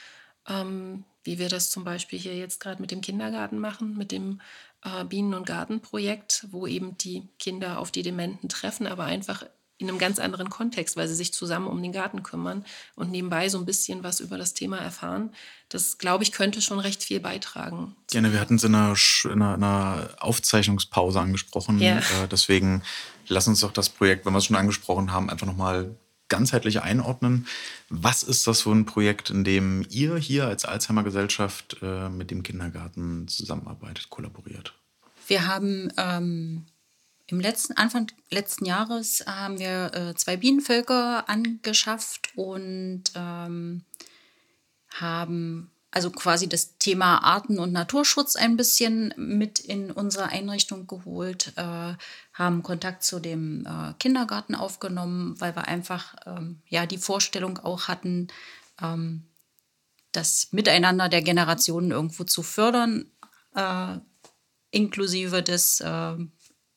ähm, 0.49 1.05
wie 1.23 1.39
wir 1.39 1.49
das 1.49 1.71
zum 1.71 1.85
Beispiel 1.85 2.19
hier 2.19 2.37
jetzt 2.37 2.61
gerade 2.61 2.81
mit 2.81 2.91
dem 2.91 3.01
Kindergarten 3.01 3.59
machen, 3.59 3.97
mit 3.97 4.13
dem 4.13 4.41
äh, 4.85 5.05
Bienen- 5.05 5.35
und 5.35 5.47
Gartenprojekt, 5.47 6.47
wo 6.51 6.67
eben 6.67 6.99
die 6.99 7.29
Kinder 7.39 7.79
auf 7.79 7.91
die 7.91 8.03
Dementen 8.03 8.49
treffen, 8.49 8.87
aber 8.87 9.05
einfach 9.05 9.45
in 9.79 9.89
einem 9.89 9.99
ganz 9.99 10.19
anderen 10.19 10.51
Kontext, 10.51 10.97
weil 10.97 11.09
sie 11.09 11.15
sich 11.15 11.33
zusammen 11.33 11.67
um 11.67 11.83
den 11.83 11.93
Garten 11.93 12.23
kümmern 12.23 12.65
und 12.95 13.11
nebenbei 13.11 13.49
so 13.49 13.59
ein 13.59 13.67
bisschen 13.67 14.05
was 14.05 14.21
über 14.21 14.39
das 14.39 14.55
Thema 14.55 14.79
erfahren. 14.79 15.31
Das, 15.69 15.99
glaube 15.99 16.23
ich, 16.23 16.31
könnte 16.33 16.63
schon 16.63 16.79
recht 16.79 17.03
viel 17.03 17.19
beitragen. 17.19 17.97
Gerne, 18.11 18.33
wir 18.33 18.41
hatten 18.41 18.55
es 18.55 18.65
in 18.65 18.75
einer, 18.75 18.95
in 19.25 19.43
einer 19.43 20.11
Aufzeichnungspause 20.21 21.21
angesprochen. 21.21 21.81
Ja. 21.81 21.99
Äh, 21.99 22.29
deswegen 22.31 22.83
lass 23.27 23.49
uns 23.49 23.61
doch 23.61 23.73
das 23.73 23.89
Projekt, 23.89 24.27
wenn 24.27 24.33
wir 24.33 24.39
es 24.39 24.45
schon 24.45 24.57
angesprochen 24.57 25.13
haben, 25.13 25.29
einfach 25.29 25.47
nochmal 25.47 25.97
ganzheitlich 26.29 26.83
einordnen. 26.83 27.47
Was 27.89 28.23
ist 28.23 28.47
das 28.47 28.63
für 28.63 28.73
ein 28.73 28.87
Projekt, 28.87 29.31
in 29.31 29.45
dem 29.45 29.85
ihr 29.91 30.17
hier 30.17 30.47
als 30.47 30.65
Alzheimer-Gesellschaft 30.65 31.79
äh, 31.83 32.09
mit 32.09 32.31
dem 32.31 32.43
Kindergarten 32.43 33.29
zusammenarbeitet, 33.29 34.09
kollaboriert? 34.11 34.75
Wir 35.27 35.47
haben 35.47 35.93
ähm, 35.97 36.65
im 37.27 37.41
letzten, 37.41 37.77
Anfang 37.77 38.07
letzten 38.31 38.67
Jahres 38.67 39.25
haben 39.27 39.59
wir 39.59 39.95
äh, 39.95 40.15
zwei 40.15 40.37
Bienenvölker 40.37 41.29
angeschafft 41.29 42.33
und 42.37 43.05
ähm, 43.15 43.85
haben 44.91 45.71
also 45.91 46.11
quasi 46.11 46.49
das 46.49 46.77
Thema 46.79 47.19
Arten- 47.19 47.61
und 47.61 47.73
Naturschutz 47.73 48.35
ein 48.35 48.57
bisschen 48.57 49.15
mit 49.17 49.61
in 49.61 49.93
unsere 49.93 50.27
Einrichtung 50.27 50.89
geholt, 50.89 51.53
äh, 51.57 51.95
haben 52.33 52.63
Kontakt 52.65 53.05
zu 53.05 53.21
dem 53.21 53.65
äh, 53.65 53.95
Kindergarten 54.01 54.57
aufgenommen, 54.57 55.41
weil 55.41 55.55
wir 55.55 55.69
einfach 55.69 56.17
ähm, 56.27 56.63
ja 56.69 56.85
die 56.87 56.99
Vorstellung 56.99 57.59
auch 57.59 57.87
hatten, 57.87 58.27
ähm, 58.83 59.23
das 60.11 60.49
Miteinander 60.51 61.09
der 61.09 61.23
Generationen 61.23 61.93
irgendwo 61.93 62.25
zu 62.25 62.43
fördern, 62.43 63.07
äh, 63.55 63.99
inklusive 64.73 65.45
des 65.45 65.81
ähm, 65.85 66.33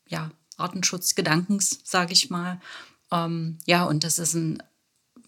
ja, 0.07 0.31
Artenschutzgedankens, 0.57 1.79
sage 1.83 2.13
ich 2.13 2.29
mal. 2.29 2.59
Ähm, 3.11 3.57
ja, 3.65 3.83
und 3.85 4.03
das 4.03 4.19
ist 4.19 4.33
ein, 4.33 4.61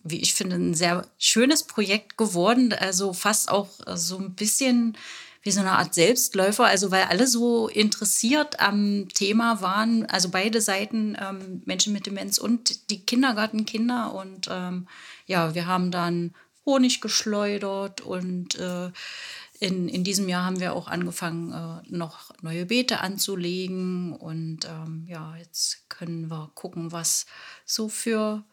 wie 0.03 0.19
ich 0.19 0.33
finde, 0.33 0.57
ein 0.57 0.73
sehr 0.73 1.07
schönes 1.17 1.63
Projekt 1.63 2.17
geworden. 2.17 2.73
Also 2.73 3.13
fast 3.13 3.49
auch 3.49 3.69
so 3.95 4.17
ein 4.17 4.35
bisschen 4.35 4.97
wie 5.41 5.51
so 5.51 5.61
eine 5.61 5.71
Art 5.71 5.93
Selbstläufer, 5.93 6.65
also 6.65 6.91
weil 6.91 7.03
alle 7.03 7.25
so 7.25 7.69
interessiert 7.69 8.59
am 8.59 9.07
Thema 9.13 9.61
waren, 9.61 10.05
also 10.05 10.29
beide 10.29 10.59
Seiten, 10.59 11.17
ähm, 11.19 11.61
Menschen 11.65 11.93
mit 11.93 12.05
Demenz 12.05 12.37
und 12.37 12.89
die 12.89 13.05
Kindergartenkinder. 13.05 14.13
Und 14.13 14.47
ähm, 14.51 14.87
ja, 15.27 15.55
wir 15.55 15.65
haben 15.65 15.91
dann 15.91 16.33
Honig 16.65 16.99
geschleudert 16.99 18.01
und 18.01 18.55
äh, 18.59 18.91
in, 19.59 19.89
in 19.89 20.03
diesem 20.03 20.29
Jahr 20.29 20.45
haben 20.45 20.59
wir 20.59 20.73
auch 20.73 20.87
angefangen, 20.87 21.51
äh, 21.51 21.95
noch 21.95 22.31
neue 22.41 22.65
Beete 22.65 23.01
anzulegen. 23.01 24.13
Und 24.13 24.65
ähm, 24.65 25.05
ja, 25.07 25.35
jetzt 25.35 25.89
können 25.89 26.29
wir 26.29 26.51
gucken, 26.55 26.91
was 26.91 27.25
so 27.65 27.89
für 27.89 28.45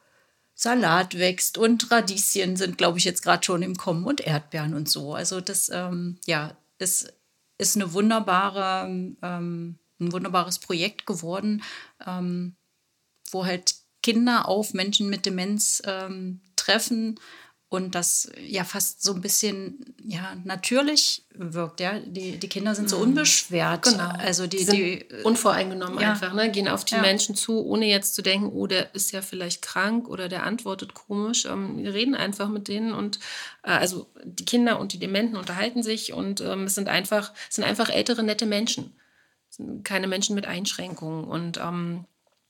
Salat 0.54 1.18
wächst. 1.18 1.58
Und 1.58 1.90
Radieschen 1.90 2.56
sind, 2.56 2.76
glaube 2.76 2.98
ich, 2.98 3.04
jetzt 3.04 3.22
gerade 3.22 3.44
schon 3.44 3.62
im 3.62 3.76
Kommen 3.76 4.04
und 4.04 4.20
Erdbeeren 4.20 4.74
und 4.74 4.88
so. 4.88 5.14
Also 5.14 5.40
das, 5.40 5.70
ähm, 5.72 6.18
ja, 6.26 6.56
ist, 6.78 7.12
ist 7.56 7.76
eine 7.76 7.92
wunderbare, 7.92 8.86
ähm, 9.22 9.78
ein 10.00 10.12
wunderbares 10.12 10.58
Projekt 10.58 11.06
geworden, 11.06 11.62
ähm, 12.04 12.56
wo 13.30 13.46
halt 13.46 13.76
Kinder 14.02 14.48
auf 14.48 14.74
Menschen 14.74 15.08
mit 15.08 15.24
Demenz 15.24 15.82
ähm, 15.84 16.40
treffen 16.56 17.18
und 17.76 17.94
das 17.94 18.30
ja 18.40 18.64
fast 18.64 19.02
so 19.02 19.14
ein 19.14 19.20
bisschen 19.20 19.94
ja 20.02 20.34
natürlich 20.44 21.26
wirkt. 21.34 21.80
Ja, 21.80 21.98
die, 22.00 22.38
die 22.38 22.48
Kinder 22.48 22.74
sind 22.74 22.88
so 22.88 22.96
mhm. 22.96 23.02
unbeschwert. 23.02 23.82
Genau. 23.84 24.08
Also 24.18 24.46
die, 24.46 24.64
die, 24.64 25.06
die 25.08 25.22
unvoreingenommen 25.22 26.00
ja. 26.00 26.12
einfach, 26.12 26.32
ne? 26.32 26.50
gehen 26.50 26.68
auf 26.68 26.84
die 26.84 26.94
ja. 26.94 27.02
Menschen 27.02 27.34
zu, 27.34 27.64
ohne 27.64 27.86
jetzt 27.86 28.14
zu 28.14 28.22
denken, 28.22 28.50
oh, 28.52 28.66
der 28.66 28.94
ist 28.94 29.12
ja 29.12 29.22
vielleicht 29.22 29.62
krank 29.62 30.08
oder 30.08 30.28
der 30.28 30.44
antwortet 30.44 30.94
komisch. 30.94 31.44
Ähm, 31.44 31.78
wir 31.78 31.94
reden 31.94 32.14
einfach 32.14 32.48
mit 32.48 32.68
denen 32.68 32.92
und 32.92 33.20
äh, 33.62 33.70
also 33.70 34.06
die 34.24 34.44
Kinder 34.44 34.80
und 34.80 34.92
die 34.92 34.98
Dementen 34.98 35.36
unterhalten 35.36 35.82
sich 35.82 36.12
und 36.12 36.40
ähm, 36.40 36.64
es 36.64 36.74
sind 36.74 36.88
einfach, 36.88 37.32
es 37.48 37.56
sind 37.56 37.64
einfach 37.64 37.90
ältere 37.90 38.22
nette 38.22 38.46
Menschen, 38.46 38.96
keine 39.84 40.06
Menschen 40.08 40.34
mit 40.34 40.46
Einschränkungen 40.46 41.24
und 41.24 41.58
ähm, 41.58 42.06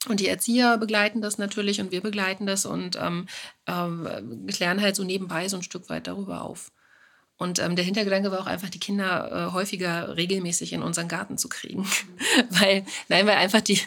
und 0.09 0.21
die 0.21 0.29
Erzieher 0.29 0.79
begleiten 0.79 1.21
das 1.21 1.39
natürlich 1.39 1.81
und 1.81 1.93
wir 1.93 2.01
begleiten 2.01 2.47
das 2.47 2.67
und 2.67 2.99
ähm, 3.01 3.27
ähm, 3.67 4.47
klären 4.49 4.81
halt 4.81 4.97
so 4.97 5.05
nebenbei 5.05 5.49
so 5.49 5.57
ein 5.57 5.63
Stück 5.63 5.89
weit 5.89 6.07
darüber 6.07 6.43
auf. 6.43 6.71
Und 7.39 7.59
ähm, 7.59 7.77
der 7.77 7.85
Hintergedanke 7.85 8.31
war 8.31 8.41
auch 8.41 8.47
einfach, 8.47 8.71
die 8.71 8.79
Kinder 8.79 9.49
äh, 9.49 9.53
häufiger 9.53 10.17
regelmäßig 10.17 10.73
in 10.73 10.83
unseren 10.83 11.07
Garten 11.07 11.37
zu 11.37 11.51
kriegen. 11.51 11.87
weil, 12.51 12.87
nein, 13.09 13.27
weil 13.27 13.37
einfach 13.37 13.61
die, 13.61 13.81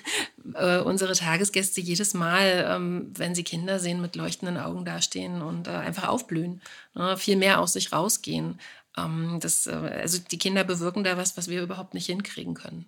äh, 0.54 0.78
unsere 0.78 1.14
Tagesgäste 1.14 1.82
jedes 1.82 2.14
Mal, 2.14 2.68
ähm, 2.70 3.12
wenn 3.16 3.34
sie 3.34 3.44
Kinder 3.44 3.80
sehen, 3.80 4.02
mit 4.02 4.16
leuchtenden 4.16 4.58
Augen 4.58 4.86
dastehen 4.86 5.42
und 5.42 5.68
äh, 5.68 5.72
einfach 5.72 6.10
aufblühen, 6.10 6.62
ne? 6.94 7.18
viel 7.18 7.38
mehr 7.38 7.60
aus 7.60 7.74
sich 7.74 7.92
rausgehen. 7.92 8.60
Ähm, 8.96 9.40
das, 9.42 9.66
äh, 9.66 9.72
also 9.72 10.20
die 10.20 10.38
Kinder 10.38 10.64
bewirken 10.64 11.04
da 11.04 11.18
was, 11.18 11.36
was 11.36 11.48
wir 11.48 11.64
überhaupt 11.64 11.96
nicht 11.96 12.06
hinkriegen 12.06 12.54
können. 12.54 12.86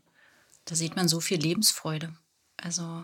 Da 0.66 0.76
sieht 0.76 0.96
man 0.96 1.08
so 1.08 1.22
viel 1.22 1.40
Lebensfreude. 1.40 2.14
Also 2.58 3.04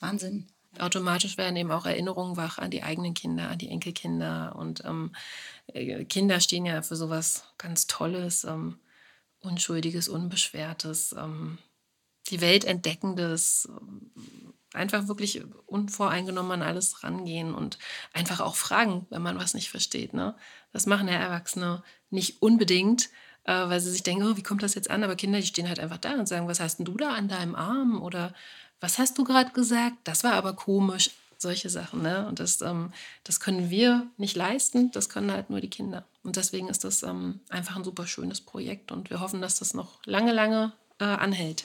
Wahnsinn. 0.00 0.46
Automatisch 0.78 1.36
werden 1.36 1.56
eben 1.56 1.72
auch 1.72 1.84
Erinnerungen 1.84 2.36
wach 2.36 2.58
an 2.58 2.70
die 2.70 2.82
eigenen 2.82 3.14
Kinder, 3.14 3.48
an 3.48 3.58
die 3.58 3.68
Enkelkinder. 3.68 4.54
Und 4.56 4.84
ähm, 4.84 5.12
äh, 5.68 6.04
Kinder 6.04 6.40
stehen 6.40 6.64
ja 6.64 6.82
für 6.82 6.96
sowas 6.96 7.44
ganz 7.58 7.86
Tolles, 7.86 8.44
ähm, 8.44 8.78
Unschuldiges, 9.40 10.08
Unbeschwertes, 10.08 11.14
ähm, 11.18 11.58
die 12.28 12.40
Welt 12.40 12.64
entdeckendes, 12.64 13.68
ähm, 13.68 14.12
einfach 14.72 15.08
wirklich 15.08 15.42
unvoreingenommen 15.66 16.52
an 16.52 16.62
alles 16.62 17.02
rangehen 17.02 17.54
und 17.54 17.78
einfach 18.12 18.40
auch 18.40 18.54
fragen, 18.54 19.06
wenn 19.10 19.22
man 19.22 19.38
was 19.38 19.54
nicht 19.54 19.70
versteht. 19.70 20.14
Ne? 20.14 20.36
Das 20.72 20.86
machen 20.86 21.08
ja 21.08 21.14
Erwachsene 21.14 21.82
nicht 22.10 22.40
unbedingt, 22.42 23.10
äh, 23.44 23.52
weil 23.52 23.80
sie 23.80 23.90
sich 23.90 24.04
denken, 24.04 24.24
oh, 24.24 24.36
wie 24.36 24.44
kommt 24.44 24.62
das 24.62 24.74
jetzt 24.74 24.90
an? 24.90 25.02
Aber 25.02 25.16
Kinder, 25.16 25.40
die 25.40 25.46
stehen 25.46 25.68
halt 25.68 25.80
einfach 25.80 25.98
da 25.98 26.12
und 26.12 26.28
sagen, 26.28 26.46
was 26.46 26.60
hast 26.60 26.78
denn 26.78 26.84
du 26.84 26.96
da 26.96 27.12
an 27.14 27.28
deinem 27.28 27.56
Arm? 27.56 28.00
Oder 28.00 28.32
was 28.80 28.98
hast 28.98 29.18
du 29.18 29.24
gerade 29.24 29.50
gesagt? 29.52 29.96
Das 30.04 30.24
war 30.24 30.32
aber 30.32 30.54
komisch. 30.54 31.10
Solche 31.38 31.70
Sachen. 31.70 32.02
Ne? 32.02 32.26
Und 32.26 32.38
das, 32.38 32.60
ähm, 32.60 32.92
das 33.24 33.40
können 33.40 33.70
wir 33.70 34.06
nicht 34.18 34.36
leisten, 34.36 34.90
das 34.90 35.08
können 35.08 35.32
halt 35.32 35.48
nur 35.48 35.62
die 35.62 35.70
Kinder. 35.70 36.04
Und 36.22 36.36
deswegen 36.36 36.68
ist 36.68 36.84
das 36.84 37.02
ähm, 37.02 37.40
einfach 37.48 37.76
ein 37.76 37.84
super 37.84 38.06
schönes 38.06 38.42
Projekt 38.42 38.92
und 38.92 39.08
wir 39.08 39.20
hoffen, 39.20 39.40
dass 39.40 39.58
das 39.58 39.72
noch 39.72 40.04
lange, 40.04 40.32
lange 40.32 40.74
äh, 40.98 41.04
anhält. 41.04 41.64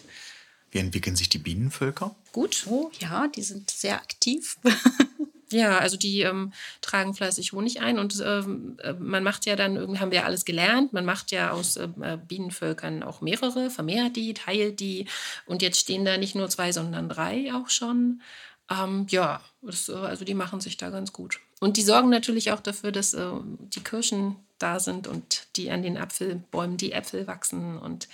Wie 0.72 0.78
entwickeln 0.78 1.18
sich 1.18 1.28
die 1.28 1.40
Bienenvölker? 1.40 2.16
Gut, 2.32 2.66
oh, 2.70 2.90
ja, 3.00 3.28
die 3.28 3.44
sind 3.44 3.70
sehr 3.70 3.96
aktiv. 3.96 4.58
ja, 5.52 5.78
also 5.78 5.98
die 5.98 6.22
ähm, 6.22 6.54
tragen 6.82 7.14
fleißig 7.14 7.54
Honig 7.54 7.82
ein 7.82 8.00
und 8.00 8.22
ähm, 8.26 8.78
äh, 8.82 8.94
man 8.94 9.24
macht 9.24 9.46
ja 9.46 9.56
dann, 9.56 9.76
irgendwie 9.76 10.00
haben 10.00 10.12
wir 10.12 10.26
alles 10.26 10.46
gelernt, 10.46 10.94
man 10.94 11.06
macht 11.06 11.32
ja 11.32 11.52
aus 11.52 11.78
äh, 11.78 11.88
äh, 12.02 12.18
Bienenvölkern 12.18 13.04
auch 13.04 13.22
mehrere, 13.22 13.70
vermehrt 13.70 14.16
die, 14.16 14.34
teilt 14.34 14.80
die 14.80 15.08
und 15.46 15.62
jetzt 15.62 15.80
stehen 15.80 16.06
da 16.06 16.18
nicht 16.18 16.36
nur 16.36 16.50
zwei, 16.50 16.72
sondern 16.72 17.10
drei 17.10 17.54
auch 17.54 17.70
schon. 17.70 18.22
Ähm, 18.70 19.06
ja, 19.10 19.42
das, 19.62 19.90
äh, 19.90 19.94
also 19.94 20.26
die 20.26 20.34
machen 20.34 20.60
sich 20.60 20.78
da 20.78 20.90
ganz 20.90 21.14
gut. 21.14 21.40
Und 21.60 21.78
die 21.78 21.84
sorgen 21.84 22.10
natürlich 22.10 22.52
auch 22.52 22.60
dafür, 22.60 22.92
dass 22.92 23.14
äh, 23.14 23.28
die 23.44 23.84
Kirschen 23.84 24.36
da 24.58 24.80
sind 24.80 25.08
und 25.08 25.48
die 25.58 25.70
an 25.70 25.84
den 25.84 25.98
Apfelbäumen 25.98 26.78
die 26.78 26.92
Äpfel 26.94 27.28
wachsen 27.28 27.78
und 27.78 28.08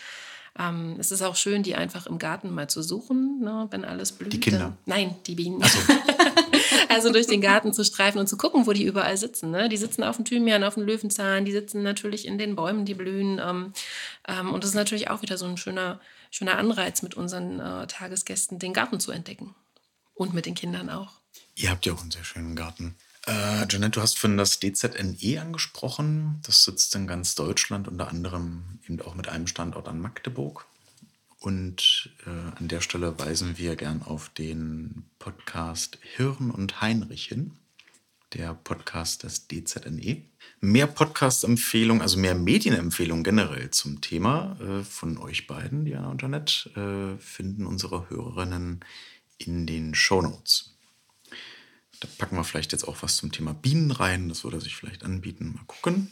ähm, 0.60 0.98
es 1.00 1.12
ist 1.12 1.22
auch 1.22 1.38
schön, 1.38 1.64
die 1.64 1.76
einfach 1.76 2.08
im 2.08 2.18
Garten 2.18 2.54
mal 2.54 2.70
zu 2.70 2.82
suchen, 2.82 3.40
ne, 3.40 3.68
wenn 3.72 3.86
alles 3.86 4.12
blüht. 4.12 4.34
Die 4.34 4.40
Kinder? 4.40 4.76
Nein, 4.86 5.16
die 5.26 5.36
Bienen. 5.36 5.62
So. 5.64 5.80
also 6.92 7.12
durch 7.12 7.28
den 7.28 7.42
Garten 7.42 7.74
zu 7.74 7.84
streifen 7.84 8.20
und 8.20 8.28
zu 8.28 8.38
gucken, 8.38 8.68
wo 8.68 8.74
die 8.74 8.84
überall 8.84 9.18
sitzen. 9.18 9.52
Ne? 9.52 9.70
Die 9.70 9.78
sitzen 9.78 10.04
auf 10.04 10.18
dem 10.18 10.26
Thymian, 10.26 10.64
auf 10.64 10.76
dem 10.76 10.84
Löwenzahn, 10.84 11.46
die 11.46 11.52
sitzen 11.52 11.84
natürlich 11.84 12.26
in 12.26 12.38
den 12.38 12.56
Bäumen, 12.56 12.86
die 12.86 12.94
blühen. 12.94 13.40
Ähm, 13.44 13.74
ähm, 14.28 14.54
und 14.54 14.64
das 14.64 14.72
ist 14.72 14.76
natürlich 14.76 15.10
auch 15.10 15.22
wieder 15.22 15.38
so 15.38 15.46
ein 15.46 15.58
schöner, 15.58 16.00
schöner 16.30 16.58
Anreiz 16.58 17.02
mit 17.02 17.16
unseren 17.16 17.60
äh, 17.60 17.88
Tagesgästen, 17.88 18.60
den 18.60 18.74
Garten 18.74 19.00
zu 19.00 19.12
entdecken. 19.12 19.56
Und 20.14 20.34
mit 20.34 20.46
den 20.46 20.56
Kindern 20.56 20.90
auch. 20.90 21.14
Ihr 21.56 21.72
habt 21.72 21.86
ja 21.86 21.94
auch 21.94 22.02
einen 22.02 22.12
sehr 22.12 22.24
schönen 22.24 22.56
Garten. 22.56 22.96
Äh, 23.26 23.66
Janette, 23.70 23.92
du 23.92 24.02
hast 24.02 24.18
von 24.18 24.38
das 24.38 24.60
DZNE 24.60 25.42
angesprochen. 25.42 26.40
Das 26.44 26.64
sitzt 26.64 26.96
in 26.96 27.08
ganz 27.08 27.36
Deutschland, 27.36 27.88
unter 27.88 28.08
anderem 28.08 28.80
eben 28.88 29.02
auch 29.02 29.16
mit 29.16 29.30
einem 29.30 29.48
Standort 29.48 29.88
an 29.88 30.00
Magdeburg. 30.00 30.66
Und 31.42 32.12
äh, 32.28 32.30
an 32.30 32.68
der 32.68 32.82
Stelle 32.82 33.18
weisen 33.18 33.58
wir 33.58 33.76
gern 33.76 34.04
auf 34.04 34.30
den 34.30 35.06
Podcast 35.18 35.98
Hirn 36.16 36.52
und 36.52 36.82
Heinrich 36.82 37.26
hin, 37.26 37.54
der 38.34 38.54
Podcast 38.54 39.24
des 39.24 39.48
DZNE. 39.48 40.22
Mehr 40.60 40.86
Podcast-Empfehlungen, 40.86 42.04
also 42.04 42.20
mehr 42.20 42.36
Medienempfehlungen 42.36 43.24
generell 43.24 43.72
zum 43.72 44.02
Thema 44.02 44.56
äh, 44.62 44.84
von 44.84 45.18
euch 45.18 45.48
beiden, 45.48 45.84
Diana 45.84 46.12
und 46.12 46.22
Janette, 46.22 46.70
äh, 46.76 47.20
finden 47.20 47.66
unsere 47.66 48.08
Hörerinnen 48.12 48.86
in 49.40 49.66
den 49.66 49.96
Show 49.96 50.22
Notes. 50.22 50.76
Da 52.02 52.08
packen 52.20 52.36
wir 52.36 52.44
vielleicht 52.44 52.72
jetzt 52.72 52.88
auch 52.88 53.02
was 53.02 53.18
zum 53.18 53.32
Thema 53.32 53.56
Bienen 53.56 53.90
rein. 53.90 54.30
Das 54.30 54.44
würde 54.44 54.62
sich 54.62 54.76
vielleicht 54.76 55.04
anbieten. 55.04 55.54
Mal 55.56 55.66
gucken. 55.66 56.12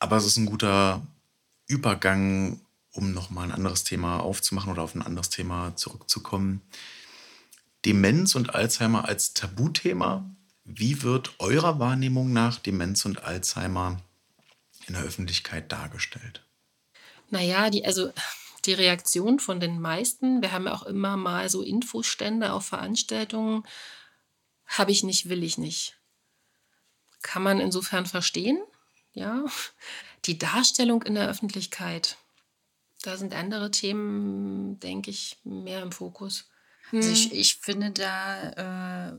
Aber 0.00 0.16
es 0.16 0.26
ist 0.26 0.38
ein 0.38 0.46
guter 0.46 1.06
Übergang, 1.68 2.60
um 2.96 3.12
nochmal 3.12 3.44
ein 3.44 3.52
anderes 3.52 3.84
Thema 3.84 4.20
aufzumachen 4.20 4.72
oder 4.72 4.82
auf 4.82 4.94
ein 4.94 5.02
anderes 5.02 5.30
Thema 5.30 5.76
zurückzukommen. 5.76 6.62
Demenz 7.84 8.34
und 8.34 8.54
Alzheimer 8.54 9.06
als 9.06 9.34
Tabuthema. 9.34 10.28
Wie 10.64 11.02
wird 11.02 11.34
eurer 11.38 11.78
Wahrnehmung 11.78 12.32
nach 12.32 12.58
Demenz 12.58 13.04
und 13.04 13.22
Alzheimer 13.22 13.98
in 14.88 14.94
der 14.94 15.04
Öffentlichkeit 15.04 15.70
dargestellt? 15.70 16.42
Naja, 17.30 17.70
die, 17.70 17.84
also 17.84 18.12
die 18.64 18.72
Reaktion 18.72 19.38
von 19.38 19.60
den 19.60 19.80
meisten, 19.80 20.42
wir 20.42 20.52
haben 20.52 20.66
ja 20.66 20.74
auch 20.74 20.84
immer 20.84 21.16
mal 21.16 21.48
so 21.48 21.62
Infostände 21.62 22.52
auf 22.52 22.66
Veranstaltungen, 22.66 23.64
habe 24.66 24.90
ich 24.90 25.04
nicht, 25.04 25.28
will 25.28 25.44
ich 25.44 25.58
nicht. 25.58 25.96
Kann 27.22 27.42
man 27.42 27.60
insofern 27.60 28.06
verstehen, 28.06 28.58
ja. 29.12 29.44
Die 30.24 30.38
Darstellung 30.38 31.02
in 31.02 31.14
der 31.14 31.28
Öffentlichkeit, 31.28 32.16
da 33.06 33.16
sind 33.16 33.34
andere 33.34 33.70
Themen, 33.70 34.80
denke 34.80 35.10
ich, 35.10 35.38
mehr 35.44 35.82
im 35.82 35.92
Fokus. 35.92 36.48
Hm. 36.90 36.98
Also 36.98 37.10
ich, 37.10 37.32
ich, 37.32 37.56
finde 37.56 37.90
da, 37.90 39.12
äh, 39.12 39.18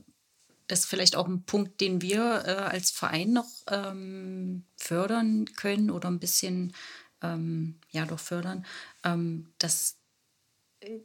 das 0.66 0.80
ist 0.80 0.86
vielleicht 0.86 1.16
auch 1.16 1.26
ein 1.26 1.44
Punkt, 1.44 1.80
den 1.80 2.02
wir 2.02 2.44
äh, 2.46 2.50
als 2.50 2.90
Verein 2.90 3.32
noch 3.32 3.48
ähm, 3.70 4.64
fördern 4.76 5.46
können 5.56 5.90
oder 5.90 6.10
ein 6.10 6.20
bisschen, 6.20 6.74
ähm, 7.22 7.76
ja, 7.90 8.04
doch 8.04 8.20
fördern, 8.20 8.66
ähm, 9.04 9.48
dass 9.58 9.96
äh, 10.80 11.00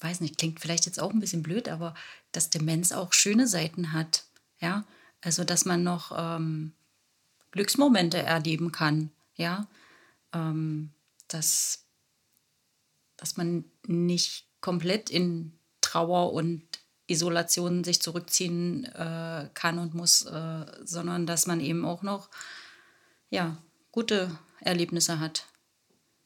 weiß 0.00 0.20
nicht, 0.20 0.38
klingt 0.38 0.60
vielleicht 0.60 0.86
jetzt 0.86 1.00
auch 1.00 1.12
ein 1.12 1.20
bisschen 1.20 1.42
blöd, 1.42 1.68
aber 1.68 1.94
dass 2.32 2.50
Demenz 2.50 2.92
auch 2.92 3.12
schöne 3.12 3.46
Seiten 3.46 3.92
hat. 3.92 4.24
Ja, 4.60 4.84
also 5.20 5.44
dass 5.44 5.64
man 5.64 5.82
noch 5.82 6.12
ähm, 6.16 6.72
Glücksmomente 7.50 8.18
erleben 8.18 8.72
kann. 8.72 9.10
Ja, 9.36 9.66
ähm, 10.32 10.90
dass, 11.34 11.86
dass 13.16 13.36
man 13.36 13.64
nicht 13.86 14.48
komplett 14.60 15.10
in 15.10 15.58
Trauer 15.80 16.32
und 16.32 16.62
Isolation 17.06 17.84
sich 17.84 18.00
zurückziehen 18.00 18.84
äh, 18.84 19.50
kann 19.52 19.78
und 19.78 19.94
muss, 19.94 20.22
äh, 20.22 20.66
sondern 20.84 21.26
dass 21.26 21.46
man 21.46 21.60
eben 21.60 21.84
auch 21.84 22.02
noch 22.02 22.30
ja, 23.28 23.58
gute 23.92 24.38
Erlebnisse 24.60 25.20
hat 25.20 25.46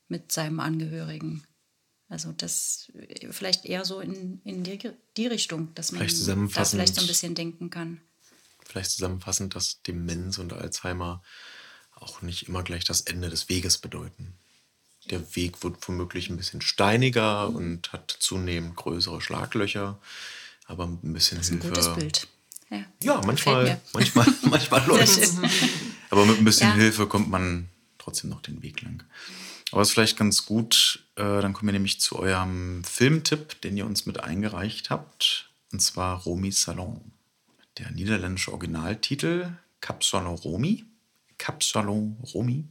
mit 0.06 0.30
seinem 0.30 0.60
Angehörigen. 0.60 1.44
Also 2.08 2.32
das 2.32 2.90
vielleicht 3.30 3.66
eher 3.66 3.84
so 3.84 4.00
in, 4.00 4.40
in 4.44 4.62
die, 4.62 4.78
die 5.16 5.26
Richtung, 5.26 5.74
dass 5.74 5.92
man 5.92 6.00
da 6.00 6.06
vielleicht 6.64 6.94
so 6.94 7.00
ein 7.02 7.06
bisschen 7.06 7.34
denken 7.34 7.70
kann. 7.70 8.00
Vielleicht 8.64 8.92
zusammenfassend, 8.92 9.54
dass 9.54 9.82
Demenz 9.82 10.38
und 10.38 10.52
Alzheimer 10.52 11.22
auch 11.94 12.22
nicht 12.22 12.48
immer 12.48 12.62
gleich 12.62 12.84
das 12.84 13.00
Ende 13.02 13.28
des 13.28 13.48
Weges 13.48 13.78
bedeuten. 13.78 14.38
Der 15.10 15.36
Weg 15.36 15.62
wird 15.62 15.76
womöglich 15.88 16.28
ein 16.28 16.36
bisschen 16.36 16.60
steiniger 16.60 17.48
und 17.48 17.92
hat 17.92 18.16
zunehmend 18.18 18.76
größere 18.76 19.20
Schlaglöcher, 19.20 19.98
aber 20.66 20.84
ein 20.84 21.12
bisschen 21.12 21.38
das 21.38 21.48
ist 21.48 21.62
Hilfe. 21.62 21.68
Ein 21.68 21.74
gutes 21.74 21.94
Bild. 21.94 22.28
Ja, 22.70 22.84
ja 23.02 23.20
manchmal, 23.26 23.80
manchmal, 23.92 24.26
manchmal 24.42 24.86
läuft 24.86 25.18
es. 25.18 25.36
Aber 26.10 26.26
mit 26.26 26.38
ein 26.38 26.44
bisschen 26.44 26.68
ja. 26.68 26.74
Hilfe 26.74 27.06
kommt 27.06 27.28
man 27.28 27.68
trotzdem 27.98 28.30
noch 28.30 28.42
den 28.42 28.62
Weg 28.62 28.82
lang. 28.82 29.02
Aber 29.70 29.82
es 29.82 29.88
ist 29.88 29.94
vielleicht 29.94 30.16
ganz 30.16 30.46
gut, 30.46 31.04
äh, 31.16 31.22
dann 31.22 31.52
kommen 31.52 31.68
wir 31.68 31.72
nämlich 31.72 32.00
zu 32.00 32.18
eurem 32.18 32.82
Filmtipp, 32.84 33.60
den 33.60 33.76
ihr 33.76 33.84
uns 33.86 34.06
mit 34.06 34.20
eingereicht 34.20 34.90
habt. 34.90 35.50
Und 35.72 35.80
zwar 35.80 36.22
Romy 36.22 36.52
Salon. 36.52 37.12
Der 37.76 37.90
niederländische 37.90 38.52
Originaltitel 38.52 39.52
Cap 39.80 40.02
Salon 40.02 40.36
Romy. 40.36 40.84
Cap 41.36 41.62
Salon 41.62 42.16
Romy. 42.34 42.64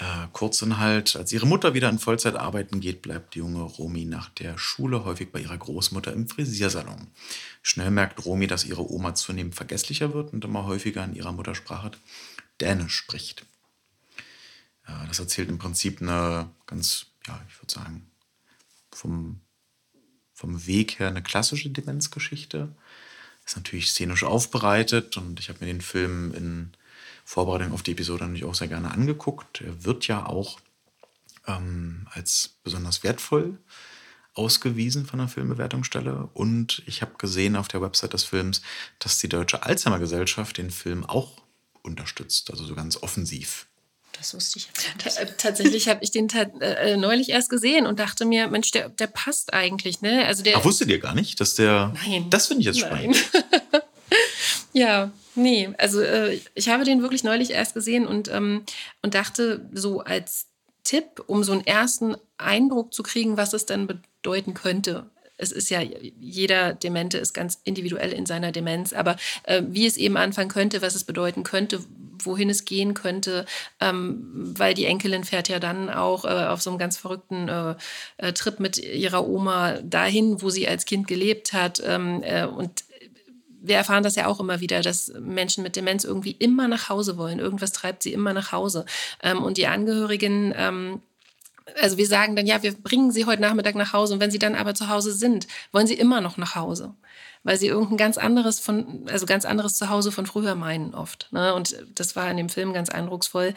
Äh, 0.00 0.28
Kurzinhalt, 0.32 1.14
als 1.16 1.30
ihre 1.30 1.46
Mutter 1.46 1.74
wieder 1.74 1.90
in 1.90 1.98
Vollzeit 1.98 2.34
arbeiten 2.34 2.80
geht, 2.80 3.02
bleibt 3.02 3.34
die 3.34 3.40
junge 3.40 3.60
Romy 3.60 4.06
nach 4.06 4.30
der 4.30 4.56
Schule 4.56 5.04
häufig 5.04 5.30
bei 5.30 5.40
ihrer 5.40 5.58
Großmutter 5.58 6.10
im 6.14 6.26
Frisiersalon. 6.26 7.08
Schnell 7.60 7.90
merkt 7.90 8.24
Romy, 8.24 8.46
dass 8.46 8.64
ihre 8.64 8.90
Oma 8.90 9.14
zunehmend 9.14 9.54
vergesslicher 9.54 10.14
wird 10.14 10.32
und 10.32 10.42
immer 10.42 10.64
häufiger 10.64 11.04
in 11.04 11.14
ihrer 11.14 11.32
Muttersprache 11.32 11.90
Dänisch 12.62 12.94
spricht. 12.96 13.44
Ja, 14.88 15.04
das 15.06 15.18
erzählt 15.18 15.50
im 15.50 15.58
Prinzip 15.58 16.00
eine 16.00 16.50
ganz, 16.66 17.06
ja, 17.26 17.38
ich 17.48 17.60
würde 17.60 17.72
sagen, 17.72 18.10
vom, 18.90 19.40
vom 20.32 20.66
Weg 20.66 20.98
her 20.98 21.08
eine 21.08 21.22
klassische 21.22 21.68
Demenzgeschichte. 21.68 22.74
Ist 23.44 23.56
natürlich 23.56 23.90
szenisch 23.90 24.24
aufbereitet 24.24 25.18
und 25.18 25.40
ich 25.40 25.50
habe 25.50 25.58
mir 25.60 25.66
den 25.66 25.82
Film 25.82 26.32
in 26.32 26.72
Vorbereitung 27.30 27.72
auf 27.72 27.84
die 27.84 27.92
Episode 27.92 28.24
natürlich 28.24 28.44
auch 28.44 28.56
sehr 28.56 28.66
gerne 28.66 28.90
angeguckt. 28.90 29.60
Er 29.60 29.84
wird 29.84 30.08
ja 30.08 30.26
auch 30.26 30.58
ähm, 31.46 32.08
als 32.10 32.56
besonders 32.64 33.04
wertvoll 33.04 33.56
ausgewiesen 34.34 35.06
von 35.06 35.20
der 35.20 35.28
Filmbewertungsstelle. 35.28 36.28
Und 36.34 36.82
ich 36.86 37.02
habe 37.02 37.12
gesehen 37.18 37.54
auf 37.54 37.68
der 37.68 37.82
Website 37.82 38.14
des 38.14 38.24
Films, 38.24 38.62
dass 38.98 39.18
die 39.18 39.28
Deutsche 39.28 39.62
Alzheimer 39.62 40.00
Gesellschaft 40.00 40.58
den 40.58 40.72
Film 40.72 41.06
auch 41.06 41.40
unterstützt, 41.82 42.50
also 42.50 42.64
so 42.64 42.74
ganz 42.74 43.00
offensiv. 43.00 43.68
Das 44.18 44.34
wusste 44.34 44.58
ich 44.58 44.66
jetzt 44.66 45.04
nicht. 45.04 45.16
Äh, 45.16 45.36
tatsächlich 45.36 45.88
habe 45.88 46.02
ich 46.02 46.10
den 46.10 46.28
äh, 46.30 46.96
neulich 46.96 47.28
erst 47.28 47.48
gesehen 47.48 47.86
und 47.86 48.00
dachte 48.00 48.24
mir, 48.24 48.48
Mensch, 48.48 48.72
der, 48.72 48.88
der 48.88 49.06
passt 49.06 49.54
eigentlich. 49.54 50.00
Ne? 50.00 50.26
Also 50.26 50.42
der, 50.42 50.56
Ach, 50.56 50.64
wusstet 50.64 50.88
ihr 50.88 50.98
gar 50.98 51.14
nicht, 51.14 51.40
dass 51.40 51.54
der. 51.54 51.94
Nein. 52.04 52.28
Das 52.28 52.48
finde 52.48 52.62
ich 52.62 52.66
jetzt 52.66 52.80
spannend. 52.80 53.16
ja, 54.72 55.10
nee. 55.34 55.70
Also 55.78 56.00
äh, 56.00 56.40
ich 56.54 56.68
habe 56.68 56.84
den 56.84 57.02
wirklich 57.02 57.24
neulich 57.24 57.50
erst 57.50 57.74
gesehen 57.74 58.06
und, 58.06 58.28
ähm, 58.28 58.64
und 59.02 59.14
dachte 59.14 59.68
so 59.72 60.00
als 60.00 60.46
Tipp, 60.84 61.22
um 61.26 61.44
so 61.44 61.52
einen 61.52 61.66
ersten 61.66 62.16
Eindruck 62.38 62.94
zu 62.94 63.02
kriegen, 63.02 63.36
was 63.36 63.52
es 63.52 63.66
denn 63.66 63.86
bedeuten 63.86 64.54
könnte 64.54 65.06
es 65.40 65.52
ist 65.52 65.70
ja, 65.70 65.80
jeder 65.80 66.74
Demente 66.74 67.18
ist 67.18 67.32
ganz 67.32 67.60
individuell 67.64 68.12
in 68.12 68.26
seiner 68.26 68.52
Demenz, 68.52 68.92
aber 68.92 69.16
äh, 69.44 69.62
wie 69.66 69.86
es 69.86 69.96
eben 69.96 70.16
anfangen 70.16 70.50
könnte, 70.50 70.82
was 70.82 70.94
es 70.94 71.04
bedeuten 71.04 71.42
könnte, 71.42 71.80
wohin 72.22 72.50
es 72.50 72.66
gehen 72.66 72.92
könnte, 72.94 73.46
ähm, 73.80 74.28
weil 74.58 74.74
die 74.74 74.84
Enkelin 74.84 75.24
fährt 75.24 75.48
ja 75.48 75.58
dann 75.58 75.88
auch 75.88 76.24
äh, 76.24 76.46
auf 76.46 76.60
so 76.60 76.70
einem 76.70 76.78
ganz 76.78 76.98
verrückten 76.98 77.48
äh, 77.48 77.74
äh 78.18 78.32
Trip 78.34 78.60
mit 78.60 78.76
ihrer 78.78 79.26
Oma 79.26 79.78
dahin, 79.82 80.42
wo 80.42 80.50
sie 80.50 80.68
als 80.68 80.84
Kind 80.84 81.08
gelebt 81.08 81.54
hat 81.54 81.82
ähm, 81.84 82.22
äh, 82.22 82.44
und 82.44 82.84
wir 83.62 83.76
erfahren 83.76 84.02
das 84.02 84.16
ja 84.16 84.26
auch 84.26 84.40
immer 84.40 84.60
wieder, 84.60 84.80
dass 84.80 85.12
Menschen 85.20 85.62
mit 85.62 85.76
Demenz 85.76 86.04
irgendwie 86.04 86.32
immer 86.32 86.68
nach 86.68 86.88
Hause 86.88 87.16
wollen. 87.16 87.38
Irgendwas 87.38 87.72
treibt 87.72 88.02
sie 88.02 88.12
immer 88.12 88.32
nach 88.32 88.52
Hause. 88.52 88.84
Ähm, 89.22 89.42
und 89.42 89.56
die 89.56 89.66
Angehörigen 89.66 90.52
ähm, 90.56 91.02
also 91.80 91.98
wir 91.98 92.06
sagen 92.08 92.34
dann, 92.34 92.48
ja, 92.48 92.64
wir 92.64 92.74
bringen 92.74 93.12
sie 93.12 93.26
heute 93.26 93.42
Nachmittag 93.42 93.76
nach 93.76 93.92
Hause 93.92 94.14
und 94.14 94.20
wenn 94.20 94.32
sie 94.32 94.40
dann 94.40 94.56
aber 94.56 94.74
zu 94.74 94.88
Hause 94.88 95.12
sind, 95.12 95.46
wollen 95.70 95.86
sie 95.86 95.94
immer 95.94 96.20
noch 96.20 96.36
nach 96.36 96.56
Hause 96.56 96.94
weil 97.42 97.56
sie 97.56 97.68
irgendein 97.68 97.96
ganz 97.96 98.18
anderes 98.18 98.60
von, 98.60 99.08
also 99.08 99.26
ganz 99.26 99.44
anderes 99.44 99.74
Zuhause 99.74 100.12
von 100.12 100.26
früher 100.26 100.54
meinen 100.54 100.94
oft. 100.94 101.28
Ne? 101.32 101.54
Und 101.54 101.76
das 101.94 102.16
war 102.16 102.30
in 102.30 102.36
dem 102.36 102.48
Film 102.48 102.72
ganz 102.72 102.90
eindrucksvoll. 102.90 103.54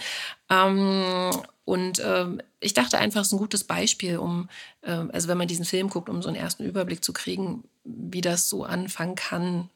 Ähm, 0.49 1.31
und 1.65 2.01
ähm, 2.03 2.41
ich 2.59 2.73
dachte 2.73 2.97
einfach, 2.97 3.21
es 3.21 3.27
ist 3.27 3.33
ein 3.33 3.39
gutes 3.39 3.65
Beispiel, 3.65 4.17
um, 4.17 4.49
äh, 4.81 4.91
also 5.11 5.27
wenn 5.27 5.37
man 5.37 5.47
diesen 5.47 5.65
Film 5.65 5.89
guckt, 5.89 6.09
um 6.09 6.21
so 6.21 6.29
einen 6.29 6.37
ersten 6.37 6.63
Überblick 6.63 7.03
zu 7.03 7.13
kriegen, 7.13 7.63
wie 7.83 8.21
das 8.21 8.49
so 8.49 8.63
anfangen 8.63 9.15
kann, 9.15 9.69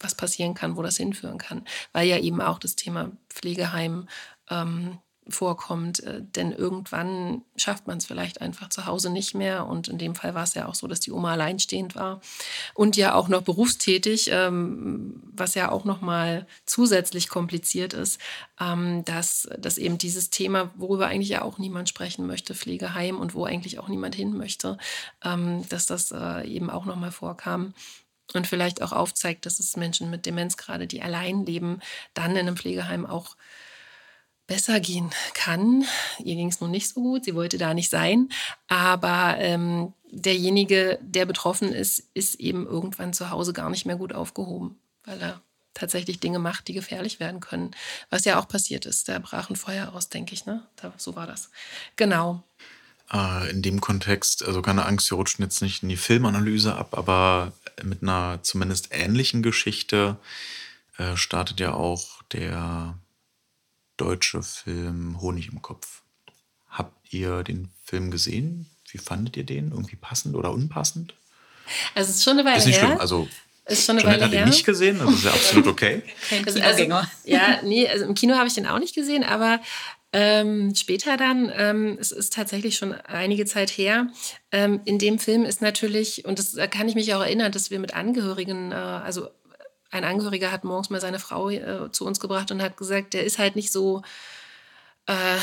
was 0.00 0.14
passieren 0.14 0.54
kann, 0.54 0.76
wo 0.76 0.82
das 0.82 0.96
hinführen 0.96 1.38
kann. 1.38 1.64
Weil 1.92 2.08
ja 2.08 2.18
eben 2.18 2.40
auch 2.40 2.58
das 2.58 2.76
Thema 2.76 3.10
Pflegeheim 3.28 4.08
ähm, 4.48 4.98
vorkommt, 5.28 6.02
äh, 6.04 6.22
denn 6.22 6.52
irgendwann 6.52 7.42
schafft 7.56 7.86
man 7.86 7.98
es 7.98 8.06
vielleicht 8.06 8.40
einfach 8.40 8.70
zu 8.70 8.86
Hause 8.86 9.10
nicht 9.10 9.34
mehr. 9.34 9.66
Und 9.66 9.88
in 9.88 9.98
dem 9.98 10.14
Fall 10.14 10.34
war 10.34 10.44
es 10.44 10.54
ja 10.54 10.66
auch 10.66 10.74
so, 10.74 10.86
dass 10.86 11.00
die 11.00 11.12
Oma 11.12 11.32
alleinstehend 11.32 11.94
war 11.94 12.20
und 12.74 12.96
ja 12.96 13.14
auch 13.14 13.28
noch 13.28 13.42
berufstätig, 13.42 14.30
ähm, 14.32 15.22
was 15.32 15.54
ja 15.54 15.70
auch 15.70 15.84
noch 15.84 16.00
mal 16.00 16.46
zusätzlich 16.64 17.28
kompliziert 17.28 17.92
ist, 17.92 18.18
ähm, 18.58 19.04
dass, 19.04 19.48
dass 19.58 19.78
eben 19.78 19.98
dieses 19.98 20.30
Thema, 20.30 20.70
worüber 20.76 21.08
eigentlich 21.08 21.28
ja 21.28 21.42
auch 21.42 21.58
niemand 21.58 21.88
sprechen 21.88 22.26
möchte, 22.26 22.54
Pflegeheim 22.54 23.20
und 23.20 23.34
wo 23.34 23.44
eigentlich 23.44 23.78
auch 23.78 23.88
niemand 23.88 24.14
hin 24.14 24.36
möchte, 24.36 24.78
ähm, 25.22 25.68
dass 25.68 25.86
das 25.86 26.10
äh, 26.10 26.46
eben 26.48 26.70
auch 26.70 26.86
noch 26.86 26.96
mal 26.96 27.12
vorkam 27.12 27.74
und 28.34 28.46
vielleicht 28.46 28.82
auch 28.82 28.92
aufzeigt, 28.92 29.46
dass 29.46 29.58
es 29.58 29.76
Menschen 29.76 30.10
mit 30.10 30.26
Demenz 30.26 30.56
gerade, 30.56 30.86
die 30.86 31.02
allein 31.02 31.46
leben, 31.46 31.80
dann 32.14 32.32
in 32.32 32.38
einem 32.38 32.56
Pflegeheim 32.56 33.06
auch 33.06 33.36
besser 34.46 34.80
gehen 34.80 35.10
kann. 35.34 35.84
Ihr 36.18 36.34
ging 36.34 36.48
es 36.48 36.60
nun 36.60 36.70
nicht 36.70 36.88
so 36.88 37.00
gut, 37.00 37.24
sie 37.24 37.34
wollte 37.34 37.58
da 37.58 37.74
nicht 37.74 37.90
sein, 37.90 38.30
aber 38.66 39.36
ähm, 39.38 39.92
derjenige, 40.10 40.98
der 41.02 41.26
betroffen 41.26 41.72
ist, 41.72 42.08
ist 42.14 42.36
eben 42.36 42.66
irgendwann 42.66 43.12
zu 43.12 43.30
Hause 43.30 43.52
gar 43.52 43.70
nicht 43.70 43.86
mehr 43.86 43.96
gut 43.96 44.14
aufgehoben, 44.14 44.78
weil 45.04 45.20
er 45.20 45.42
tatsächlich 45.74 46.18
Dinge 46.18 46.38
macht, 46.38 46.66
die 46.68 46.72
gefährlich 46.72 47.20
werden 47.20 47.40
können. 47.40 47.70
Was 48.10 48.24
ja 48.24 48.40
auch 48.40 48.48
passiert 48.48 48.84
ist. 48.86 49.08
Da 49.08 49.18
brach 49.18 49.48
ein 49.48 49.56
Feuer 49.56 49.92
aus, 49.94 50.08
denke 50.08 50.34
ich. 50.34 50.44
Ne? 50.44 50.66
Da, 50.76 50.92
so 50.96 51.14
war 51.14 51.26
das. 51.26 51.50
Genau. 51.96 52.42
Äh, 53.12 53.50
in 53.50 53.62
dem 53.62 53.80
Kontext, 53.80 54.44
also 54.44 54.60
keine 54.60 54.84
Angst, 54.84 55.10
wir 55.10 55.16
rutschen 55.16 55.42
jetzt 55.42 55.62
nicht 55.62 55.82
in 55.82 55.88
die 55.88 55.96
Filmanalyse 55.96 56.76
ab, 56.76 56.96
aber 56.96 57.52
mit 57.82 58.02
einer 58.02 58.40
zumindest 58.42 58.88
ähnlichen 58.90 59.42
Geschichte 59.42 60.16
äh, 60.98 61.16
startet 61.16 61.60
ja 61.60 61.72
auch 61.72 62.22
der 62.32 62.98
deutsche 63.96 64.42
Film 64.42 65.20
Honig 65.20 65.48
im 65.48 65.62
Kopf. 65.62 66.02
Habt 66.68 67.12
ihr 67.12 67.42
den 67.44 67.70
Film 67.84 68.10
gesehen? 68.10 68.66
Wie 68.90 68.98
fandet 68.98 69.36
ihr 69.36 69.44
den? 69.44 69.70
Irgendwie 69.70 69.96
passend 69.96 70.34
oder 70.34 70.52
unpassend? 70.52 71.14
Also 71.94 72.10
es 72.10 72.16
ist 72.16 72.24
schon 72.24 72.38
eine 72.38 72.44
Weile 72.44 72.58
ist 72.58 72.66
nicht 72.66 72.78
her. 72.78 72.88
Schlimm. 72.88 73.00
Also 73.00 73.28
ist 73.66 73.84
schon 73.84 73.96
eine 73.96 74.02
Jeanette 74.02 74.20
Weile 74.20 74.26
hat 74.26 74.32
her. 74.32 74.46
ihn 74.46 74.50
nicht 74.50 74.64
gesehen, 74.64 74.98
das 74.98 75.12
ist 75.12 75.24
ja 75.24 75.30
absolut 75.30 75.66
okay. 75.66 76.02
Kein 76.28 76.46
Also, 76.46 76.60
also, 76.60 76.82
ja, 77.24 77.60
nee, 77.62 77.86
also 77.86 78.06
im 78.06 78.14
Kino 78.14 78.34
habe 78.34 78.48
ich 78.48 78.54
den 78.54 78.66
auch 78.66 78.78
nicht 78.78 78.94
gesehen, 78.94 79.24
aber 79.24 79.60
ähm, 80.12 80.74
später 80.74 81.16
dann, 81.16 81.52
ähm, 81.54 81.98
es 82.00 82.12
ist 82.12 82.32
tatsächlich 82.32 82.76
schon 82.76 82.92
einige 82.92 83.44
Zeit 83.44 83.70
her. 83.70 84.08
Ähm, 84.52 84.80
in 84.84 84.98
dem 84.98 85.18
Film 85.18 85.44
ist 85.44 85.60
natürlich, 85.60 86.24
und 86.24 86.38
das 86.38 86.52
da 86.52 86.66
kann 86.66 86.88
ich 86.88 86.94
mich 86.94 87.12
auch 87.14 87.20
erinnern, 87.20 87.52
dass 87.52 87.70
wir 87.70 87.78
mit 87.78 87.94
Angehörigen, 87.94 88.72
äh, 88.72 88.74
also 88.74 89.28
ein 89.90 90.04
Angehöriger 90.04 90.52
hat 90.52 90.64
morgens 90.64 90.90
mal 90.90 91.00
seine 91.00 91.18
Frau 91.18 91.50
äh, 91.50 91.90
zu 91.92 92.06
uns 92.06 92.20
gebracht 92.20 92.50
und 92.50 92.62
hat 92.62 92.76
gesagt, 92.76 93.14
der 93.14 93.24
ist 93.24 93.38
halt 93.38 93.56
nicht 93.56 93.72
so 93.72 94.02
äh, 95.06 95.38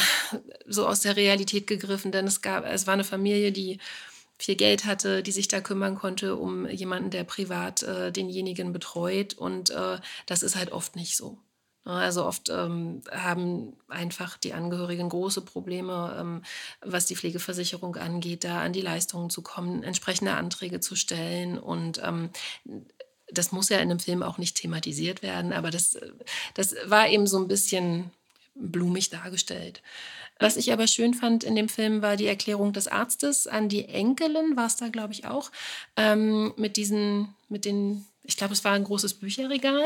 so 0.67 0.87
aus 0.87 1.01
der 1.01 1.15
Realität 1.15 1.67
gegriffen, 1.67 2.11
denn 2.11 2.27
es 2.27 2.41
gab, 2.41 2.65
es 2.65 2.87
war 2.87 2.93
eine 2.93 3.03
Familie, 3.03 3.51
die 3.51 3.79
viel 4.37 4.55
Geld 4.55 4.85
hatte, 4.85 5.23
die 5.23 5.31
sich 5.31 5.47
da 5.47 5.61
kümmern 5.61 5.95
konnte 5.95 6.35
um 6.35 6.67
jemanden, 6.69 7.09
der 7.09 7.23
privat 7.23 7.83
äh, 7.83 8.11
denjenigen 8.11 8.73
betreut 8.73 9.33
und 9.35 9.69
äh, 9.71 9.99
das 10.25 10.43
ist 10.43 10.55
halt 10.55 10.71
oft 10.71 10.95
nicht 10.95 11.17
so. 11.17 11.39
Also 11.85 12.25
oft 12.25 12.49
ähm, 12.49 13.01
haben 13.11 13.73
einfach 13.87 14.37
die 14.37 14.53
Angehörigen 14.53 15.07
große 15.07 15.41
Probleme, 15.41 16.17
ähm, 16.19 16.41
was 16.81 17.05
die 17.05 17.15
Pflegeversicherung 17.15 17.95
angeht, 17.95 18.43
da 18.43 18.61
an 18.61 18.73
die 18.73 18.81
Leistungen 18.81 19.29
zu 19.29 19.43
kommen, 19.43 19.83
entsprechende 19.83 20.33
Anträge 20.33 20.79
zu 20.79 20.95
stellen 20.95 21.59
und 21.59 22.01
ähm, 22.03 22.31
das 23.31 23.51
muss 23.51 23.69
ja 23.69 23.77
in 23.77 23.89
einem 23.89 23.99
Film 23.99 24.23
auch 24.23 24.37
nicht 24.37 24.57
thematisiert 24.57 25.21
werden, 25.21 25.53
aber 25.53 25.69
das, 25.71 25.97
das 26.53 26.75
war 26.85 27.07
eben 27.09 27.27
so 27.27 27.37
ein 27.37 27.47
bisschen 27.47 28.11
blumig 28.55 29.09
dargestellt. 29.09 29.81
Was 30.39 30.57
ich 30.57 30.73
aber 30.73 30.87
schön 30.87 31.13
fand 31.13 31.43
in 31.43 31.55
dem 31.55 31.69
Film 31.69 32.01
war 32.01 32.17
die 32.17 32.27
Erklärung 32.27 32.73
des 32.73 32.87
Arztes 32.87 33.47
an 33.47 33.69
die 33.69 33.87
Enkelin, 33.87 34.57
war 34.57 34.67
es 34.67 34.75
da, 34.75 34.89
glaube 34.89 35.13
ich, 35.13 35.25
auch, 35.25 35.51
ähm, 35.95 36.53
mit 36.57 36.77
diesen, 36.77 37.35
mit 37.47 37.63
den, 37.63 38.05
ich 38.27 38.37
glaube, 38.37 38.53
es 38.53 38.63
war 38.63 38.73
ein 38.73 38.83
großes 38.83 39.15
Bücherregal 39.15 39.83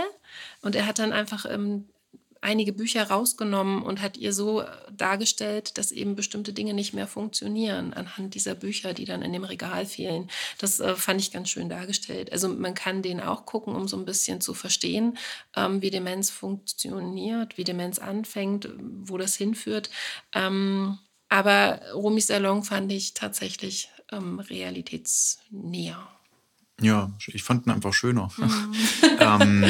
und 0.61 0.75
er 0.75 0.85
hat 0.85 0.99
dann 0.99 1.13
einfach 1.13 1.45
ähm, 1.49 1.85
einige 2.41 2.73
Bücher 2.73 3.03
rausgenommen 3.09 3.81
und 3.83 4.01
hat 4.01 4.17
ihr 4.17 4.33
so 4.33 4.63
dargestellt, 4.95 5.77
dass 5.77 5.91
eben 5.91 6.15
bestimmte 6.15 6.53
Dinge 6.53 6.73
nicht 6.73 6.93
mehr 6.93 7.07
funktionieren 7.07 7.93
anhand 7.93 8.33
dieser 8.35 8.55
Bücher, 8.55 8.93
die 8.93 9.05
dann 9.05 9.21
in 9.21 9.33
dem 9.33 9.43
Regal 9.43 9.85
fehlen. 9.85 10.29
Das 10.57 10.79
äh, 10.79 10.95
fand 10.95 11.21
ich 11.21 11.31
ganz 11.31 11.49
schön 11.49 11.69
dargestellt. 11.69 12.31
Also 12.31 12.47
man 12.47 12.73
kann 12.73 13.01
den 13.01 13.19
auch 13.19 13.45
gucken, 13.45 13.75
um 13.75 13.87
so 13.87 13.97
ein 13.97 14.05
bisschen 14.05 14.41
zu 14.41 14.53
verstehen, 14.53 15.17
ähm, 15.55 15.81
wie 15.81 15.89
Demenz 15.89 16.29
funktioniert, 16.29 17.57
wie 17.57 17.63
Demenz 17.63 17.99
anfängt, 17.99 18.69
wo 18.79 19.17
das 19.17 19.35
hinführt. 19.35 19.89
Ähm, 20.33 20.97
aber 21.27 21.81
Romy 21.93 22.21
Salon 22.21 22.63
fand 22.63 22.91
ich 22.91 23.13
tatsächlich 23.13 23.89
ähm, 24.11 24.39
realitätsnäher. 24.39 26.07
Ja, 26.81 27.11
ich 27.27 27.43
fand 27.43 27.67
ihn 27.67 27.71
einfach 27.71 27.93
schöner. 27.93 28.31
ähm, 29.19 29.65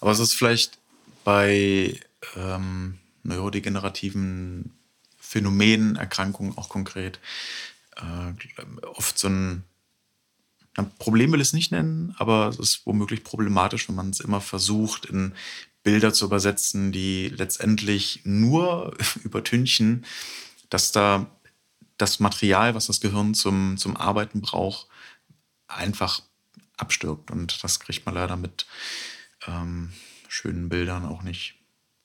aber 0.00 0.10
es 0.10 0.18
ist 0.18 0.34
vielleicht 0.34 0.78
bei 1.24 2.00
ähm, 2.36 2.98
neurodegenerativen 3.22 4.72
Phänomenen, 5.18 5.96
Erkrankungen 5.96 6.56
auch 6.56 6.68
konkret, 6.68 7.20
äh, 7.96 8.86
oft 8.86 9.18
so 9.18 9.28
ein, 9.28 9.64
ein 10.76 10.90
Problem 10.98 11.32
will 11.32 11.40
ich 11.40 11.48
es 11.48 11.52
nicht 11.52 11.72
nennen, 11.72 12.14
aber 12.18 12.48
es 12.48 12.58
ist 12.58 12.86
womöglich 12.86 13.24
problematisch, 13.24 13.88
wenn 13.88 13.96
man 13.96 14.10
es 14.10 14.20
immer 14.20 14.40
versucht, 14.40 15.06
in 15.06 15.34
Bilder 15.82 16.12
zu 16.12 16.24
übersetzen, 16.24 16.92
die 16.92 17.28
letztendlich 17.28 18.20
nur 18.24 18.96
übertünchen, 19.24 20.04
dass 20.70 20.92
da 20.92 21.26
das 21.96 22.20
Material, 22.20 22.74
was 22.74 22.86
das 22.86 23.00
Gehirn 23.00 23.34
zum, 23.34 23.76
zum 23.76 23.96
Arbeiten 23.96 24.40
braucht, 24.40 24.86
einfach 25.68 26.22
abstirbt. 26.76 27.30
Und 27.30 27.62
das 27.62 27.80
kriegt 27.80 28.04
man 28.06 28.14
leider 28.14 28.36
mit 28.36 28.66
ähm, 29.46 29.92
schönen 30.28 30.68
Bildern 30.68 31.04
auch 31.04 31.22
nicht 31.22 31.54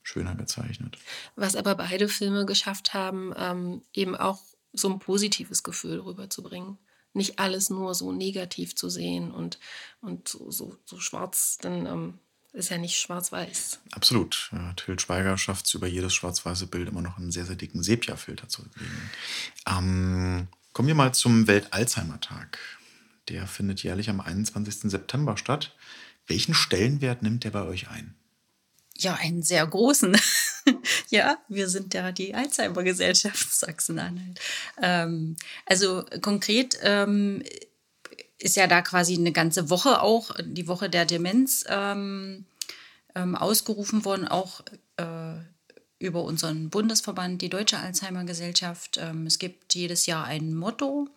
schöner 0.02 0.34
gezeichnet. 0.34 0.98
Was 1.34 1.56
aber 1.56 1.74
beide 1.74 2.08
Filme 2.08 2.46
geschafft 2.46 2.94
haben, 2.94 3.32
ähm, 3.36 3.82
eben 3.92 4.14
auch 4.14 4.40
so 4.72 4.90
ein 4.90 4.98
positives 4.98 5.62
Gefühl 5.62 6.00
rüberzubringen. 6.00 6.78
Nicht 7.14 7.38
alles 7.38 7.70
nur 7.70 7.94
so 7.94 8.12
negativ 8.12 8.74
zu 8.74 8.90
sehen 8.90 9.30
und, 9.30 9.58
und 10.00 10.28
so, 10.28 10.50
so, 10.50 10.76
so 10.84 10.98
schwarz, 10.98 11.58
dann 11.60 11.86
ähm, 11.86 12.18
ist 12.52 12.70
ja 12.70 12.78
nicht 12.78 13.00
schwarz-weiß. 13.00 13.80
Absolut. 13.92 14.50
Ja, 14.52 14.72
Till 14.74 14.98
Schweiger 14.98 15.38
schafft 15.38 15.66
es 15.66 15.74
über 15.74 15.86
jedes 15.86 16.12
schwarz-weiße 16.14 16.66
Bild 16.66 16.88
immer 16.88 17.02
noch 17.02 17.16
einen 17.16 17.30
sehr, 17.30 17.46
sehr 17.46 17.56
dicken 17.56 17.82
Sepia-Filter 17.82 18.48
zu 18.48 18.62
legen. 18.62 19.10
Ähm, 19.66 20.48
kommen 20.72 20.88
wir 20.88 20.94
mal 20.94 21.14
zum 21.14 21.46
Welt-Alzheimer-Tag. 21.46 22.58
Der 23.28 23.46
findet 23.46 23.82
jährlich 23.82 24.10
am 24.10 24.20
21. 24.20 24.90
September 24.90 25.36
statt. 25.36 25.74
Welchen 26.26 26.54
Stellenwert 26.54 27.22
nimmt 27.22 27.44
der 27.44 27.50
bei 27.50 27.62
euch 27.62 27.88
ein? 27.88 28.14
Ja, 28.96 29.14
einen 29.14 29.42
sehr 29.42 29.66
großen. 29.66 30.16
ja, 31.08 31.38
wir 31.48 31.68
sind 31.68 31.94
ja 31.94 32.12
die 32.12 32.34
Alzheimer-Gesellschaft 32.34 33.52
Sachsen-Anhalt. 33.52 34.40
Ähm, 34.80 35.36
also 35.66 36.04
konkret 36.20 36.78
ähm, 36.82 37.42
ist 38.38 38.56
ja 38.56 38.66
da 38.66 38.82
quasi 38.82 39.14
eine 39.14 39.32
ganze 39.32 39.70
Woche 39.70 40.00
auch, 40.00 40.30
die 40.42 40.68
Woche 40.68 40.88
der 40.88 41.06
Demenz, 41.06 41.64
ähm, 41.68 42.44
ähm 43.14 43.34
ausgerufen 43.34 44.04
worden, 44.04 44.28
auch 44.28 44.62
äh, 44.96 45.34
über 45.98 46.22
unseren 46.22 46.70
Bundesverband, 46.70 47.42
die 47.42 47.48
Deutsche 47.48 47.78
Alzheimer-Gesellschaft. 47.78 48.98
Ähm, 49.00 49.26
es 49.26 49.38
gibt 49.38 49.74
jedes 49.74 50.06
Jahr 50.06 50.24
ein 50.24 50.54
Motto. 50.54 51.08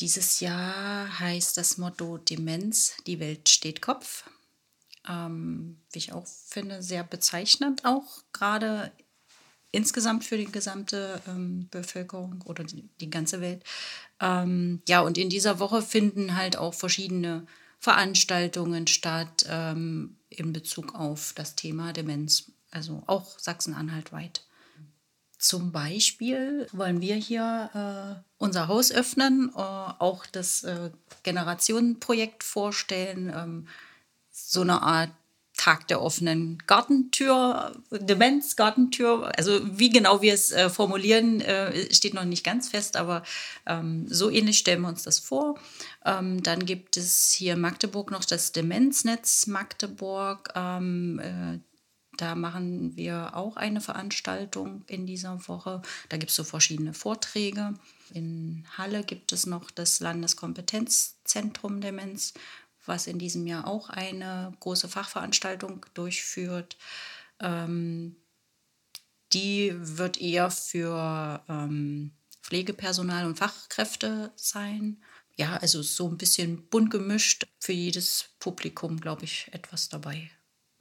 Dieses 0.00 0.40
Jahr 0.40 1.18
heißt 1.18 1.56
das 1.56 1.78
Motto 1.78 2.18
Demenz, 2.18 2.96
die 3.06 3.18
Welt 3.18 3.48
steht 3.48 3.80
Kopf. 3.80 4.24
Ähm, 5.08 5.80
wie 5.92 5.98
ich 5.98 6.12
auch 6.12 6.26
finde, 6.26 6.82
sehr 6.82 7.04
bezeichnend 7.04 7.84
auch 7.84 8.24
gerade 8.32 8.92
insgesamt 9.70 10.24
für 10.24 10.36
die 10.36 10.50
gesamte 10.50 11.20
ähm, 11.28 11.68
Bevölkerung 11.70 12.42
oder 12.46 12.64
die, 12.64 12.88
die 13.00 13.10
ganze 13.10 13.40
Welt. 13.40 13.62
Ähm, 14.20 14.82
ja, 14.88 15.00
und 15.00 15.18
in 15.18 15.28
dieser 15.28 15.58
Woche 15.58 15.82
finden 15.82 16.36
halt 16.36 16.56
auch 16.56 16.74
verschiedene 16.74 17.46
Veranstaltungen 17.78 18.86
statt 18.86 19.44
ähm, 19.48 20.16
in 20.30 20.52
Bezug 20.52 20.94
auf 20.94 21.34
das 21.34 21.56
Thema 21.56 21.92
Demenz, 21.92 22.50
also 22.70 23.02
auch 23.06 23.38
Sachsen-Anhalt 23.38 24.12
weit. 24.12 24.45
Zum 25.38 25.70
Beispiel 25.70 26.66
wollen 26.72 27.00
wir 27.00 27.14
hier 27.16 27.70
äh, 27.74 28.22
unser 28.38 28.68
Haus 28.68 28.90
öffnen, 28.90 29.50
äh, 29.54 29.58
auch 29.58 30.24
das 30.26 30.64
äh, 30.64 30.90
Generationenprojekt 31.24 32.42
vorstellen, 32.42 33.32
ähm, 33.34 33.68
so 34.30 34.62
eine 34.62 34.82
Art 34.82 35.10
Tag 35.56 35.88
der 35.88 36.02
offenen 36.02 36.62
Gartentür, 36.66 37.72
Demenz, 37.90 38.56
Gartentür. 38.56 39.32
Also 39.36 39.60
wie 39.78 39.90
genau 39.90 40.20
wir 40.20 40.34
es 40.34 40.52
äh, 40.52 40.68
formulieren, 40.68 41.40
äh, 41.40 41.92
steht 41.92 42.14
noch 42.14 42.24
nicht 42.24 42.44
ganz 42.44 42.68
fest, 42.68 42.96
aber 42.96 43.22
ähm, 43.66 44.06
so 44.08 44.30
ähnlich 44.30 44.58
stellen 44.58 44.82
wir 44.82 44.88
uns 44.88 45.02
das 45.02 45.18
vor. 45.18 45.58
Ähm, 46.04 46.42
dann 46.42 46.66
gibt 46.66 46.96
es 46.96 47.32
hier 47.32 47.54
in 47.54 47.60
Magdeburg 47.60 48.10
noch 48.10 48.24
das 48.24 48.52
Demenznetz 48.52 49.46
Magdeburg. 49.46 50.52
Ähm, 50.54 51.20
äh, 51.20 51.58
da 52.16 52.34
machen 52.34 52.96
wir 52.96 53.36
auch 53.36 53.56
eine 53.56 53.80
Veranstaltung 53.80 54.84
in 54.86 55.06
dieser 55.06 55.48
Woche. 55.48 55.82
Da 56.08 56.16
gibt 56.16 56.30
es 56.30 56.36
so 56.36 56.44
verschiedene 56.44 56.94
Vorträge. 56.94 57.74
In 58.12 58.64
Halle 58.76 59.02
gibt 59.04 59.32
es 59.32 59.46
noch 59.46 59.70
das 59.70 60.00
Landeskompetenzzentrum 60.00 61.80
Demenz, 61.80 62.34
was 62.84 63.06
in 63.06 63.18
diesem 63.18 63.46
Jahr 63.46 63.66
auch 63.66 63.90
eine 63.90 64.52
große 64.60 64.88
Fachveranstaltung 64.88 65.86
durchführt. 65.94 66.76
Ähm, 67.40 68.16
die 69.32 69.72
wird 69.76 70.20
eher 70.20 70.50
für 70.50 71.42
ähm, 71.48 72.12
Pflegepersonal 72.42 73.26
und 73.26 73.38
Fachkräfte 73.38 74.32
sein. 74.36 75.02
Ja, 75.36 75.56
also 75.56 75.82
so 75.82 76.08
ein 76.08 76.16
bisschen 76.16 76.68
bunt 76.68 76.90
gemischt. 76.90 77.46
Für 77.58 77.72
jedes 77.72 78.30
Publikum, 78.38 79.00
glaube 79.00 79.24
ich, 79.24 79.48
etwas 79.52 79.88
dabei. 79.88 80.30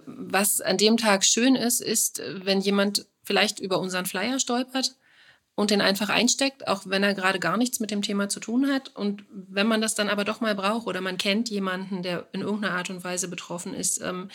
Was 0.06 0.62
an 0.62 0.78
dem 0.78 0.98
Tag 0.98 1.24
schön 1.24 1.56
ist, 1.56 1.82
ist, 1.82 2.22
wenn 2.26 2.62
jemand 2.62 3.06
vielleicht 3.24 3.60
über 3.60 3.80
unseren 3.80 4.06
Flyer 4.06 4.40
stolpert 4.40 4.96
und 5.56 5.72
den 5.72 5.82
einfach 5.82 6.10
einsteckt, 6.10 6.68
auch 6.68 6.84
wenn 6.86 7.04
er 7.04 7.14
gerade 7.14 7.40
gar 7.40 7.58
nichts 7.58 7.80
mit 7.80 7.90
dem 7.90 8.02
Thema 8.02 8.30
zu 8.30 8.40
tun 8.40 8.72
hat. 8.72 8.96
Und 8.96 9.24
wenn 9.32 9.68
man 9.68 9.82
das 9.82 9.96
dann 9.96 10.10
aber 10.10 10.26
doch 10.26 10.42
mal 10.42 10.54
braucht 10.54 10.86
oder 10.86 11.02
man 11.02 11.18
kennt 11.18 11.50
jemanden, 11.50 12.04
der 12.04 12.28
in 12.34 12.42
irgendeiner 12.42 12.76
Art 12.76 12.90
und 12.90 13.04
Weise 13.04 13.28
betroffen 13.28 13.74
ist, 13.74 14.02
ähm, 14.02 14.30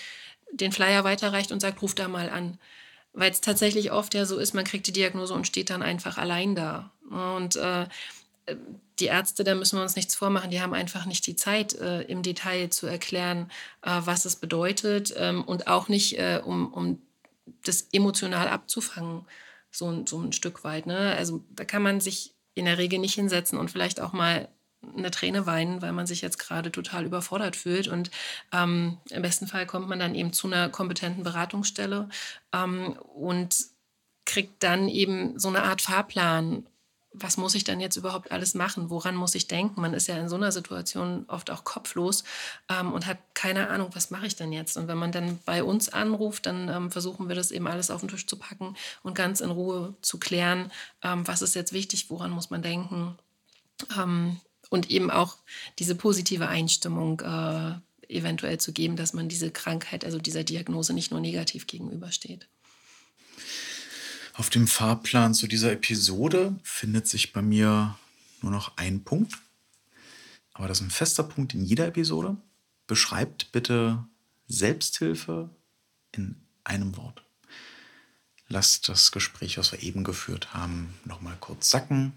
den 0.53 0.73
Flyer 0.73 1.05
weiterreicht 1.05 1.53
und 1.53 1.61
sagt, 1.61 1.83
ruf 1.83 1.95
da 1.95 2.09
mal 2.09 2.31
an. 2.31 2.59
Weil 3.13 3.31
es 3.31 3.41
tatsächlich 3.41 3.93
oft 3.93 4.15
ja 4.15 4.25
so 4.25 4.39
ist, 4.39 4.55
man 4.55 4.65
kriegt 4.65 4.87
die 4.87 4.93
Diagnose 4.93 5.35
und 5.35 5.47
steht 5.47 5.71
dann 5.71 5.83
einfach 5.83 6.17
allein 6.17 6.55
da. 6.55 6.91
Und 7.11 7.57
äh, 7.57 7.87
die 8.99 9.07
Ärzte, 9.07 9.45
da 9.45 9.55
müssen 9.55 9.79
wir 9.79 9.83
uns 9.83 9.97
nichts 9.97 10.15
vormachen, 10.15 10.51
die 10.51 10.61
haben 10.61 10.75
einfach 10.75 11.07
nicht 11.07 11.27
die 11.27 11.37
Zeit, 11.37 11.75
äh, 11.75 12.03
im 12.03 12.23
Detail 12.23 12.69
zu 12.69 12.87
erklären, 12.87 13.51
äh, 13.83 14.01
was 14.05 14.25
es 14.25 14.37
bedeutet 14.37 15.15
ähm, 15.17 15.43
und 15.45 15.67
auch 15.67 15.89
nicht, 15.89 16.19
äh, 16.19 16.41
um, 16.45 16.73
um 16.73 17.03
das 17.65 17.89
emotional 17.93 18.49
abzufangen 18.49 19.25
so, 19.71 20.05
so 20.07 20.21
ein 20.21 20.33
Stück 20.33 20.65
weit. 20.65 20.87
Ne? 20.87 21.15
Also 21.17 21.45
da 21.51 21.65
kann 21.65 21.83
man 21.83 22.01
sich 22.01 22.35
in 22.55 22.65
der 22.65 22.79
Regel 22.79 22.99
nicht 22.99 23.15
hinsetzen 23.15 23.59
und 23.59 23.71
vielleicht 23.71 24.01
auch 24.01 24.13
mal 24.13 24.49
eine 24.97 25.11
Träne 25.11 25.47
weinen, 25.47 25.83
weil 25.83 25.93
man 25.93 26.07
sich 26.07 26.23
jetzt 26.23 26.39
gerade 26.39 26.73
total 26.73 27.05
überfordert 27.05 27.55
fühlt. 27.55 27.89
Und 27.89 28.11
ähm, 28.53 28.99
im 29.11 29.23
besten 29.23 29.47
Fall 29.47 29.67
kommt 29.67 29.89
man 29.89 29.99
dann 29.99 30.15
eben 30.15 30.33
zu 30.33 30.47
einer 30.47 30.69
kompetenten 30.69 31.23
Beratungsstelle 31.23 32.09
ähm, 32.53 32.93
und 33.15 33.55
kriegt 34.25 34.63
dann 34.63 34.89
eben 34.89 35.39
so 35.39 35.49
eine 35.49 35.63
Art 35.65 35.83
Fahrplan 35.83 36.67
was 37.13 37.37
muss 37.37 37.55
ich 37.55 37.65
dann 37.65 37.81
jetzt 37.81 37.97
überhaupt 37.97 38.31
alles 38.31 38.55
machen? 38.55 38.89
Woran 38.89 39.17
muss 39.17 39.35
ich 39.35 39.49
denken? 39.49 39.81
Man 39.81 39.95
ist 39.95 40.07
ja 40.07 40.17
in 40.17 40.29
so 40.29 40.37
einer 40.37 40.53
Situation 40.53 41.25
oft 41.27 41.51
auch 41.51 41.65
kopflos 41.65 42.23
ähm, 42.69 42.93
und 42.93 43.07
hat 43.07 43.19
keine 43.35 43.69
Ahnung, 43.69 43.91
was 43.95 44.11
mache 44.11 44.27
ich 44.27 44.37
denn 44.37 44.53
jetzt? 44.53 44.77
Und 44.77 44.87
wenn 44.87 44.99
man 44.99 45.11
dann 45.11 45.41
bei 45.45 45.65
uns 45.65 45.89
anruft, 45.89 46.47
dann 46.47 46.69
ähm, 46.69 46.91
versuchen 46.91 47.29
wir 47.29 47.35
das 47.35 47.51
eben 47.51 47.67
alles 47.67 47.91
auf 47.91 48.01
den 48.01 48.09
Tisch 48.09 48.27
zu 48.27 48.37
packen 48.37 48.77
und 49.03 49.15
ganz 49.15 49.41
in 49.41 49.51
Ruhe 49.51 49.95
zu 50.03 50.19
klären, 50.19 50.71
ähm, 51.03 51.27
was 51.27 51.43
ist 51.43 51.55
jetzt 51.55 51.73
wichtig, 51.73 52.11
woran 52.11 52.31
muss 52.31 52.51
man 52.51 52.63
denken? 52.63 53.19
Ähm, 53.99 54.41
und 54.69 54.91
eben 54.91 55.11
auch 55.11 55.37
diese 55.81 55.97
positive 55.97 56.47
Einstimmung 56.47 57.21
äh, 57.21 57.73
eventuell 58.09 58.59
zu 58.59 58.73
geben, 58.73 58.95
dass 58.95 59.15
man 59.15 59.29
diese 59.29 59.51
Krankheit, 59.51 60.05
also 60.05 60.19
dieser 60.19 60.45
Diagnose 60.45 60.93
nicht 60.93 61.11
nur 61.11 61.21
negativ 61.21 61.67
gegenübersteht. 61.67 62.47
Auf 64.41 64.49
dem 64.49 64.67
Fahrplan 64.67 65.35
zu 65.35 65.47
dieser 65.47 65.71
Episode 65.71 66.59
findet 66.63 67.07
sich 67.07 67.35
bei 67.35 67.43
mir 67.43 67.99
nur 68.41 68.51
noch 68.51 68.79
ein 68.79 69.05
Punkt. 69.05 69.37
Aber 70.55 70.67
das 70.67 70.81
ist 70.81 70.87
ein 70.87 70.91
fester 70.91 71.25
Punkt 71.25 71.53
in 71.53 71.63
jeder 71.63 71.87
Episode. 71.87 72.39
Beschreibt 72.87 73.53
bitte 73.53 74.03
Selbsthilfe 74.49 75.51
in 76.13 76.37
einem 76.65 76.97
Wort. 76.97 77.23
Lasst 78.49 78.89
das 78.89 79.13
Gespräch, 79.13 79.59
was 79.59 79.73
wir 79.73 79.83
eben 79.83 80.05
geführt 80.05 80.55
haben, 80.55 80.95
nochmal 81.05 81.37
kurz 81.39 81.69
sacken. 81.69 82.15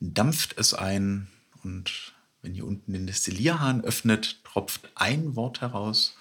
Dampft 0.00 0.56
es 0.56 0.72
ein 0.72 1.28
und 1.62 2.14
wenn 2.40 2.54
ihr 2.54 2.66
unten 2.66 2.94
den 2.94 3.06
Destillierhahn 3.06 3.84
öffnet, 3.84 4.42
tropft 4.44 4.90
ein 4.94 5.36
Wort 5.36 5.60
heraus. 5.60 6.16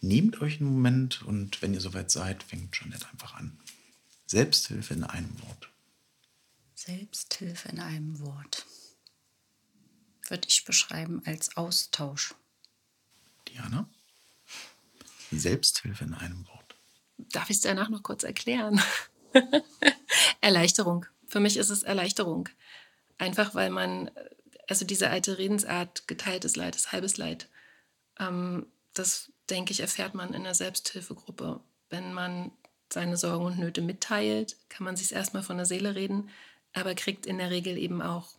Nehmt 0.00 0.40
euch 0.40 0.60
einen 0.60 0.70
Moment 0.70 1.20
und 1.20 1.60
wenn 1.60 1.74
ihr 1.74 1.82
soweit 1.82 2.10
seid, 2.10 2.42
fängt 2.42 2.72
Jeanette 2.72 3.06
einfach 3.12 3.34
an. 3.34 3.58
Selbsthilfe 4.26 4.94
in 4.94 5.04
einem 5.04 5.40
Wort. 5.42 5.70
Selbsthilfe 6.74 7.68
in 7.68 7.80
einem 7.80 8.18
Wort. 8.20 8.66
Würde 10.28 10.48
ich 10.48 10.64
beschreiben 10.64 11.22
als 11.24 11.56
Austausch. 11.56 12.34
Diana? 13.48 13.88
Selbsthilfe 15.30 16.04
in 16.04 16.14
einem 16.14 16.46
Wort. 16.48 16.74
Darf 17.18 17.50
ich 17.50 17.56
es 17.56 17.62
danach 17.62 17.88
noch 17.88 18.02
kurz 18.02 18.24
erklären? 18.24 18.80
Erleichterung. 20.40 21.06
Für 21.26 21.40
mich 21.40 21.56
ist 21.56 21.70
es 21.70 21.82
Erleichterung. 21.84 22.48
Einfach 23.18 23.54
weil 23.54 23.70
man, 23.70 24.10
also 24.68 24.84
diese 24.84 25.08
alte 25.08 25.38
Redensart, 25.38 26.08
geteiltes 26.08 26.56
Leid 26.56 26.74
ist 26.76 26.92
halbes 26.92 27.16
Leid, 27.16 27.48
ähm, 28.18 28.66
das 28.92 29.30
denke 29.50 29.72
ich, 29.72 29.80
erfährt 29.80 30.14
man 30.14 30.34
in 30.34 30.44
der 30.44 30.54
Selbsthilfegruppe. 30.54 31.60
Wenn 31.90 32.12
man 32.12 32.50
seine 32.92 33.16
Sorgen 33.16 33.44
und 33.44 33.58
Nöte 33.58 33.82
mitteilt, 33.82 34.56
kann 34.68 34.84
man 34.84 34.96
sich 34.96 35.12
erstmal 35.12 35.42
von 35.42 35.56
der 35.56 35.66
Seele 35.66 35.94
reden, 35.94 36.30
aber 36.72 36.94
kriegt 36.94 37.26
in 37.26 37.38
der 37.38 37.50
Regel 37.50 37.76
eben 37.78 38.02
auch 38.02 38.34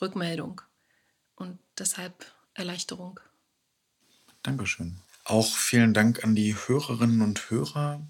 Rückmeldung 0.00 0.60
und 1.34 1.58
deshalb 1.78 2.32
Erleichterung. 2.54 3.20
Dankeschön. 4.42 4.98
Auch 5.24 5.56
vielen 5.56 5.92
Dank 5.92 6.22
an 6.24 6.36
die 6.36 6.54
Hörerinnen 6.54 7.20
und 7.20 7.50
Hörer 7.50 8.00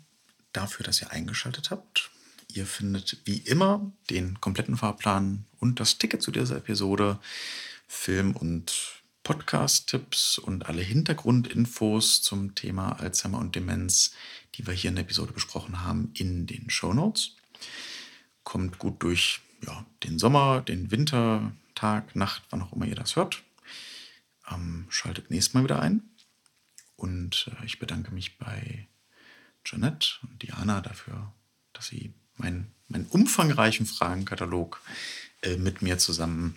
dafür, 0.53 0.85
dass 0.85 1.01
ihr 1.01 1.11
eingeschaltet 1.11 1.71
habt. 1.71 2.11
Ihr 2.53 2.67
findet 2.67 3.19
wie 3.25 3.39
immer 3.39 3.91
den 4.11 4.41
kompletten 4.41 4.77
Fahrplan 4.77 5.47
und 5.59 5.81
das 5.81 5.99
Ticket 5.99 6.23
zu 6.23 6.31
dieser 6.31 6.57
Episode, 6.57 7.19
Film- 7.89 8.37
und 8.37 8.96
Podcast-Tipps 9.27 10.39
und 10.39 10.67
alle 10.67 10.83
Hintergrundinfos 10.83 12.23
zum 12.23 12.55
Thema 12.55 12.93
Alzheimer 13.01 13.39
und 13.39 13.57
Demenz, 13.57 14.15
die 14.55 14.69
wir 14.69 14.73
hier 14.73 14.91
in 14.91 14.95
der 14.95 15.03
Episode 15.03 15.33
besprochen 15.33 15.83
haben, 15.83 16.13
in 16.15 16.47
den 16.47 16.71
Show 16.71 16.93
Notes. 16.93 17.33
Kommt 18.45 18.79
gut 18.79 19.03
durch 19.03 19.41
ja, 19.67 19.85
den 20.05 20.21
Sommer, 20.21 20.61
den 20.61 20.93
Winter, 20.93 21.51
Tag, 21.75 22.15
Nacht, 22.15 22.45
wann 22.51 22.63
auch 22.63 22.73
immer 22.73 22.87
ihr 22.87 22.95
das 22.95 23.17
hört. 23.17 23.43
Ähm, 24.49 24.87
schaltet 24.91 25.29
nächstes 25.29 25.55
Mal 25.55 25.65
wieder 25.65 25.83
ein. 25.83 26.09
Und 26.95 27.51
äh, 27.51 27.67
ich 27.67 27.81
bedanke 27.81 28.15
mich 28.15 28.39
bei 28.39 28.87
Janette 29.65 30.21
und 30.23 30.41
Diana 30.41 30.81
dafür, 30.83 31.33
dass 31.73 31.89
sie 31.89 32.15
meinen, 32.37 32.71
meinen 32.87 33.07
umfangreichen 33.07 33.87
Fragenkatalog 33.87 34.81
äh, 35.43 35.57
mit 35.57 35.83
mir 35.83 35.99
zusammen 35.99 36.55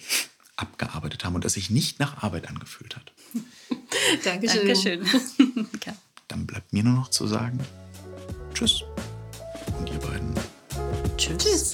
abgearbeitet 0.62 1.26
haben 1.26 1.36
und 1.36 1.46
es 1.46 1.54
sich 1.54 1.70
nicht 1.70 2.00
nach 2.00 2.24
Arbeit 2.24 2.50
angefühlt 2.50 2.96
hat. 2.96 3.12
Dankeschön. 4.24 4.68
Dankeschön. 4.68 5.06
Dann 6.28 6.46
bleibt 6.46 6.74
mir 6.74 6.84
nur 6.84 6.94
noch 6.94 7.10
zu 7.10 7.26
sagen, 7.28 7.60
tschüss. 8.54 8.84
Und 9.80 9.90
ihr 9.90 10.00
beiden. 10.00 10.34
Tschüss. 11.18 11.38
tschüss. 11.38 11.74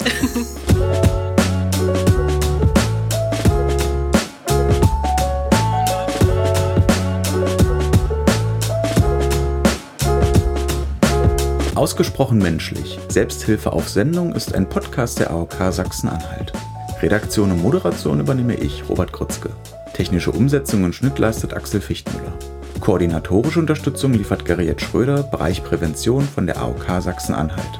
Ausgesprochen 11.75 12.37
menschlich. 12.37 12.97
Selbsthilfe 13.09 13.73
auf 13.73 13.89
Sendung 13.89 14.33
ist 14.33 14.55
ein 14.55 14.69
Podcast 14.69 15.19
der 15.19 15.31
AOK 15.31 15.55
Sachsen-Anhalt. 15.71 16.53
Redaktion 17.01 17.51
und 17.51 17.61
Moderation 17.61 18.19
übernehme 18.19 18.55
ich, 18.55 18.87
Robert 18.87 19.11
Grützke. 19.11 19.49
Technische 19.93 20.31
Umsetzung 20.31 20.83
und 20.83 20.95
Schnitt 20.95 21.19
leistet 21.19 21.53
Axel 21.53 21.81
Fichtmüller. 21.81 22.33
Koordinatorische 22.79 23.59
Unterstützung 23.59 24.13
liefert 24.13 24.45
Gerriet 24.45 24.81
Schröder, 24.81 25.23
Bereich 25.23 25.63
Prävention 25.63 26.23
von 26.23 26.45
der 26.45 26.57
AOK 26.57 27.01
Sachsen-Anhalt. 27.01 27.79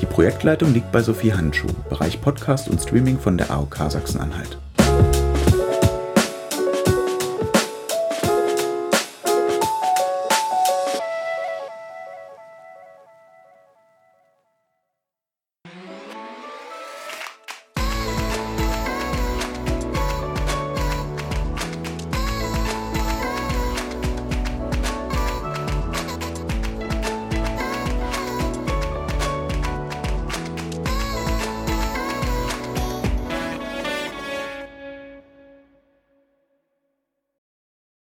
Die 0.00 0.06
Projektleitung 0.06 0.72
liegt 0.72 0.92
bei 0.92 1.02
Sophie 1.02 1.32
Handschuh, 1.32 1.72
Bereich 1.88 2.20
Podcast 2.20 2.68
und 2.68 2.80
Streaming 2.80 3.18
von 3.18 3.38
der 3.38 3.50
AOK 3.50 3.76
Sachsen-Anhalt. 3.88 4.58